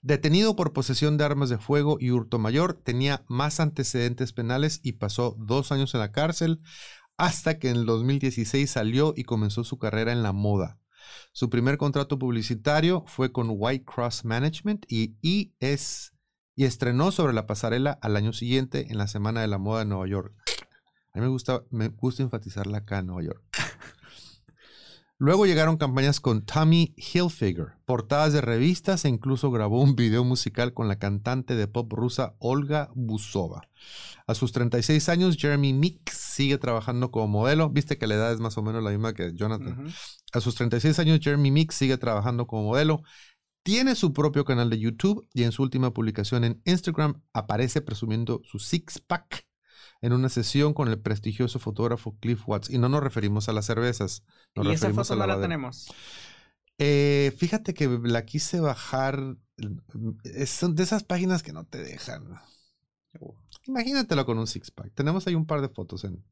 Detenido 0.00 0.56
por 0.56 0.72
posesión 0.72 1.16
de 1.18 1.24
armas 1.24 1.50
de 1.50 1.58
fuego 1.58 1.98
y 2.00 2.10
hurto 2.10 2.40
mayor, 2.40 2.74
tenía 2.74 3.24
más 3.28 3.60
antecedentes 3.60 4.32
penales 4.32 4.80
y 4.82 4.94
pasó 4.94 5.36
dos 5.38 5.70
años 5.70 5.94
en 5.94 6.00
la 6.00 6.10
cárcel 6.10 6.62
hasta 7.16 7.60
que 7.60 7.70
en 7.70 7.76
el 7.76 7.86
2016 7.86 8.68
salió 8.68 9.14
y 9.16 9.22
comenzó 9.22 9.62
su 9.62 9.78
carrera 9.78 10.10
en 10.10 10.24
la 10.24 10.32
moda. 10.32 10.81
Su 11.32 11.50
primer 11.50 11.78
contrato 11.78 12.18
publicitario 12.18 13.04
fue 13.06 13.32
con 13.32 13.48
White 13.50 13.84
Cross 13.84 14.24
Management 14.24 14.86
y, 14.88 15.52
es, 15.60 16.12
y 16.54 16.64
estrenó 16.64 17.12
sobre 17.12 17.32
la 17.32 17.46
pasarela 17.46 17.98
al 18.02 18.16
año 18.16 18.32
siguiente 18.32 18.86
en 18.90 18.98
la 18.98 19.06
Semana 19.06 19.40
de 19.40 19.48
la 19.48 19.58
Moda 19.58 19.80
de 19.80 19.86
Nueva 19.86 20.06
York. 20.06 20.34
A 21.14 21.18
mí 21.18 21.22
me 21.22 21.28
gusta, 21.28 21.62
me 21.70 21.88
gusta 21.88 22.22
enfatizarla 22.22 22.78
acá 22.78 22.98
en 22.98 23.06
Nueva 23.06 23.22
York. 23.22 23.42
Luego 25.22 25.46
llegaron 25.46 25.76
campañas 25.76 26.18
con 26.18 26.44
Tommy 26.44 26.96
Hilfiger, 26.96 27.74
portadas 27.84 28.32
de 28.32 28.40
revistas 28.40 29.04
e 29.04 29.08
incluso 29.08 29.52
grabó 29.52 29.80
un 29.80 29.94
video 29.94 30.24
musical 30.24 30.74
con 30.74 30.88
la 30.88 30.98
cantante 30.98 31.54
de 31.54 31.68
pop 31.68 31.92
rusa 31.92 32.34
Olga 32.40 32.90
Busova. 32.96 33.68
A 34.26 34.34
sus 34.34 34.50
36 34.50 35.08
años, 35.08 35.36
Jeremy 35.36 35.74
Mix 35.74 36.16
sigue 36.16 36.58
trabajando 36.58 37.12
como 37.12 37.28
modelo. 37.28 37.70
Viste 37.70 37.98
que 37.98 38.08
la 38.08 38.14
edad 38.16 38.32
es 38.32 38.40
más 38.40 38.58
o 38.58 38.62
menos 38.62 38.82
la 38.82 38.90
misma 38.90 39.14
que 39.14 39.32
Jonathan. 39.32 39.86
A 40.32 40.40
sus 40.40 40.54
36 40.54 40.98
años, 40.98 41.20
Jeremy 41.22 41.50
Mix 41.50 41.74
sigue 41.74 41.98
trabajando 41.98 42.46
como 42.46 42.64
modelo. 42.64 43.02
Tiene 43.62 43.94
su 43.94 44.12
propio 44.12 44.44
canal 44.44 44.70
de 44.70 44.78
YouTube 44.80 45.28
y 45.34 45.44
en 45.44 45.52
su 45.52 45.62
última 45.62 45.92
publicación 45.92 46.42
en 46.44 46.60
Instagram 46.64 47.22
aparece 47.32 47.80
presumiendo 47.80 48.40
su 48.44 48.58
six-pack 48.58 49.46
en 50.00 50.12
una 50.12 50.28
sesión 50.28 50.74
con 50.74 50.88
el 50.88 50.98
prestigioso 50.98 51.58
fotógrafo 51.60 52.16
Cliff 52.18 52.42
Watts. 52.48 52.70
Y 52.70 52.78
no 52.78 52.88
nos 52.88 53.02
referimos 53.02 53.48
a 53.48 53.52
las 53.52 53.66
cervezas. 53.66 54.24
Nos 54.56 54.66
y 54.66 54.70
esa 54.70 54.86
referimos 54.86 55.06
foto 55.08 55.14
a 55.14 55.26
la 55.26 55.26
no 55.26 55.38
la 55.38 55.42
tenemos. 55.42 55.94
Eh, 56.78 57.32
fíjate 57.36 57.74
que 57.74 57.86
la 58.02 58.24
quise 58.24 58.60
bajar. 58.60 59.36
es- 60.24 60.50
son 60.50 60.74
de 60.74 60.82
esas 60.82 61.04
páginas 61.04 61.42
que 61.44 61.52
no 61.52 61.64
te 61.64 61.78
dejan. 61.78 62.40
Imagínatelo 63.66 64.26
con 64.26 64.38
un 64.38 64.46
six-pack. 64.48 64.92
Tenemos 64.94 65.26
ahí 65.26 65.34
un 65.36 65.46
par 65.46 65.60
de 65.60 65.68
fotos 65.68 66.02
en. 66.04 66.24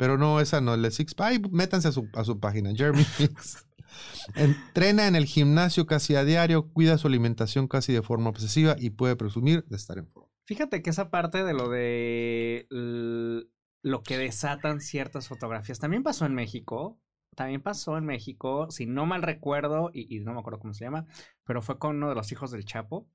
Pero 0.00 0.16
no, 0.16 0.40
esa 0.40 0.62
no, 0.62 0.74
six-pack. 0.90 1.26
Ay, 1.26 1.42
Métanse 1.50 1.88
a 1.88 1.92
su, 1.92 2.08
a 2.14 2.24
su 2.24 2.40
página, 2.40 2.72
Jeremy. 2.74 3.04
Entrena 4.34 5.06
en 5.06 5.14
el 5.14 5.26
gimnasio 5.26 5.84
casi 5.84 6.14
a 6.14 6.24
diario, 6.24 6.72
cuida 6.72 6.96
su 6.96 7.06
alimentación 7.06 7.68
casi 7.68 7.92
de 7.92 8.00
forma 8.00 8.30
obsesiva 8.30 8.76
y 8.78 8.90
puede 8.90 9.14
presumir 9.14 9.62
de 9.66 9.76
estar 9.76 9.98
en 9.98 10.06
forma. 10.06 10.30
Fíjate 10.46 10.80
que 10.80 10.88
esa 10.88 11.10
parte 11.10 11.44
de 11.44 11.52
lo 11.52 11.68
de 11.68 12.66
lo 13.82 14.02
que 14.02 14.16
desatan 14.16 14.80
ciertas 14.80 15.28
fotografías 15.28 15.80
también 15.80 16.02
pasó 16.02 16.24
en 16.24 16.34
México. 16.34 16.98
También 17.36 17.60
pasó 17.60 17.98
en 17.98 18.06
México, 18.06 18.70
si 18.70 18.86
no 18.86 19.04
mal 19.04 19.20
recuerdo, 19.20 19.90
y, 19.92 20.16
y 20.16 20.20
no 20.20 20.32
me 20.32 20.40
acuerdo 20.40 20.60
cómo 20.60 20.72
se 20.72 20.86
llama, 20.86 21.04
pero 21.44 21.60
fue 21.60 21.78
con 21.78 21.96
uno 21.96 22.08
de 22.08 22.14
los 22.14 22.32
hijos 22.32 22.50
del 22.52 22.64
Chapo. 22.64 23.06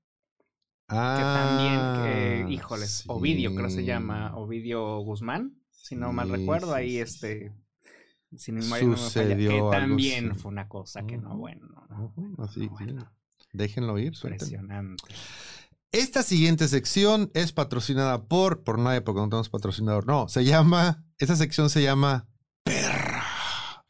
Que 0.88 0.94
también, 0.94 1.80
que, 2.04 2.44
Ah, 2.44 2.48
híjoles, 2.48 3.02
Ovidio 3.08 3.52
creo 3.56 3.70
se 3.70 3.84
llama. 3.84 4.36
Ovidio 4.36 5.00
Guzmán, 5.00 5.65
si 5.86 5.94
no 5.96 6.12
mal 6.12 6.28
Sí, 6.28 6.32
recuerdo, 6.36 6.68
sí, 6.68 6.78
ahí 6.78 6.90
sí, 6.90 6.98
este, 6.98 7.52
si 8.36 8.52
mi 8.52 8.60
no 8.60 8.66
me 8.66 8.78
falla, 8.80 8.96
Sucedió 8.96 9.50
que 9.50 9.76
también 9.76 10.30
así. 10.32 10.40
fue 10.40 10.50
una 10.50 10.68
cosa 10.68 11.06
que 11.06 11.16
no, 11.16 11.36
bueno, 11.36 11.68
no, 11.88 12.04
ujú, 12.06 12.36
bueno, 12.70 12.92
no, 12.94 13.12
Déjenlo 13.52 13.98
ir, 13.98 14.12
impresionante. 14.14 15.04
Esta 15.92 16.22
siguiente 16.22 16.66
sección 16.68 17.30
es 17.34 17.52
patrocinada 17.52 18.26
por, 18.26 18.64
por 18.64 18.78
nadie, 18.78 19.00
porque 19.00 19.20
no 19.20 19.28
tenemos 19.28 19.48
patrocinador. 19.48 20.06
No, 20.06 20.28
se 20.28 20.44
llama, 20.44 21.04
esta 21.18 21.36
sección 21.36 21.70
se 21.70 21.82
llama 21.82 22.28
Perra 22.64 23.22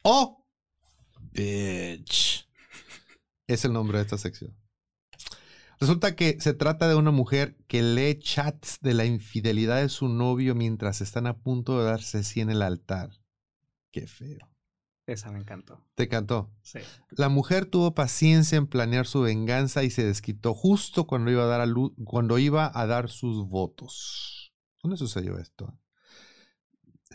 o 0.03 0.45
Bitch. 1.31 2.47
Es 3.47 3.65
el 3.65 3.73
nombre 3.73 3.97
de 3.97 4.03
esta 4.03 4.17
sección. 4.17 4.55
Resulta 5.79 6.15
que 6.15 6.39
se 6.41 6.53
trata 6.53 6.87
de 6.87 6.95
una 6.95 7.11
mujer 7.11 7.55
que 7.67 7.83
lee 7.83 8.17
chats 8.19 8.79
de 8.81 8.95
la 8.95 9.05
infidelidad 9.05 9.81
de 9.81 9.89
su 9.89 10.09
novio 10.09 10.55
mientras 10.55 11.01
están 11.01 11.27
a 11.27 11.37
punto 11.37 11.79
de 11.79 11.85
darse 11.85 12.19
así 12.19 12.41
en 12.41 12.49
el 12.49 12.63
altar. 12.63 13.11
Qué 13.91 14.07
feo. 14.07 14.49
Esa 15.05 15.31
me 15.31 15.39
encantó. 15.39 15.85
¿Te 15.95 16.09
cantó? 16.09 16.51
Sí. 16.63 16.79
La 17.11 17.29
mujer 17.29 17.65
tuvo 17.65 17.93
paciencia 17.93 18.57
en 18.57 18.67
planear 18.67 19.05
su 19.05 19.21
venganza 19.21 19.83
y 19.83 19.89
se 19.89 20.03
desquitó 20.03 20.53
justo 20.53 21.07
cuando 21.07 21.31
iba 21.31 21.43
a 21.43 21.47
dar, 21.47 21.61
a 21.61 21.65
luz, 21.65 21.93
cuando 22.03 22.39
iba 22.39 22.69
a 22.73 22.87
dar 22.87 23.09
sus 23.09 23.47
votos. 23.47 24.51
¿Dónde 24.83 24.97
sucedió 24.97 25.37
esto? 25.37 25.79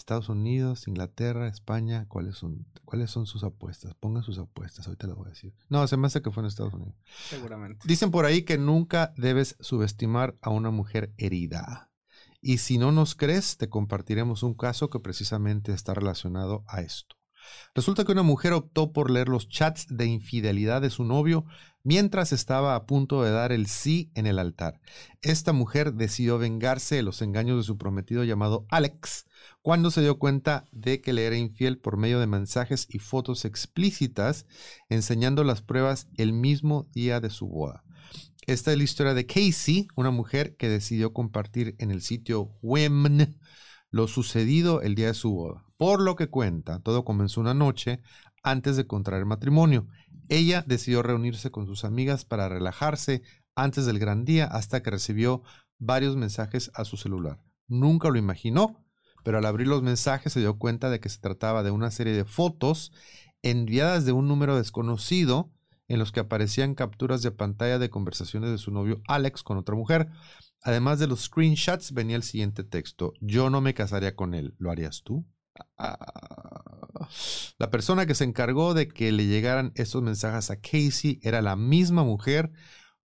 Estados 0.03 0.29
Unidos, 0.29 0.89
Inglaterra, 0.89 1.47
España. 1.47 2.07
¿Cuáles 2.09 2.37
son, 2.37 2.67
¿Cuáles 2.85 3.11
son 3.11 3.27
sus 3.27 3.45
apuestas? 3.45 3.95
Pongan 3.95 4.25
sus 4.25 4.39
apuestas, 4.39 4.87
ahorita 4.87 5.07
les 5.07 5.17
voy 5.17 5.27
a 5.27 5.31
decir. 5.31 5.55
No, 5.69 5.87
se 5.87 5.97
me 5.97 6.09
hace 6.09 6.23
que 6.23 6.33
fue 6.33 6.43
en 6.43 6.49
Estados 6.49 6.75
Unidos. 6.75 6.97
Seguramente. 7.29 7.87
Dicen 7.87 8.11
por 8.11 8.25
ahí 8.25 8.43
que 8.43 8.59
nunca 8.59 9.15
debes 9.17 9.57
subestimar 9.61 10.37
a 10.43 10.51
una 10.51 10.71
mujer 10.71 11.15
herida. 11.19 11.91
Y 12.41 12.59
si 12.59 12.79
no 12.79 12.91
nos 12.91 13.15
crees, 13.15 13.57
te 13.57 13.69
compartiremos 13.69 14.43
un 14.43 14.55
caso 14.55 14.91
que 14.91 14.99
precisamente 14.99 15.73
está 15.73 15.95
relacionado 15.95 16.65
a 16.67 16.81
esto. 16.81 17.15
Resulta 17.75 18.05
que 18.05 18.13
una 18.13 18.23
mujer 18.23 18.53
optó 18.53 18.93
por 18.93 19.11
leer 19.11 19.29
los 19.29 19.49
chats 19.49 19.87
de 19.89 20.07
infidelidad 20.07 20.83
de 20.83 20.91
su 20.91 21.05
novio 21.05 21.47
mientras 21.85 22.33
estaba 22.33 22.75
a 22.75 22.87
punto 22.87 23.23
de 23.23 23.31
dar 23.31 23.53
el 23.53 23.67
sí 23.67 24.11
en 24.15 24.27
el 24.27 24.39
altar. 24.39 24.81
Esta 25.21 25.53
mujer 25.53 25.95
decidió 25.95 26.39
vengarse 26.39 26.97
de 26.97 27.03
los 27.03 27.23
engaños 27.23 27.57
de 27.57 27.65
su 27.65 27.79
prometido 27.79 28.25
llamado 28.25 28.67
Alex, 28.71 29.27
cuando 29.63 29.91
se 29.91 30.03
dio 30.03 30.19
cuenta 30.19 30.69
de 30.71 31.01
que 31.01 31.13
le 31.13 31.27
era 31.27 31.37
infiel 31.37 31.79
por 31.79 31.97
medio 31.97 32.21
de 32.21 32.27
mensajes 32.27 32.87
y 32.89 32.99
fotos 32.99 33.45
explícitas, 33.45 34.47
enseñando 34.89 35.45
las 35.45 35.63
pruebas 35.63 36.09
el 36.17 36.33
mismo 36.33 36.89
día 36.93 37.21
de 37.21 37.31
su 37.31 37.49
boda. 37.49 37.85
Esta 38.47 38.73
es 38.73 38.79
la 38.79 38.85
historia 38.85 39.15
de 39.15 39.27
Casey, 39.27 39.89
una 39.95 40.11
mujer 40.11 40.57
que 40.57 40.69
decidió 40.69 41.13
compartir 41.13 41.77
en 41.79 41.91
el 41.91 42.03
sitio 42.03 42.51
WEMN 42.61 43.39
lo 43.93 44.09
sucedido 44.09 44.81
el 44.81 44.95
día 44.95 45.09
de 45.09 45.15
su 45.15 45.33
boda. 45.33 45.65
Por 45.83 46.01
lo 46.01 46.15
que 46.15 46.29
cuenta, 46.29 46.79
todo 46.79 47.05
comenzó 47.05 47.41
una 47.41 47.55
noche 47.55 48.01
antes 48.45 48.77
de 48.77 48.87
contraer 48.87 49.25
matrimonio. 49.25 49.89
Ella 50.29 50.63
decidió 50.65 51.03
reunirse 51.03 51.51
con 51.51 51.67
sus 51.67 51.85
amigas 51.85 52.25
para 52.25 52.49
relajarse 52.49 53.25
antes 53.57 53.85
del 53.85 53.99
gran 53.99 54.25
día 54.25 54.45
hasta 54.45 54.81
que 54.81 54.93
recibió 54.93 55.43
varios 55.81 56.15
mensajes 56.15 56.71
a 56.75 56.85
su 56.85 56.97
celular. 56.97 57.41
Nunca 57.67 58.11
lo 58.11 58.17
imaginó, 58.17 58.87
pero 59.25 59.39
al 59.39 59.45
abrir 59.45 59.67
los 59.67 59.83
mensajes 59.83 60.33
se 60.33 60.39
dio 60.39 60.57
cuenta 60.57 60.89
de 60.89 61.01
que 61.01 61.09
se 61.09 61.19
trataba 61.19 61.65
de 61.65 61.73
una 61.73 61.91
serie 61.91 62.13
de 62.13 62.27
fotos 62.27 62.93
enviadas 63.43 64.05
de 64.05 64.13
un 64.13 64.29
número 64.29 64.57
desconocido 64.57 65.51
en 65.89 65.99
los 65.99 66.13
que 66.13 66.21
aparecían 66.21 66.77
capturas 66.77 67.23
de 67.23 67.33
pantalla 67.33 67.81
de 67.81 67.91
conversaciones 67.91 68.53
de 68.53 68.59
su 68.59 68.71
novio 68.71 69.03
Alex 69.09 69.43
con 69.43 69.59
otra 69.59 69.75
mujer. 69.75 70.11
Además 70.63 71.01
de 71.01 71.09
los 71.09 71.23
screenshots 71.23 71.93
venía 71.93 72.15
el 72.15 72.23
siguiente 72.23 72.63
texto. 72.63 73.15
Yo 73.21 73.51
no 73.51 73.61
me 73.61 73.75
casaría 73.75 74.15
con 74.15 74.35
él. 74.35 74.55
¿Lo 74.59 74.71
harías 74.71 75.03
tú? 75.03 75.27
Ah. 75.79 75.99
La 77.59 77.71
persona 77.71 78.07
que 78.07 78.15
se 78.15 78.25
encargó 78.25 78.75
de 78.75 78.89
que 78.89 79.13
le 79.13 79.27
llegaran 79.27 79.73
estos 79.75 80.03
mensajes 80.03 80.51
a 80.51 80.61
Casey 80.61 81.19
era 81.23 81.43
la 81.43 81.57
misma 81.57 82.05
mujer 82.05 82.53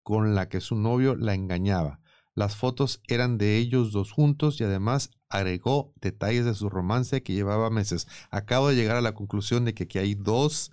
con 0.03 0.35
la 0.35 0.49
que 0.49 0.61
su 0.61 0.77
novio 0.77 1.17
la 1.17 1.35
engañaba. 1.35 2.01
Las 2.35 2.57
fotos 2.57 3.01
eran 3.09 3.39
de 3.39 3.57
ellos 3.57 3.93
dos 3.93 4.13
juntos 4.13 4.61
y 4.61 4.65
además 4.65 5.11
agregó 5.29 5.95
detalles 6.01 6.45
de 6.45 6.55
su 6.55 6.69
romance 6.69 7.23
que 7.23 7.33
llevaba 7.33 7.71
meses. 7.71 8.07
Acabo 8.31 8.69
de 8.69 8.77
llegar 8.77 8.97
a 8.97 9.01
la 9.01 9.15
conclusión 9.15 9.65
de 9.65 9.75
que 9.75 9.85
aquí 9.85 9.99
hay 9.99 10.15
dos 10.15 10.71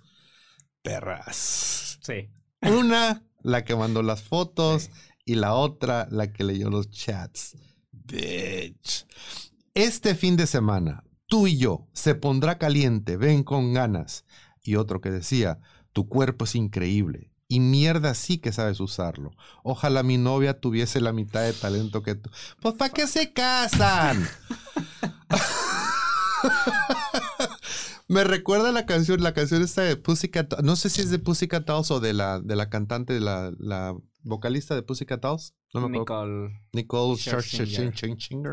perras. 0.82 1.98
Sí. 2.02 2.28
Una, 2.60 3.22
la 3.42 3.64
que 3.64 3.74
mandó 3.74 4.02
las 4.02 4.22
fotos, 4.22 4.90
y 5.24 5.36
la 5.36 5.54
otra, 5.54 6.06
la 6.10 6.32
que 6.32 6.44
leyó 6.44 6.70
los 6.70 6.90
chats. 6.90 7.56
Bitch. 7.90 9.06
Este 9.72 10.14
fin 10.14 10.36
de 10.36 10.46
semana, 10.46 11.02
tú 11.34 11.48
y 11.48 11.56
yo, 11.56 11.88
se 11.92 12.14
pondrá 12.14 12.58
caliente, 12.58 13.16
ven 13.16 13.42
con 13.42 13.72
ganas. 13.72 14.24
Y 14.62 14.76
otro 14.76 15.00
que 15.00 15.10
decía, 15.10 15.58
tu 15.92 16.08
cuerpo 16.08 16.44
es 16.44 16.54
increíble. 16.54 17.32
Y 17.48 17.58
mierda 17.58 18.14
sí 18.14 18.38
que 18.38 18.52
sabes 18.52 18.78
usarlo. 18.78 19.32
Ojalá 19.64 20.04
mi 20.04 20.16
novia 20.16 20.60
tuviese 20.60 21.00
la 21.00 21.12
mitad 21.12 21.42
de 21.42 21.52
talento 21.52 22.04
que 22.04 22.14
tú. 22.14 22.30
Pues 22.62 22.76
¿para 22.76 22.94
qué 22.94 23.08
se 23.08 23.32
casan? 23.32 24.28
Me 28.06 28.22
recuerda 28.22 28.70
la 28.70 28.86
canción, 28.86 29.20
la 29.20 29.34
canción 29.34 29.60
esta 29.60 29.82
de 29.82 29.96
Pussycat, 29.96 30.60
no 30.60 30.76
sé 30.76 30.88
si 30.88 31.00
es 31.00 31.10
de 31.10 31.18
Pussycat 31.18 31.66
Dolls 31.66 31.90
o 31.90 31.98
de 31.98 32.12
la, 32.12 32.38
de 32.38 32.54
la 32.54 32.70
cantante, 32.70 33.18
la, 33.18 33.52
la 33.58 33.96
vocalista 34.22 34.76
de 34.76 34.84
Pussycat 34.84 35.20
Dolls. 35.20 35.52
No 35.72 35.88
me 35.88 35.98
acuerdo. 35.98 36.46
Nicole. 36.46 36.60
Nicole 36.72 37.18
Scherzinger. 37.18 38.52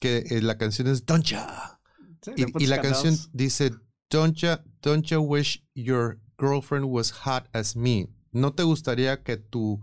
Que 0.00 0.18
eh, 0.30 0.42
la 0.42 0.58
canción 0.58 0.88
es. 0.88 0.98
Sí, 0.98 2.32
de 2.34 2.46
Y, 2.58 2.64
y 2.64 2.66
la 2.66 2.80
canción 2.80 3.16
dice 3.32 3.72
don't 4.10 4.36
ya 4.36 5.20
wish 5.20 5.62
your 5.74 6.18
girlfriend 6.38 6.86
was 6.86 7.10
hot 7.10 7.48
as 7.52 7.76
me. 7.76 8.08
¿No 8.32 8.52
te 8.54 8.62
gustaría 8.62 9.22
que 9.22 9.36
tu 9.36 9.80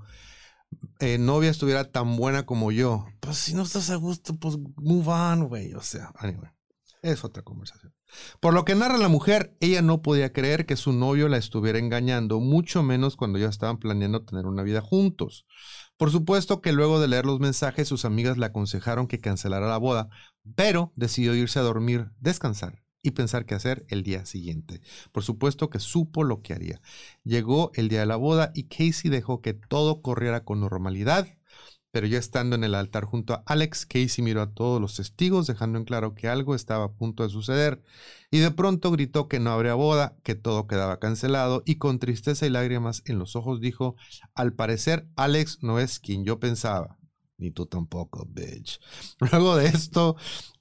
eh, 0.99 1.17
novia 1.17 1.49
estuviera 1.49 1.91
tan 1.91 2.15
buena 2.15 2.45
como 2.45 2.71
yo? 2.71 3.05
Pues 3.19 3.37
si 3.37 3.53
no 3.53 3.63
estás 3.63 3.89
a 3.89 3.95
gusto, 3.95 4.35
pues 4.35 4.57
move 4.77 5.07
on, 5.07 5.47
güey. 5.47 5.73
O 5.73 5.81
sea, 5.81 6.11
anyway. 6.17 6.49
Es 7.01 7.23
otra 7.23 7.43
conversación. 7.43 7.93
Por 8.39 8.53
lo 8.53 8.65
que 8.65 8.73
narra 8.73 8.97
la 8.97 9.09
mujer, 9.09 9.55
ella 9.59 9.83
no 9.83 10.01
podía 10.01 10.33
creer 10.33 10.65
que 10.65 10.75
su 10.75 10.91
novio 10.91 11.27
la 11.27 11.37
estuviera 11.37 11.77
engañando, 11.77 12.39
mucho 12.39 12.81
menos 12.81 13.15
cuando 13.15 13.37
ya 13.37 13.47
estaban 13.47 13.77
planeando 13.77 14.23
tener 14.23 14.47
una 14.47 14.63
vida 14.63 14.81
juntos. 14.81 15.45
Por 15.97 16.11
supuesto 16.11 16.61
que 16.61 16.73
luego 16.73 16.99
de 16.99 17.07
leer 17.07 17.25
los 17.25 17.39
mensajes, 17.39 17.87
sus 17.87 18.03
amigas 18.03 18.37
le 18.37 18.45
aconsejaron 18.45 19.07
que 19.07 19.21
cancelara 19.21 19.67
la 19.67 19.77
boda, 19.77 20.09
pero 20.55 20.91
decidió 20.95 21.33
irse 21.35 21.59
a 21.59 21.63
dormir, 21.63 22.11
descansar 22.19 22.83
y 23.01 23.11
pensar 23.11 23.45
qué 23.45 23.55
hacer 23.55 23.85
el 23.87 24.03
día 24.03 24.25
siguiente. 24.25 24.81
Por 25.11 25.23
supuesto 25.23 25.69
que 25.69 25.79
supo 25.79 26.23
lo 26.23 26.41
que 26.41 26.53
haría. 26.53 26.81
Llegó 27.23 27.71
el 27.75 27.87
día 27.87 28.01
de 28.01 28.07
la 28.07 28.17
boda 28.17 28.51
y 28.53 28.63
Casey 28.63 29.09
dejó 29.09 29.41
que 29.41 29.53
todo 29.53 30.01
corriera 30.01 30.43
con 30.43 30.59
normalidad. 30.59 31.27
Pero 31.95 32.07
ya 32.07 32.19
estando 32.19 32.57
en 32.57 32.65
el 32.65 32.75
altar 32.75 33.05
junto 33.05 33.35
a 33.35 33.43
Alex, 33.45 33.85
Casey 33.85 34.21
miró 34.21 34.41
a 34.41 34.51
todos 34.51 34.81
los 34.81 34.97
testigos, 34.97 35.47
dejando 35.47 35.77
en 35.77 35.85
claro 35.85 36.13
que 36.13 36.27
algo 36.27 36.53
estaba 36.53 36.83
a 36.83 36.91
punto 36.91 37.23
de 37.23 37.29
suceder, 37.29 37.81
y 38.29 38.39
de 38.39 38.51
pronto 38.51 38.91
gritó 38.91 39.29
que 39.29 39.39
no 39.39 39.51
habría 39.51 39.75
boda, 39.75 40.17
que 40.21 40.35
todo 40.35 40.67
quedaba 40.67 40.99
cancelado, 40.99 41.63
y 41.65 41.75
con 41.75 41.99
tristeza 41.99 42.45
y 42.45 42.49
lágrimas 42.49 43.01
en 43.05 43.17
los 43.17 43.37
ojos 43.37 43.61
dijo, 43.61 43.95
al 44.33 44.51
parecer 44.51 45.07
Alex 45.15 45.59
no 45.61 45.79
es 45.79 46.01
quien 46.01 46.25
yo 46.25 46.37
pensaba. 46.37 46.97
Ni 47.37 47.51
tú 47.51 47.65
tampoco, 47.65 48.27
bitch. 48.27 48.81
Luego 49.31 49.55
de 49.55 49.67
esto, 49.67 50.17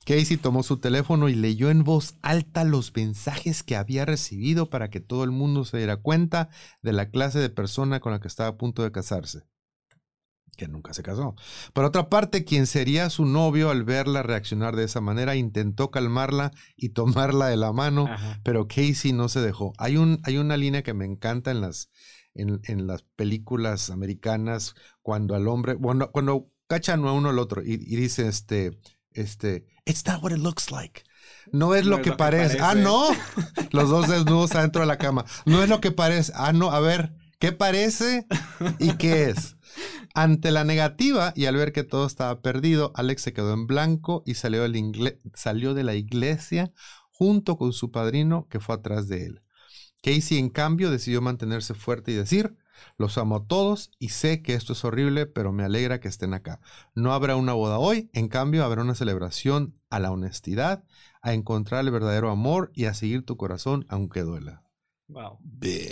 Casey 0.06 0.36
tomó 0.36 0.62
su 0.62 0.76
teléfono 0.76 1.28
y 1.28 1.34
leyó 1.34 1.68
en 1.68 1.82
voz 1.82 2.14
alta 2.22 2.62
los 2.62 2.94
mensajes 2.94 3.64
que 3.64 3.74
había 3.74 4.04
recibido 4.04 4.70
para 4.70 4.88
que 4.88 5.00
todo 5.00 5.24
el 5.24 5.32
mundo 5.32 5.64
se 5.64 5.78
diera 5.78 5.96
cuenta 5.96 6.48
de 6.80 6.92
la 6.92 7.10
clase 7.10 7.40
de 7.40 7.50
persona 7.50 7.98
con 7.98 8.12
la 8.12 8.20
que 8.20 8.28
estaba 8.28 8.50
a 8.50 8.56
punto 8.56 8.84
de 8.84 8.92
casarse 8.92 9.52
que 10.56 10.68
nunca 10.68 10.94
se 10.94 11.02
casó. 11.02 11.34
Por 11.72 11.84
otra 11.84 12.08
parte, 12.08 12.44
quien 12.44 12.66
sería 12.66 13.10
su 13.10 13.24
novio 13.26 13.70
al 13.70 13.84
verla 13.84 14.22
reaccionar 14.22 14.76
de 14.76 14.84
esa 14.84 15.00
manera, 15.00 15.36
intentó 15.36 15.90
calmarla 15.90 16.50
y 16.76 16.90
tomarla 16.90 17.46
de 17.48 17.56
la 17.56 17.72
mano, 17.72 18.06
Ajá. 18.10 18.40
pero 18.44 18.68
Casey 18.68 19.12
no 19.12 19.28
se 19.28 19.40
dejó. 19.40 19.72
Hay, 19.78 19.96
un, 19.96 20.20
hay 20.24 20.38
una 20.38 20.56
línea 20.56 20.82
que 20.82 20.94
me 20.94 21.04
encanta 21.04 21.50
en 21.50 21.60
las, 21.60 21.90
en, 22.34 22.60
en 22.64 22.86
las 22.86 23.02
películas 23.16 23.90
americanas, 23.90 24.74
cuando 25.02 25.34
al 25.34 25.48
hombre, 25.48 25.76
cuando, 25.76 26.10
cuando 26.12 26.50
cachan 26.66 27.04
a 27.04 27.12
uno 27.12 27.28
al 27.30 27.38
otro 27.38 27.62
y, 27.62 27.74
y 27.74 27.96
dice 27.96 28.26
este, 28.26 28.78
este, 29.12 29.66
it's 29.84 30.06
not 30.06 30.22
what 30.22 30.32
it 30.32 30.38
looks 30.38 30.70
like. 30.70 31.02
No 31.52 31.74
es 31.74 31.84
No 31.84 31.90
lo 31.90 31.96
es 31.96 32.02
que 32.02 32.10
lo 32.10 32.16
que 32.16 32.18
parece. 32.18 32.58
Ah, 32.60 32.68
parece. 32.68 32.82
no. 32.84 33.06
Los 33.70 33.88
dos 33.90 34.08
desnudos 34.08 34.54
adentro 34.54 34.80
de 34.82 34.86
la 34.86 34.98
cama. 34.98 35.24
No 35.46 35.62
es 35.62 35.68
lo 35.68 35.80
que 35.80 35.90
parece. 35.90 36.32
Ah, 36.34 36.52
no. 36.52 36.70
A 36.70 36.80
ver, 36.80 37.14
¿qué 37.38 37.52
parece 37.52 38.26
y 38.78 38.94
qué 38.96 39.30
es? 39.30 39.53
Ante 40.14 40.50
la 40.50 40.64
negativa 40.64 41.32
y 41.36 41.46
al 41.46 41.56
ver 41.56 41.72
que 41.72 41.84
todo 41.84 42.06
estaba 42.06 42.40
perdido, 42.40 42.92
Alex 42.94 43.22
se 43.22 43.32
quedó 43.32 43.52
en 43.52 43.66
blanco 43.66 44.22
y 44.26 44.34
salió, 44.34 44.62
del 44.62 44.74
ingle- 44.76 45.18
salió 45.34 45.74
de 45.74 45.84
la 45.84 45.94
iglesia 45.94 46.72
junto 47.10 47.56
con 47.58 47.72
su 47.72 47.90
padrino 47.90 48.46
que 48.48 48.60
fue 48.60 48.74
atrás 48.74 49.08
de 49.08 49.26
él. 49.26 49.42
Casey, 50.02 50.38
en 50.38 50.50
cambio, 50.50 50.90
decidió 50.90 51.22
mantenerse 51.22 51.74
fuerte 51.74 52.12
y 52.12 52.14
decir, 52.14 52.56
los 52.98 53.16
amo 53.18 53.36
a 53.36 53.46
todos 53.46 53.90
y 53.98 54.10
sé 54.10 54.42
que 54.42 54.54
esto 54.54 54.72
es 54.74 54.84
horrible, 54.84 55.26
pero 55.26 55.52
me 55.52 55.64
alegra 55.64 56.00
que 56.00 56.08
estén 56.08 56.34
acá. 56.34 56.60
No 56.94 57.12
habrá 57.12 57.36
una 57.36 57.54
boda 57.54 57.78
hoy, 57.78 58.10
en 58.12 58.28
cambio 58.28 58.64
habrá 58.64 58.82
una 58.82 58.94
celebración 58.94 59.78
a 59.90 60.00
la 60.00 60.10
honestidad, 60.10 60.84
a 61.22 61.32
encontrar 61.32 61.84
el 61.84 61.90
verdadero 61.90 62.30
amor 62.30 62.70
y 62.74 62.84
a 62.84 62.94
seguir 62.94 63.24
tu 63.24 63.36
corazón 63.36 63.86
aunque 63.88 64.20
duela. 64.20 64.62
Wow. 65.08 65.38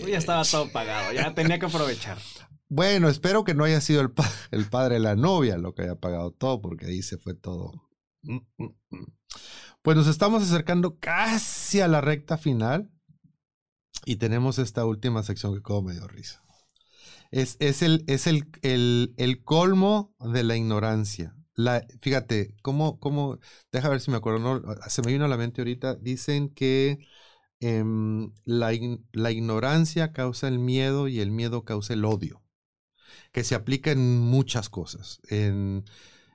Ya 0.09 0.19
estaba 0.19 0.45
todo 0.45 0.71
pagado, 0.71 1.13
ya 1.13 1.35
tenía 1.35 1.59
que 1.59 1.67
aprovechar. 1.67 2.19
Bueno, 2.75 3.11
espero 3.11 3.45
que 3.45 3.53
no 3.55 3.65
haya 3.65 3.83
sido 3.83 4.01
el, 4.01 4.11
pa- 4.13 4.25
el 4.51 4.65
padre 4.65 4.95
de 4.95 5.01
la 5.01 5.15
novia 5.15 5.59
lo 5.59 5.75
que 5.75 5.83
haya 5.83 5.97
pagado 5.97 6.31
todo, 6.33 6.63
porque 6.63 6.87
ahí 6.87 7.03
se 7.03 7.19
fue 7.19 7.35
todo. 7.35 7.73
Mm, 8.23 8.39
mm, 8.57 8.65
mm. 8.91 9.05
Pues 9.83 9.97
nos 9.97 10.07
estamos 10.07 10.43
acercando 10.43 10.99
casi 10.99 11.81
a 11.81 11.89
la 11.89 12.01
recta 12.01 12.39
final 12.39 12.91
y 14.05 14.17
tenemos 14.17 14.59
esta 14.59 14.85
última 14.85 15.23
sección 15.23 15.55
que 15.55 15.61
como 15.63 15.89
me 15.89 15.93
dio 15.95 16.09
risa. 16.09 16.43
Es, 17.31 17.57
es, 17.61 17.83
el, 17.83 18.05
es 18.09 18.27
el, 18.27 18.51
el, 18.63 19.15
el 19.19 19.45
colmo 19.45 20.15
de 20.21 20.45
la 20.45 20.57
ignorancia. 20.57 21.35
Fíjate, 22.01 22.57
cómo, 22.63 23.01
cómo, 23.01 23.39
deja 23.73 23.89
ver 23.91 24.01
si 24.01 24.11
me 24.11 24.19
acuerdo, 24.19 24.41
¿no? 24.41 24.63
se 24.89 25.03
me 25.03 25.13
vino 25.13 25.27
a 25.27 25.29
la 25.29 25.37
mente 25.37 25.61
ahorita, 25.61 25.97
dicen 25.97 26.51
que 26.51 26.99
em, 27.61 28.33
la, 28.45 28.73
la 29.13 29.33
ignorancia 29.33 30.13
causa 30.13 30.49
el 30.49 30.59
miedo 30.59 31.09
y 31.09 31.21
el 31.21 31.31
miedo 31.33 31.65
causa 31.65 31.95
el 31.95 32.05
odio, 32.05 32.43
que 33.33 33.45
se 33.45 33.55
aplica 33.55 33.91
en 33.91 34.19
muchas 34.21 34.69
cosas, 34.69 35.21
en 35.29 35.85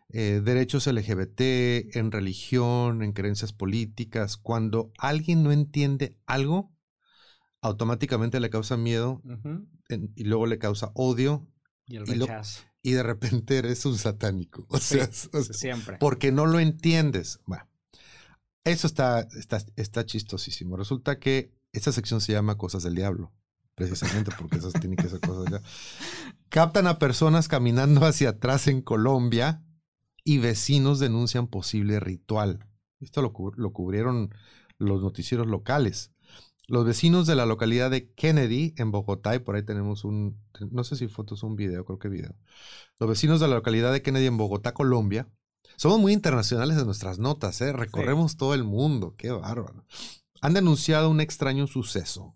eh, 0.09 0.41
derechos 0.43 0.87
LGBT, 0.87 1.97
en 1.97 2.11
religión, 2.11 3.03
en 3.03 3.11
creencias 3.13 3.53
políticas. 3.53 4.37
Cuando 4.37 4.91
alguien 4.97 5.43
no 5.43 5.51
entiende 5.51 6.17
algo, 6.25 6.71
automáticamente 7.61 8.39
le 8.39 8.49
causa 8.49 8.77
miedo 8.77 9.21
en- 9.89 10.11
y 10.15 10.23
luego 10.23 10.45
le 10.47 10.57
causa 10.59 10.91
odio 10.95 11.47
Y 11.87 11.97
el 11.97 12.03
Y 12.09 12.15
lo- 12.15 12.25
rechazo. 12.27 12.63
y 12.81 12.91
de 12.91 13.03
repente 13.03 13.57
eres 13.57 13.85
un 13.85 13.97
satánico. 13.97 14.65
O 14.69 14.77
Sí, 14.79 14.95
sea, 14.95 15.09
o 15.33 15.43
sea, 15.43 15.53
Siempre. 15.53 15.97
porque 15.99 16.31
no 16.31 16.45
lo 16.45 16.59
entiendes. 16.59 17.39
Bueno, 17.45 17.67
Eso 18.63 18.87
está, 18.87 19.21
está, 19.39 19.63
está 19.77 20.05
chistosísimo. 20.05 20.75
Resulta 20.75 21.19
que 21.19 21.53
esta 21.71 21.91
sección 21.93 22.19
se 22.21 22.33
llama 22.33 22.57
Cosas 22.57 22.83
del 22.83 22.95
Diablo, 22.95 23.31
precisamente 23.75 24.31
porque 24.37 24.57
esas 24.57 24.73
tienen 24.73 24.97
que 24.97 25.07
ser 25.07 25.21
cosas 25.21 25.45
diablo. 25.45 25.67
Captan 26.49 26.87
a 26.87 26.97
personas 26.97 27.47
caminando 27.47 28.05
hacia 28.05 28.29
atrás 28.29 28.67
en 28.67 28.81
Colombia 28.81 29.63
y 30.23 30.37
vecinos 30.37 30.99
denuncian 30.99 31.47
posible 31.47 31.99
ritual. 31.99 32.65
Esto 32.99 33.21
lo, 33.21 33.33
lo 33.55 33.73
cubrieron 33.73 34.33
los 34.77 35.01
noticieros 35.01 35.47
locales. 35.47 36.13
Los 36.67 36.85
vecinos 36.85 37.27
de 37.27 37.35
la 37.35 37.45
localidad 37.45 37.89
de 37.91 38.11
Kennedy, 38.13 38.73
en 38.77 38.91
Bogotá, 38.91 39.35
y 39.35 39.39
por 39.39 39.55
ahí 39.55 39.63
tenemos 39.63 40.03
un, 40.03 40.37
no 40.71 40.83
sé 40.83 40.97
si 40.97 41.07
fotos 41.07 41.43
o 41.43 41.47
un 41.47 41.55
video, 41.55 41.85
creo 41.85 41.99
que 41.99 42.09
video. 42.09 42.35
Los 42.99 43.09
vecinos 43.09 43.39
de 43.39 43.47
la 43.47 43.55
localidad 43.55 43.93
de 43.93 44.01
Kennedy, 44.01 44.25
en 44.25 44.37
Bogotá, 44.37 44.73
Colombia. 44.73 45.29
Somos 45.77 45.99
muy 45.99 46.11
internacionales 46.11 46.77
en 46.77 46.85
nuestras 46.85 47.19
notas, 47.19 47.61
¿eh? 47.61 47.71
Recorremos 47.71 48.35
todo 48.35 48.53
el 48.53 48.63
mundo, 48.63 49.15
qué 49.17 49.31
bárbaro. 49.31 49.85
Han 50.41 50.53
denunciado 50.53 51.09
un 51.09 51.21
extraño 51.21 51.67
suceso. 51.67 52.35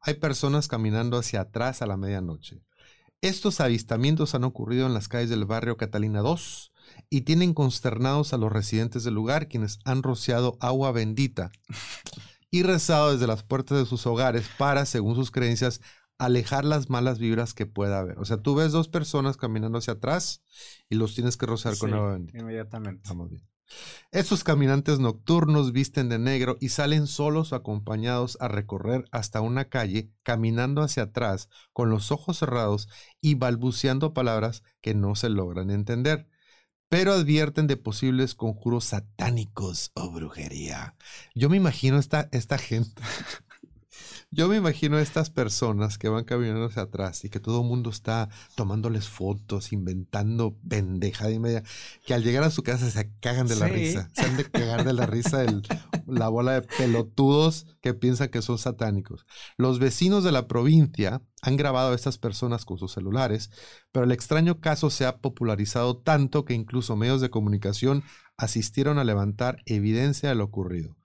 Hay 0.00 0.14
personas 0.14 0.68
caminando 0.68 1.16
hacia 1.16 1.40
atrás 1.40 1.82
a 1.82 1.86
la 1.86 1.96
medianoche. 1.96 2.62
Estos 3.24 3.62
avistamientos 3.62 4.34
han 4.34 4.44
ocurrido 4.44 4.86
en 4.86 4.92
las 4.92 5.08
calles 5.08 5.30
del 5.30 5.46
barrio 5.46 5.78
Catalina 5.78 6.20
2 6.20 6.74
y 7.08 7.22
tienen 7.22 7.54
consternados 7.54 8.34
a 8.34 8.36
los 8.36 8.52
residentes 8.52 9.02
del 9.02 9.14
lugar 9.14 9.48
quienes 9.48 9.78
han 9.86 10.02
rociado 10.02 10.58
agua 10.60 10.92
bendita 10.92 11.50
y 12.50 12.64
rezado 12.64 13.14
desde 13.14 13.26
las 13.26 13.42
puertas 13.42 13.78
de 13.78 13.86
sus 13.86 14.06
hogares 14.06 14.50
para, 14.58 14.84
según 14.84 15.14
sus 15.14 15.30
creencias, 15.30 15.80
alejar 16.18 16.66
las 16.66 16.90
malas 16.90 17.18
vibras 17.18 17.54
que 17.54 17.64
pueda 17.64 17.98
haber. 17.98 18.18
O 18.18 18.26
sea, 18.26 18.42
tú 18.42 18.56
ves 18.56 18.72
dos 18.72 18.88
personas 18.88 19.38
caminando 19.38 19.78
hacia 19.78 19.94
atrás 19.94 20.42
y 20.90 20.96
los 20.96 21.14
tienes 21.14 21.38
que 21.38 21.46
rociar 21.46 21.78
con 21.78 21.94
agua 21.94 22.12
bendita. 22.12 22.38
Inmediatamente. 22.38 23.08
Vamos 23.08 23.30
bien. 23.30 23.42
Estos 24.12 24.44
caminantes 24.44 24.98
nocturnos 24.98 25.72
visten 25.72 26.08
de 26.08 26.18
negro 26.18 26.56
y 26.60 26.68
salen 26.68 27.06
solos 27.06 27.52
o 27.52 27.56
acompañados 27.56 28.36
a 28.40 28.48
recorrer 28.48 29.04
hasta 29.10 29.40
una 29.40 29.68
calle, 29.68 30.10
caminando 30.22 30.82
hacia 30.82 31.04
atrás, 31.04 31.48
con 31.72 31.90
los 31.90 32.12
ojos 32.12 32.38
cerrados 32.38 32.88
y 33.20 33.34
balbuceando 33.34 34.14
palabras 34.14 34.62
que 34.80 34.94
no 34.94 35.14
se 35.14 35.28
logran 35.30 35.70
entender 35.70 36.28
pero 36.94 37.12
advierten 37.12 37.66
de 37.66 37.76
posibles 37.76 38.36
conjuros 38.36 38.84
satánicos 38.84 39.90
o 39.94 40.12
brujería. 40.12 40.94
Yo 41.34 41.48
me 41.48 41.56
imagino 41.56 41.98
esta, 41.98 42.28
esta 42.30 42.56
gente. 42.56 43.02
Yo 44.30 44.48
me 44.48 44.56
imagino 44.56 44.96
a 44.96 45.02
estas 45.02 45.30
personas 45.30 45.98
que 45.98 46.08
van 46.08 46.24
caminando 46.24 46.66
hacia 46.66 46.82
atrás 46.82 47.24
y 47.24 47.28
que 47.28 47.40
todo 47.40 47.60
el 47.60 47.68
mundo 47.68 47.90
está 47.90 48.28
tomándoles 48.56 49.08
fotos, 49.08 49.72
inventando 49.72 50.56
pendeja 50.68 51.30
y 51.30 51.38
media, 51.38 51.62
que 52.04 52.14
al 52.14 52.24
llegar 52.24 52.42
a 52.42 52.50
su 52.50 52.62
casa 52.62 52.90
se 52.90 53.12
cagan 53.20 53.46
de 53.46 53.56
la 53.56 53.68
risa. 53.68 54.10
Se 54.12 54.22
han 54.22 54.36
de 54.36 54.50
cagar 54.50 54.84
de 54.84 54.92
la 54.92 55.06
risa 55.06 55.44
el, 55.44 55.62
la 56.06 56.28
bola 56.28 56.60
de 56.60 56.62
pelotudos 56.62 57.66
que 57.80 57.94
piensan 57.94 58.28
que 58.28 58.42
son 58.42 58.58
satánicos. 58.58 59.26
Los 59.56 59.78
vecinos 59.78 60.24
de 60.24 60.32
la 60.32 60.48
provincia 60.48 61.22
han 61.42 61.56
grabado 61.56 61.92
a 61.92 61.94
estas 61.94 62.18
personas 62.18 62.64
con 62.64 62.78
sus 62.78 62.92
celulares, 62.92 63.50
pero 63.92 64.04
el 64.04 64.12
extraño 64.12 64.60
caso 64.60 64.90
se 64.90 65.06
ha 65.06 65.18
popularizado 65.18 65.96
tanto 65.96 66.44
que 66.44 66.54
incluso 66.54 66.96
medios 66.96 67.20
de 67.20 67.30
comunicación 67.30 68.02
asistieron 68.36 68.98
a 68.98 69.04
levantar 69.04 69.58
evidencia 69.66 70.28
de 70.28 70.34
lo 70.34 70.44
ocurrido. 70.44 70.96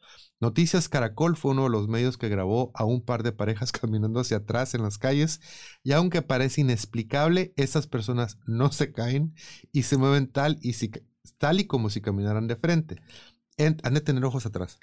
Noticias 0.41 0.87
Caracol 0.87 1.35
fue 1.35 1.51
uno 1.51 1.63
de 1.63 1.69
los 1.69 1.87
medios 1.87 2.17
que 2.17 2.29
grabó 2.29 2.71
a 2.73 2.85
un 2.85 3.03
par 3.03 3.23
de 3.23 3.31
parejas 3.31 3.71
caminando 3.73 4.19
hacia 4.19 4.37
atrás 4.37 4.73
en 4.73 4.83
las 4.83 4.97
calles 4.97 5.41
y 5.83 5.91
aunque 5.91 6.21
parece 6.21 6.61
inexplicable, 6.61 7.53
estas 7.57 7.87
personas 7.87 8.37
no 8.45 8.71
se 8.71 8.91
caen 8.91 9.35
y 9.71 9.83
se 9.83 9.97
mueven 9.97 10.31
tal 10.31 10.57
y, 10.61 10.73
tal 11.37 11.59
y 11.59 11.67
como 11.67 11.89
si 11.89 12.01
caminaran 12.01 12.47
de 12.47 12.55
frente. 12.55 13.01
han 13.57 13.93
de 13.93 14.01
tener 14.01 14.23
ojos 14.23 14.45
atrás. 14.45 14.79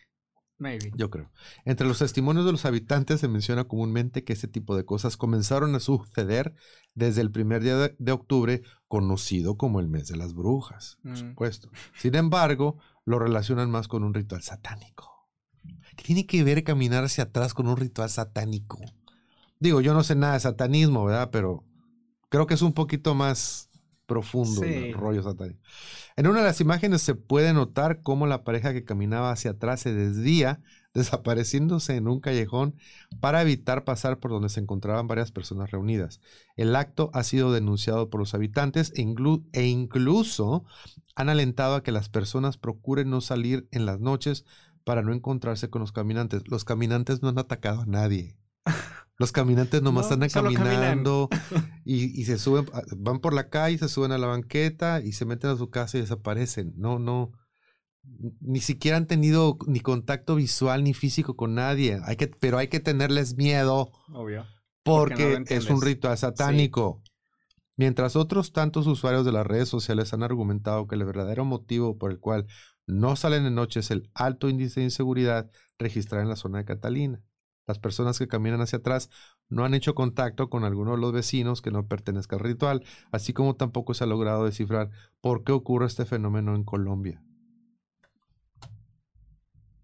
Maybe. 0.58 0.90
Yo 0.94 1.10
creo. 1.10 1.30
Entre 1.64 1.86
los 1.86 1.98
testimonios 1.98 2.46
de 2.46 2.52
los 2.52 2.64
habitantes 2.64 3.20
se 3.20 3.28
menciona 3.28 3.64
comúnmente 3.64 4.24
que 4.24 4.32
este 4.32 4.48
tipo 4.48 4.74
de 4.74 4.86
cosas 4.86 5.16
comenzaron 5.16 5.74
a 5.74 5.80
suceder 5.80 6.54
desde 6.94 7.20
el 7.20 7.30
primer 7.30 7.62
día 7.62 7.76
de, 7.98 8.12
octubre, 8.12 8.62
conocido 8.88 9.58
como 9.58 9.80
el 9.80 9.88
mes 9.88 10.08
de 10.08 10.16
las 10.16 10.32
brujas, 10.32 10.98
por 11.02 11.12
mm. 11.12 11.16
supuesto. 11.16 11.70
Sin 11.98 12.14
embargo, 12.14 12.78
lo 13.04 13.18
relacionan 13.18 13.70
más 13.70 13.86
con 13.86 14.02
un 14.02 14.14
ritual 14.14 14.42
satánico. 14.42 15.15
¿Qué 15.96 16.04
tiene 16.04 16.26
que 16.26 16.44
ver 16.44 16.62
caminar 16.62 17.04
hacia 17.04 17.24
atrás 17.24 17.54
con 17.54 17.66
un 17.66 17.76
ritual 17.76 18.10
satánico? 18.10 18.78
Digo, 19.58 19.80
yo 19.80 19.94
no 19.94 20.04
sé 20.04 20.14
nada 20.14 20.34
de 20.34 20.40
satanismo, 20.40 21.04
¿verdad? 21.04 21.30
Pero 21.32 21.64
creo 22.28 22.46
que 22.46 22.54
es 22.54 22.62
un 22.62 22.72
poquito 22.72 23.14
más 23.14 23.70
profundo 24.06 24.62
el 24.62 24.94
rollo 24.94 25.22
satánico. 25.22 25.60
En 26.16 26.26
una 26.26 26.38
de 26.38 26.46
las 26.46 26.60
imágenes 26.60 27.02
se 27.02 27.14
puede 27.14 27.52
notar 27.52 28.00
cómo 28.02 28.26
la 28.26 28.44
pareja 28.44 28.72
que 28.72 28.84
caminaba 28.84 29.32
hacia 29.32 29.52
atrás 29.52 29.80
se 29.80 29.92
desvía, 29.92 30.62
desapareciéndose 30.94 31.96
en 31.96 32.08
un 32.08 32.20
callejón 32.20 32.74
para 33.20 33.42
evitar 33.42 33.84
pasar 33.84 34.18
por 34.18 34.30
donde 34.30 34.48
se 34.48 34.60
encontraban 34.60 35.06
varias 35.06 35.30
personas 35.30 35.70
reunidas. 35.70 36.20
El 36.56 36.74
acto 36.74 37.10
ha 37.12 37.22
sido 37.22 37.52
denunciado 37.52 38.08
por 38.08 38.20
los 38.20 38.32
habitantes 38.32 38.92
e, 38.96 39.06
e 39.52 39.66
incluso 39.66 40.64
han 41.14 41.28
alentado 41.28 41.74
a 41.74 41.82
que 41.82 41.92
las 41.92 42.08
personas 42.08 42.56
procuren 42.56 43.10
no 43.10 43.20
salir 43.20 43.68
en 43.72 43.84
las 43.84 44.00
noches 44.00 44.46
para 44.86 45.02
no 45.02 45.12
encontrarse 45.12 45.68
con 45.68 45.80
los 45.80 45.90
caminantes. 45.90 46.46
Los 46.46 46.64
caminantes 46.64 47.20
no 47.20 47.28
han 47.28 47.40
atacado 47.40 47.80
a 47.80 47.86
nadie. 47.86 48.38
Los 49.18 49.32
caminantes 49.32 49.82
nomás 49.82 50.08
están 50.12 50.28
caminando 50.28 51.28
y, 51.84 52.24
se 52.24 52.38
suben, 52.38 52.66
ah, 52.72 52.82
van 52.96 53.18
por 53.18 53.34
la 53.34 53.48
calle, 53.48 53.78
se 53.78 53.88
suben 53.88 54.12
a 54.12 54.18
la 54.18 54.28
banqueta 54.28 55.00
y 55.02 55.10
se 55.10 55.24
meten 55.24 55.50
a 55.50 55.56
su 55.56 55.70
casa 55.70 55.98
y 55.98 56.02
desaparecen. 56.02 56.72
No, 56.76 57.00
no. 57.00 57.32
Ni 58.40 58.60
siquiera 58.60 58.96
han 58.96 59.08
tenido 59.08 59.58
ni 59.66 59.80
contacto 59.80 60.36
visual 60.36 60.84
ni 60.84 60.94
físico 60.94 61.34
con 61.34 61.56
nadie. 61.56 61.98
Hay 62.04 62.14
que, 62.14 62.28
pero 62.28 62.56
hay 62.56 62.68
que 62.68 62.78
tenerles 62.78 63.36
miedo. 63.36 63.90
Obvio. 64.14 64.46
Porque, 64.84 65.42
es 65.48 65.68
un 65.68 65.82
ritual 65.82 66.16
satánico. 66.16 67.02
Mientras 67.76 68.14
otros 68.14 68.52
tantos 68.52 68.86
usuarios 68.86 69.26
de 69.26 69.32
las 69.32 69.44
redes 69.44 69.68
sociales 69.68 70.12
han 70.12 70.22
argumentado 70.22 70.86
que 70.86 70.94
el 70.94 71.04
verdadero 71.04 71.44
motivo 71.44 71.98
por 71.98 72.12
el 72.12 72.20
cual 72.20 72.46
no 72.86 73.16
salen 73.16 73.44
de 73.44 73.50
noche 73.50 73.80
es 73.80 73.90
el 73.90 74.10
alto 74.14 74.48
índice 74.48 74.80
de 74.80 74.84
inseguridad 74.84 75.50
registrado 75.78 76.22
en 76.22 76.28
la 76.28 76.36
zona 76.36 76.58
de 76.58 76.64
Catalina. 76.64 77.22
Las 77.66 77.80
personas 77.80 78.18
que 78.18 78.28
caminan 78.28 78.60
hacia 78.60 78.78
atrás 78.78 79.10
no 79.48 79.64
han 79.64 79.74
hecho 79.74 79.94
contacto 79.94 80.48
con 80.48 80.64
alguno 80.64 80.92
de 80.92 80.98
los 80.98 81.12
vecinos 81.12 81.62
que 81.62 81.72
no 81.72 81.88
pertenezca 81.88 82.36
al 82.36 82.42
ritual, 82.42 82.84
así 83.10 83.32
como 83.32 83.56
tampoco 83.56 83.92
se 83.92 84.04
ha 84.04 84.06
logrado 84.06 84.44
descifrar 84.44 84.90
por 85.20 85.42
qué 85.42 85.52
ocurre 85.52 85.86
este 85.86 86.04
fenómeno 86.04 86.54
en 86.54 86.62
Colombia. 86.62 87.22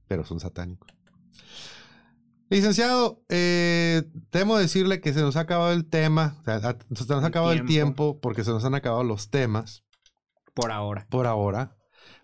Pero 0.06 0.24
son 0.24 0.38
satánicos. 0.38 0.94
Licenciado, 2.50 3.24
eh, 3.30 4.02
temo 4.30 4.58
decirle 4.58 5.00
que 5.00 5.12
se 5.12 5.22
nos 5.22 5.36
ha 5.36 5.40
acabado 5.40 5.72
el 5.72 5.88
tema, 5.88 6.40
se 6.44 6.52
nos 7.08 7.24
ha 7.24 7.26
acabado 7.26 7.52
el 7.52 7.64
tiempo 7.64 8.20
porque 8.20 8.44
se 8.44 8.50
nos 8.50 8.64
han 8.64 8.74
acabado 8.74 9.02
los 9.02 9.30
temas. 9.30 9.84
Por 10.54 10.70
ahora. 10.70 11.06
Por 11.08 11.26
ahora. 11.26 11.78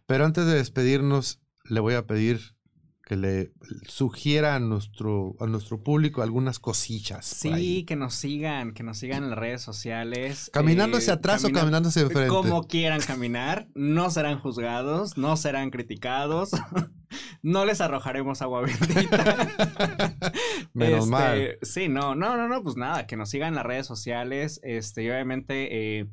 Pero 0.09 0.24
antes 0.24 0.46
de 0.46 0.54
despedirnos, 0.54 1.38
le 1.64 1.80
voy 1.80 1.92
a 1.92 2.06
pedir 2.06 2.56
que 3.04 3.14
le 3.14 3.52
sugiera 3.86 4.54
a 4.54 4.59
nuestro, 4.59 5.36
a 5.38 5.46
nuestro 5.46 5.82
público 5.82 6.22
algunas 6.22 6.59
cosillas. 6.59 7.26
Sí, 7.26 7.84
que 7.84 7.94
nos 7.94 8.14
sigan, 8.14 8.72
que 8.72 8.82
nos 8.82 8.96
sigan 8.96 9.24
en 9.24 9.30
las 9.30 9.38
redes 9.38 9.61
sociales. 9.61 10.50
Caminando 10.50 10.96
hacia 10.96 11.12
eh, 11.12 11.16
atrás 11.16 11.44
o 11.44 11.50
caminando 11.50 11.90
hacia 11.90 12.02
enfrente. 12.02 12.28
Como 12.28 12.66
quieran 12.68 13.02
caminar, 13.02 13.68
no 13.74 14.09
serán 14.09 14.38
juzgados, 14.38 15.18
no 15.18 15.36
serán 15.36 15.68
criticados, 15.68 16.52
no 17.42 17.66
les 17.66 17.82
arrojaremos 17.82 18.40
agua 18.40 18.62
bendita. 18.62 19.46
Menos 20.72 21.00
este, 21.00 21.11
mal. 21.11 21.59
Sí, 21.61 21.88
no, 21.90 22.14
no, 22.14 22.38
no, 22.38 22.48
no, 22.48 22.62
pues 22.62 22.76
nada, 22.76 23.06
que 23.06 23.18
nos 23.18 23.28
sigan 23.28 23.48
en 23.48 23.56
las 23.56 23.66
redes 23.66 23.86
sociales, 23.86 24.59
este, 24.62 25.02
y 25.02 25.11
obviamente... 25.11 25.98
Eh, 25.98 26.09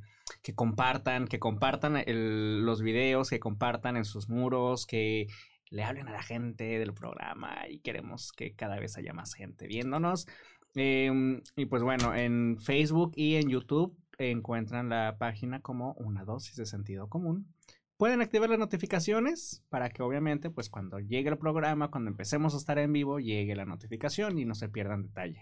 que 0.46 0.54
compartan, 0.54 1.28
que 1.28 1.39
compartan 1.39 2.04
los 2.06 2.84
videos, 2.84 3.32
que 3.32 3.39
compartan 3.39 3.98
en 3.98 4.06
sus 4.06 4.30
muros, 4.30 4.86
que 4.86 5.26
le 5.72 5.84
hablen 5.84 6.08
a 6.08 6.12
la 6.12 6.22
gente 6.22 6.78
del 6.78 6.93
programa 6.93 7.68
y 7.68 7.80
queremos 7.80 8.32
que 8.32 8.54
cada 8.54 8.80
vez 8.80 8.96
haya 8.96 9.12
más 9.12 9.34
gente 9.34 9.66
viéndonos. 9.66 10.28
Em, 10.76 11.41
y 11.56 11.66
pues 11.66 11.82
bueno, 11.82 12.14
en 12.14 12.60
Facebook 12.60 13.14
y 13.16 13.38
en 13.38 13.50
YouTube 13.50 13.98
encuentran 14.20 14.89
la 14.89 15.18
página 15.18 15.62
como 15.62 15.93
una 15.93 16.24
dosis 16.26 16.58
de 16.58 16.68
sentido 16.68 17.10
común. 17.10 17.52
Pueden 17.98 18.22
activar 18.22 18.48
las 18.48 18.60
notificaciones 18.60 19.64
para 19.70 19.89
que 19.89 20.04
obviamente 20.04 20.52
pues 20.52 20.70
cuando 20.70 21.00
llegue 21.00 21.30
el 21.30 21.39
programa, 21.39 21.89
cuando 21.89 22.12
empecemos 22.12 22.54
a 22.54 22.58
estar 22.58 22.78
en 22.78 22.93
vivo, 22.93 23.20
llegue 23.20 23.56
la 23.56 23.66
notificación 23.66 24.38
y 24.38 24.46
no 24.46 24.54
se 24.54 24.70
pierdan 24.70 25.02
detalle. 25.02 25.41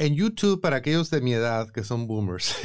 En 0.00 0.14
YouTube, 0.14 0.62
para 0.62 0.76
aquellos 0.76 1.10
de 1.10 1.20
mi 1.20 1.34
edad 1.34 1.68
que 1.68 1.84
son 1.84 2.06
boomers, 2.06 2.56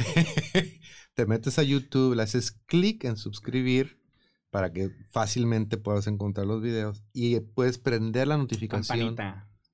te 1.14 1.26
metes 1.26 1.58
a 1.58 1.62
YouTube, 1.62 2.14
le 2.16 2.22
haces 2.22 2.50
clic 2.50 3.04
en 3.04 3.18
suscribir 3.18 4.00
para 4.48 4.72
que 4.72 4.88
fácilmente 5.10 5.76
puedas 5.76 6.06
encontrar 6.06 6.46
los 6.46 6.62
videos 6.62 7.04
y 7.12 7.38
puedes 7.40 7.76
prender 7.76 8.28
la 8.28 8.38
notificación, 8.38 9.16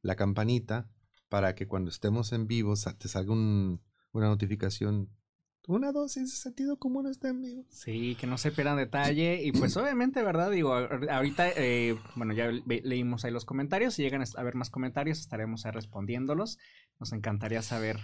la 0.03 0.17
campanita, 0.17 0.91
para 1.29 1.55
que 1.55 1.69
cuando 1.69 1.93
estemos 1.93 2.33
en 2.33 2.49
vivo 2.49 2.75
te 2.99 3.07
salga 3.07 3.33
una 3.33 3.79
notificación 4.13 5.09
Una 5.69 5.93
dosis 5.93 6.33
de 6.33 6.37
sentido 6.37 6.81
común 6.81 7.07
está 7.07 7.29
en 7.29 7.43
vivo. 7.43 7.65
Sí, 7.69 8.17
que 8.17 8.27
no 8.27 8.39
se 8.39 8.51
pierdan 8.51 8.77
detalle. 8.77 9.41
Y 9.41 9.53
pues 9.53 9.77
obviamente, 9.77 10.25
¿verdad? 10.25 10.51
Digo, 10.51 10.75
ahorita, 10.75 11.51
eh, 11.51 11.97
bueno, 12.17 12.35
ya 12.35 12.51
leímos 12.67 13.25
ahí 13.25 13.31
los 13.31 13.45
comentarios. 13.45 13.95
Si 13.95 14.03
llegan 14.03 14.25
a 14.37 14.43
ver 14.43 14.57
más 14.57 14.69
comentarios, 14.69 15.21
estaremos 15.21 15.65
ahí 15.65 15.71
respondiéndolos. 15.71 16.59
Nos 16.99 17.13
encantaría 17.13 17.63
saber 17.63 17.99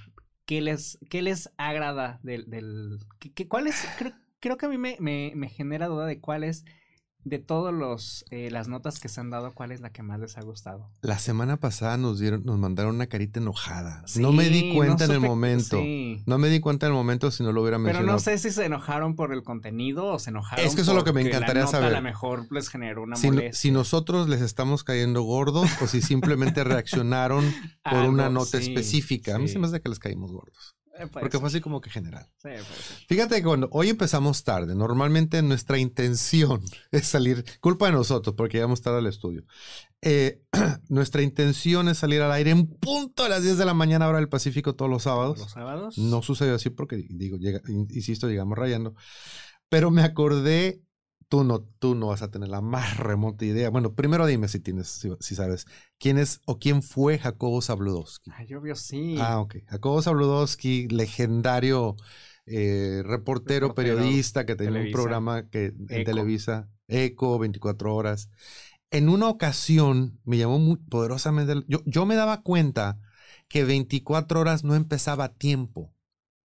qué 0.44 0.60
les, 0.60 0.98
qué 1.10 1.22
les 1.22 1.50
agrada 1.56 2.20
del... 2.22 2.48
del 2.50 2.98
cuál 3.48 3.66
es, 3.66 3.86
creo, 3.98 4.12
creo, 4.40 4.56
que 4.56 4.66
a 4.66 4.68
mí 4.68 4.78
me, 4.78 4.96
me, 5.00 5.32
me 5.34 5.48
genera 5.48 5.86
duda 5.86 6.06
de 6.06 6.20
cuál 6.20 6.44
es 6.44 6.64
de 7.24 7.38
todos 7.38 7.74
los 7.74 8.24
eh, 8.30 8.50
las 8.50 8.68
notas 8.68 9.00
que 9.00 9.08
se 9.08 9.20
han 9.20 9.30
dado, 9.30 9.52
¿cuál 9.52 9.72
es 9.72 9.80
la 9.80 9.90
que 9.90 10.02
más 10.02 10.20
les 10.20 10.38
ha 10.38 10.42
gustado? 10.42 10.90
La 11.02 11.18
semana 11.18 11.58
pasada 11.58 11.96
nos 11.96 12.18
dieron, 12.18 12.44
nos 12.44 12.58
mandaron 12.58 12.94
una 12.94 13.06
carita 13.06 13.40
enojada. 13.40 14.04
no 14.16 14.32
me 14.32 14.48
di 14.48 14.74
cuenta 14.74 15.04
en 15.04 15.10
el 15.12 15.20
momento. 15.20 15.80
No 16.26 16.38
me 16.38 16.48
di 16.48 16.60
cuenta 16.60 16.86
en 16.86 16.92
el 16.92 16.96
momento 16.96 17.30
si 17.30 17.42
no 17.42 17.52
lo 17.52 17.62
hubiera 17.62 17.78
mencionado. 17.78 18.06
Pero 18.06 18.12
no 18.12 18.18
sé 18.20 18.38
si 18.38 18.50
se 18.50 18.64
enojaron 18.64 19.14
por 19.16 19.32
el 19.32 19.42
contenido 19.42 20.06
o 20.06 20.18
se 20.18 20.30
enojaron. 20.30 20.64
Es 20.64 20.74
que 20.74 20.82
eso 20.82 20.92
es 20.92 20.96
lo 20.96 21.04
que 21.04 21.12
me 21.12 21.22
encantaría 21.22 21.66
saber. 21.66 21.92
A 21.92 21.96
lo 21.96 22.02
mejor 22.02 22.46
les 22.50 22.68
generó 22.68 23.02
una 23.02 23.16
si, 23.16 23.28
molestia. 23.28 23.52
si 23.52 23.70
nosotros 23.70 24.28
les 24.28 24.40
estamos 24.40 24.84
cayendo 24.84 25.22
gordos 25.22 25.68
o 25.82 25.86
si 25.86 26.00
simplemente 26.00 26.64
reaccionaron 26.64 27.44
por 27.82 28.04
una 28.04 28.30
nota 28.30 28.58
específica. 28.58 29.36
A 29.36 29.38
mí 29.38 29.48
se 29.48 29.58
me 29.58 29.66
hace 29.66 29.80
que 29.80 29.88
les 29.88 29.98
caímos 29.98 30.32
gordos. 30.32 30.76
Porque 31.12 31.38
fue 31.38 31.48
así 31.48 31.60
como 31.60 31.80
que 31.80 31.90
general. 31.90 32.26
Fíjate 33.08 33.36
que 33.36 33.42
cuando 33.42 33.68
hoy 33.72 33.88
empezamos 33.88 34.44
tarde, 34.44 34.74
normalmente 34.74 35.42
nuestra 35.42 35.78
intención 35.78 36.62
es 36.90 37.06
salir, 37.06 37.44
culpa 37.60 37.86
de 37.86 37.92
nosotros, 37.92 38.34
porque 38.36 38.58
llegamos 38.58 38.82
tarde 38.82 38.98
al 38.98 39.06
estudio. 39.06 39.44
Eh, 40.02 40.42
nuestra 40.88 41.22
intención 41.22 41.88
es 41.88 41.98
salir 41.98 42.22
al 42.22 42.32
aire 42.32 42.50
en 42.50 42.66
punto 42.66 43.24
a 43.24 43.28
las 43.28 43.42
10 43.42 43.58
de 43.58 43.64
la 43.64 43.74
mañana, 43.74 44.08
hora 44.08 44.18
del 44.18 44.28
Pacífico, 44.28 44.74
todos 44.74 44.90
los 44.90 45.04
sábados. 45.04 45.38
Los 45.38 45.52
sábados. 45.52 45.98
No 45.98 46.22
sucedió 46.22 46.54
así 46.54 46.70
porque, 46.70 47.04
digo, 47.08 47.36
insisto, 47.68 48.28
llegamos 48.28 48.56
rayando. 48.56 48.94
Pero 49.68 49.90
me 49.90 50.02
acordé 50.02 50.82
tú 51.28 51.44
no, 51.44 51.60
tú 51.60 51.94
no 51.94 52.08
vas 52.08 52.22
a 52.22 52.30
tener 52.30 52.48
la 52.48 52.60
más 52.60 52.96
remota 52.96 53.44
idea. 53.44 53.70
Bueno, 53.70 53.94
primero 53.94 54.26
dime 54.26 54.48
si 54.48 54.60
tienes, 54.60 55.06
si, 55.20 55.34
sabes, 55.34 55.66
quién 55.98 56.18
es 56.18 56.40
o 56.46 56.58
quién 56.58 56.82
fue 56.82 57.18
Jacobo 57.18 57.60
Zabludowski. 57.62 58.30
Ah, 58.34 58.44
yo 58.44 58.60
veo 58.60 58.74
sí. 58.74 59.16
Ah, 59.18 59.40
ok. 59.40 59.56
Jacobo 59.66 60.02
Zabludowski, 60.02 60.88
legendario 60.88 61.96
eh, 62.46 63.02
reportero, 63.04 63.74
periodista 63.74 64.46
que 64.46 64.56
tenía 64.56 64.80
un 64.80 64.90
programa 64.90 65.48
que, 65.48 65.74
en 65.88 66.04
Televisa, 66.04 66.68
Eco, 66.88 67.38
24 67.38 67.94
horas. 67.94 68.30
En 68.90 69.10
una 69.10 69.28
ocasión 69.28 70.18
me 70.24 70.38
llamó 70.38 70.58
muy 70.58 70.76
poderosamente. 70.76 71.62
Yo, 71.68 71.82
yo 71.84 72.06
me 72.06 72.14
daba 72.14 72.42
cuenta 72.42 72.98
que 73.48 73.64
24 73.64 74.40
horas 74.40 74.64
no 74.64 74.74
empezaba 74.74 75.24
a 75.24 75.34
tiempo. 75.34 75.94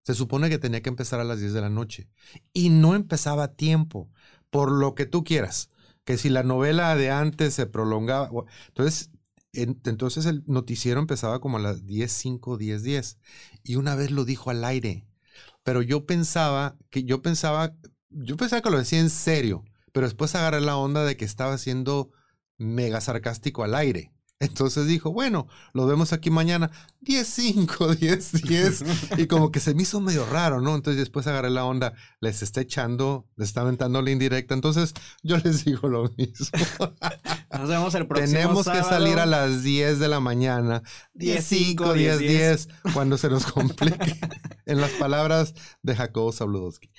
Se 0.03 0.13
supone 0.13 0.49
que 0.49 0.59
tenía 0.59 0.81
que 0.81 0.89
empezar 0.89 1.21
a 1.21 1.23
las 1.23 1.39
10 1.39 1.53
de 1.53 1.61
la 1.61 1.69
noche. 1.69 2.09
Y 2.51 2.69
no 2.69 2.95
empezaba 2.95 3.43
a 3.43 3.53
tiempo 3.53 4.11
por 4.53 4.71
lo 4.71 4.93
que 4.93 5.07
tú 5.07 5.23
quieras. 5.23 5.71
Que 6.05 6.17
si 6.19 6.29
la 6.29 6.43
novela 6.43 6.95
de 6.95 7.09
antes 7.09 7.55
se 7.55 7.65
prolongaba. 7.65 8.29
Entonces, 8.67 9.09
entonces 9.51 10.27
el 10.27 10.43
noticiero 10.45 10.99
empezaba 10.99 11.41
como 11.41 11.57
a 11.57 11.61
las 11.61 11.87
10, 11.87 12.11
5, 12.11 12.57
10, 12.57 12.83
10. 12.83 13.17
Y 13.63 13.75
una 13.77 13.95
vez 13.95 14.11
lo 14.11 14.25
dijo 14.25 14.51
al 14.51 14.63
aire. 14.63 15.07
Pero 15.63 15.81
yo 15.81 16.05
pensaba 16.05 16.77
que 16.91 17.03
yo 17.03 17.23
pensaba, 17.23 17.75
yo 18.11 18.37
pensaba 18.37 18.61
que 18.61 18.69
lo 18.69 18.77
decía 18.77 18.99
en 18.99 19.09
serio. 19.09 19.65
Pero 19.91 20.05
después 20.05 20.35
agarré 20.35 20.61
la 20.61 20.77
onda 20.77 21.03
de 21.03 21.17
que 21.17 21.25
estaba 21.25 21.57
siendo 21.57 22.11
mega 22.59 23.01
sarcástico 23.01 23.63
al 23.63 23.73
aire. 23.73 24.12
Entonces 24.43 24.87
dijo, 24.87 25.11
bueno, 25.11 25.47
lo 25.73 25.85
vemos 25.85 26.11
aquí 26.13 26.29
mañana, 26.29 26.69
10, 27.01 27.27
5, 27.27 27.95
10, 27.95 28.31
10. 28.43 28.83
y 29.17 29.27
como 29.27 29.51
que 29.51 29.59
se 29.59 29.73
me 29.73 29.83
hizo 29.83 30.01
medio 30.01 30.25
raro, 30.25 30.61
¿no? 30.61 30.75
Entonces 30.75 30.99
después 30.99 31.25
agarré 31.27 31.49
la 31.49 31.65
onda, 31.65 31.93
les 32.19 32.41
está 32.41 32.61
echando, 32.61 33.25
les 33.35 33.49
está 33.49 33.61
aventando 33.61 34.01
la 34.01 34.11
indirecta. 34.11 34.53
Entonces 34.53 34.93
yo 35.23 35.37
les 35.37 35.65
digo 35.65 35.87
lo 35.87 36.11
mismo. 36.17 36.47
Nos 37.51 37.69
vemos 37.69 37.95
el 37.95 38.07
próximo 38.07 38.33
Tenemos 38.33 38.65
que 38.67 38.83
salir 38.83 39.19
a 39.19 39.25
las 39.25 39.63
10 39.63 39.99
de 39.99 40.07
la 40.07 40.19
mañana, 40.19 40.83
10, 41.13 41.45
5, 41.45 41.93
10, 41.93 42.19
10, 42.19 42.67
cuando 42.93 43.17
se 43.17 43.29
nos 43.29 43.45
complique. 43.45 44.19
en 44.65 44.81
las 44.81 44.91
palabras 44.91 45.53
de 45.83 45.95
Jacobo 45.95 46.31
Zabludowski. 46.31 46.89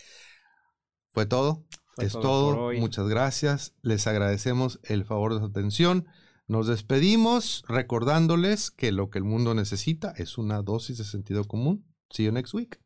¿Fue 1.09 1.27
todo? 1.27 1.65
es 1.99 2.13
todo. 2.13 2.73
Muchas 2.73 3.09
gracias. 3.09 3.75
Les 3.83 4.07
agradecemos 4.07 4.81
el 4.85 5.05
favor 5.05 5.35
de 5.35 5.41
su 5.41 5.47
atención. 5.47 6.07
Nos 6.47 6.67
despedimos 6.67 7.65
recordándoles 7.69 8.71
que 8.71 8.93
lo 8.93 9.09
que 9.09 9.19
el 9.19 9.25
mundo 9.25 9.55
necesita 9.55 10.13
es 10.17 10.37
una 10.37 10.61
dosis 10.61 10.99
de 10.99 11.05
sentido 11.05 11.45
común. 11.45 11.87
See 12.11 12.27
you 12.27 12.33
next 12.33 12.53
week. 12.53 12.81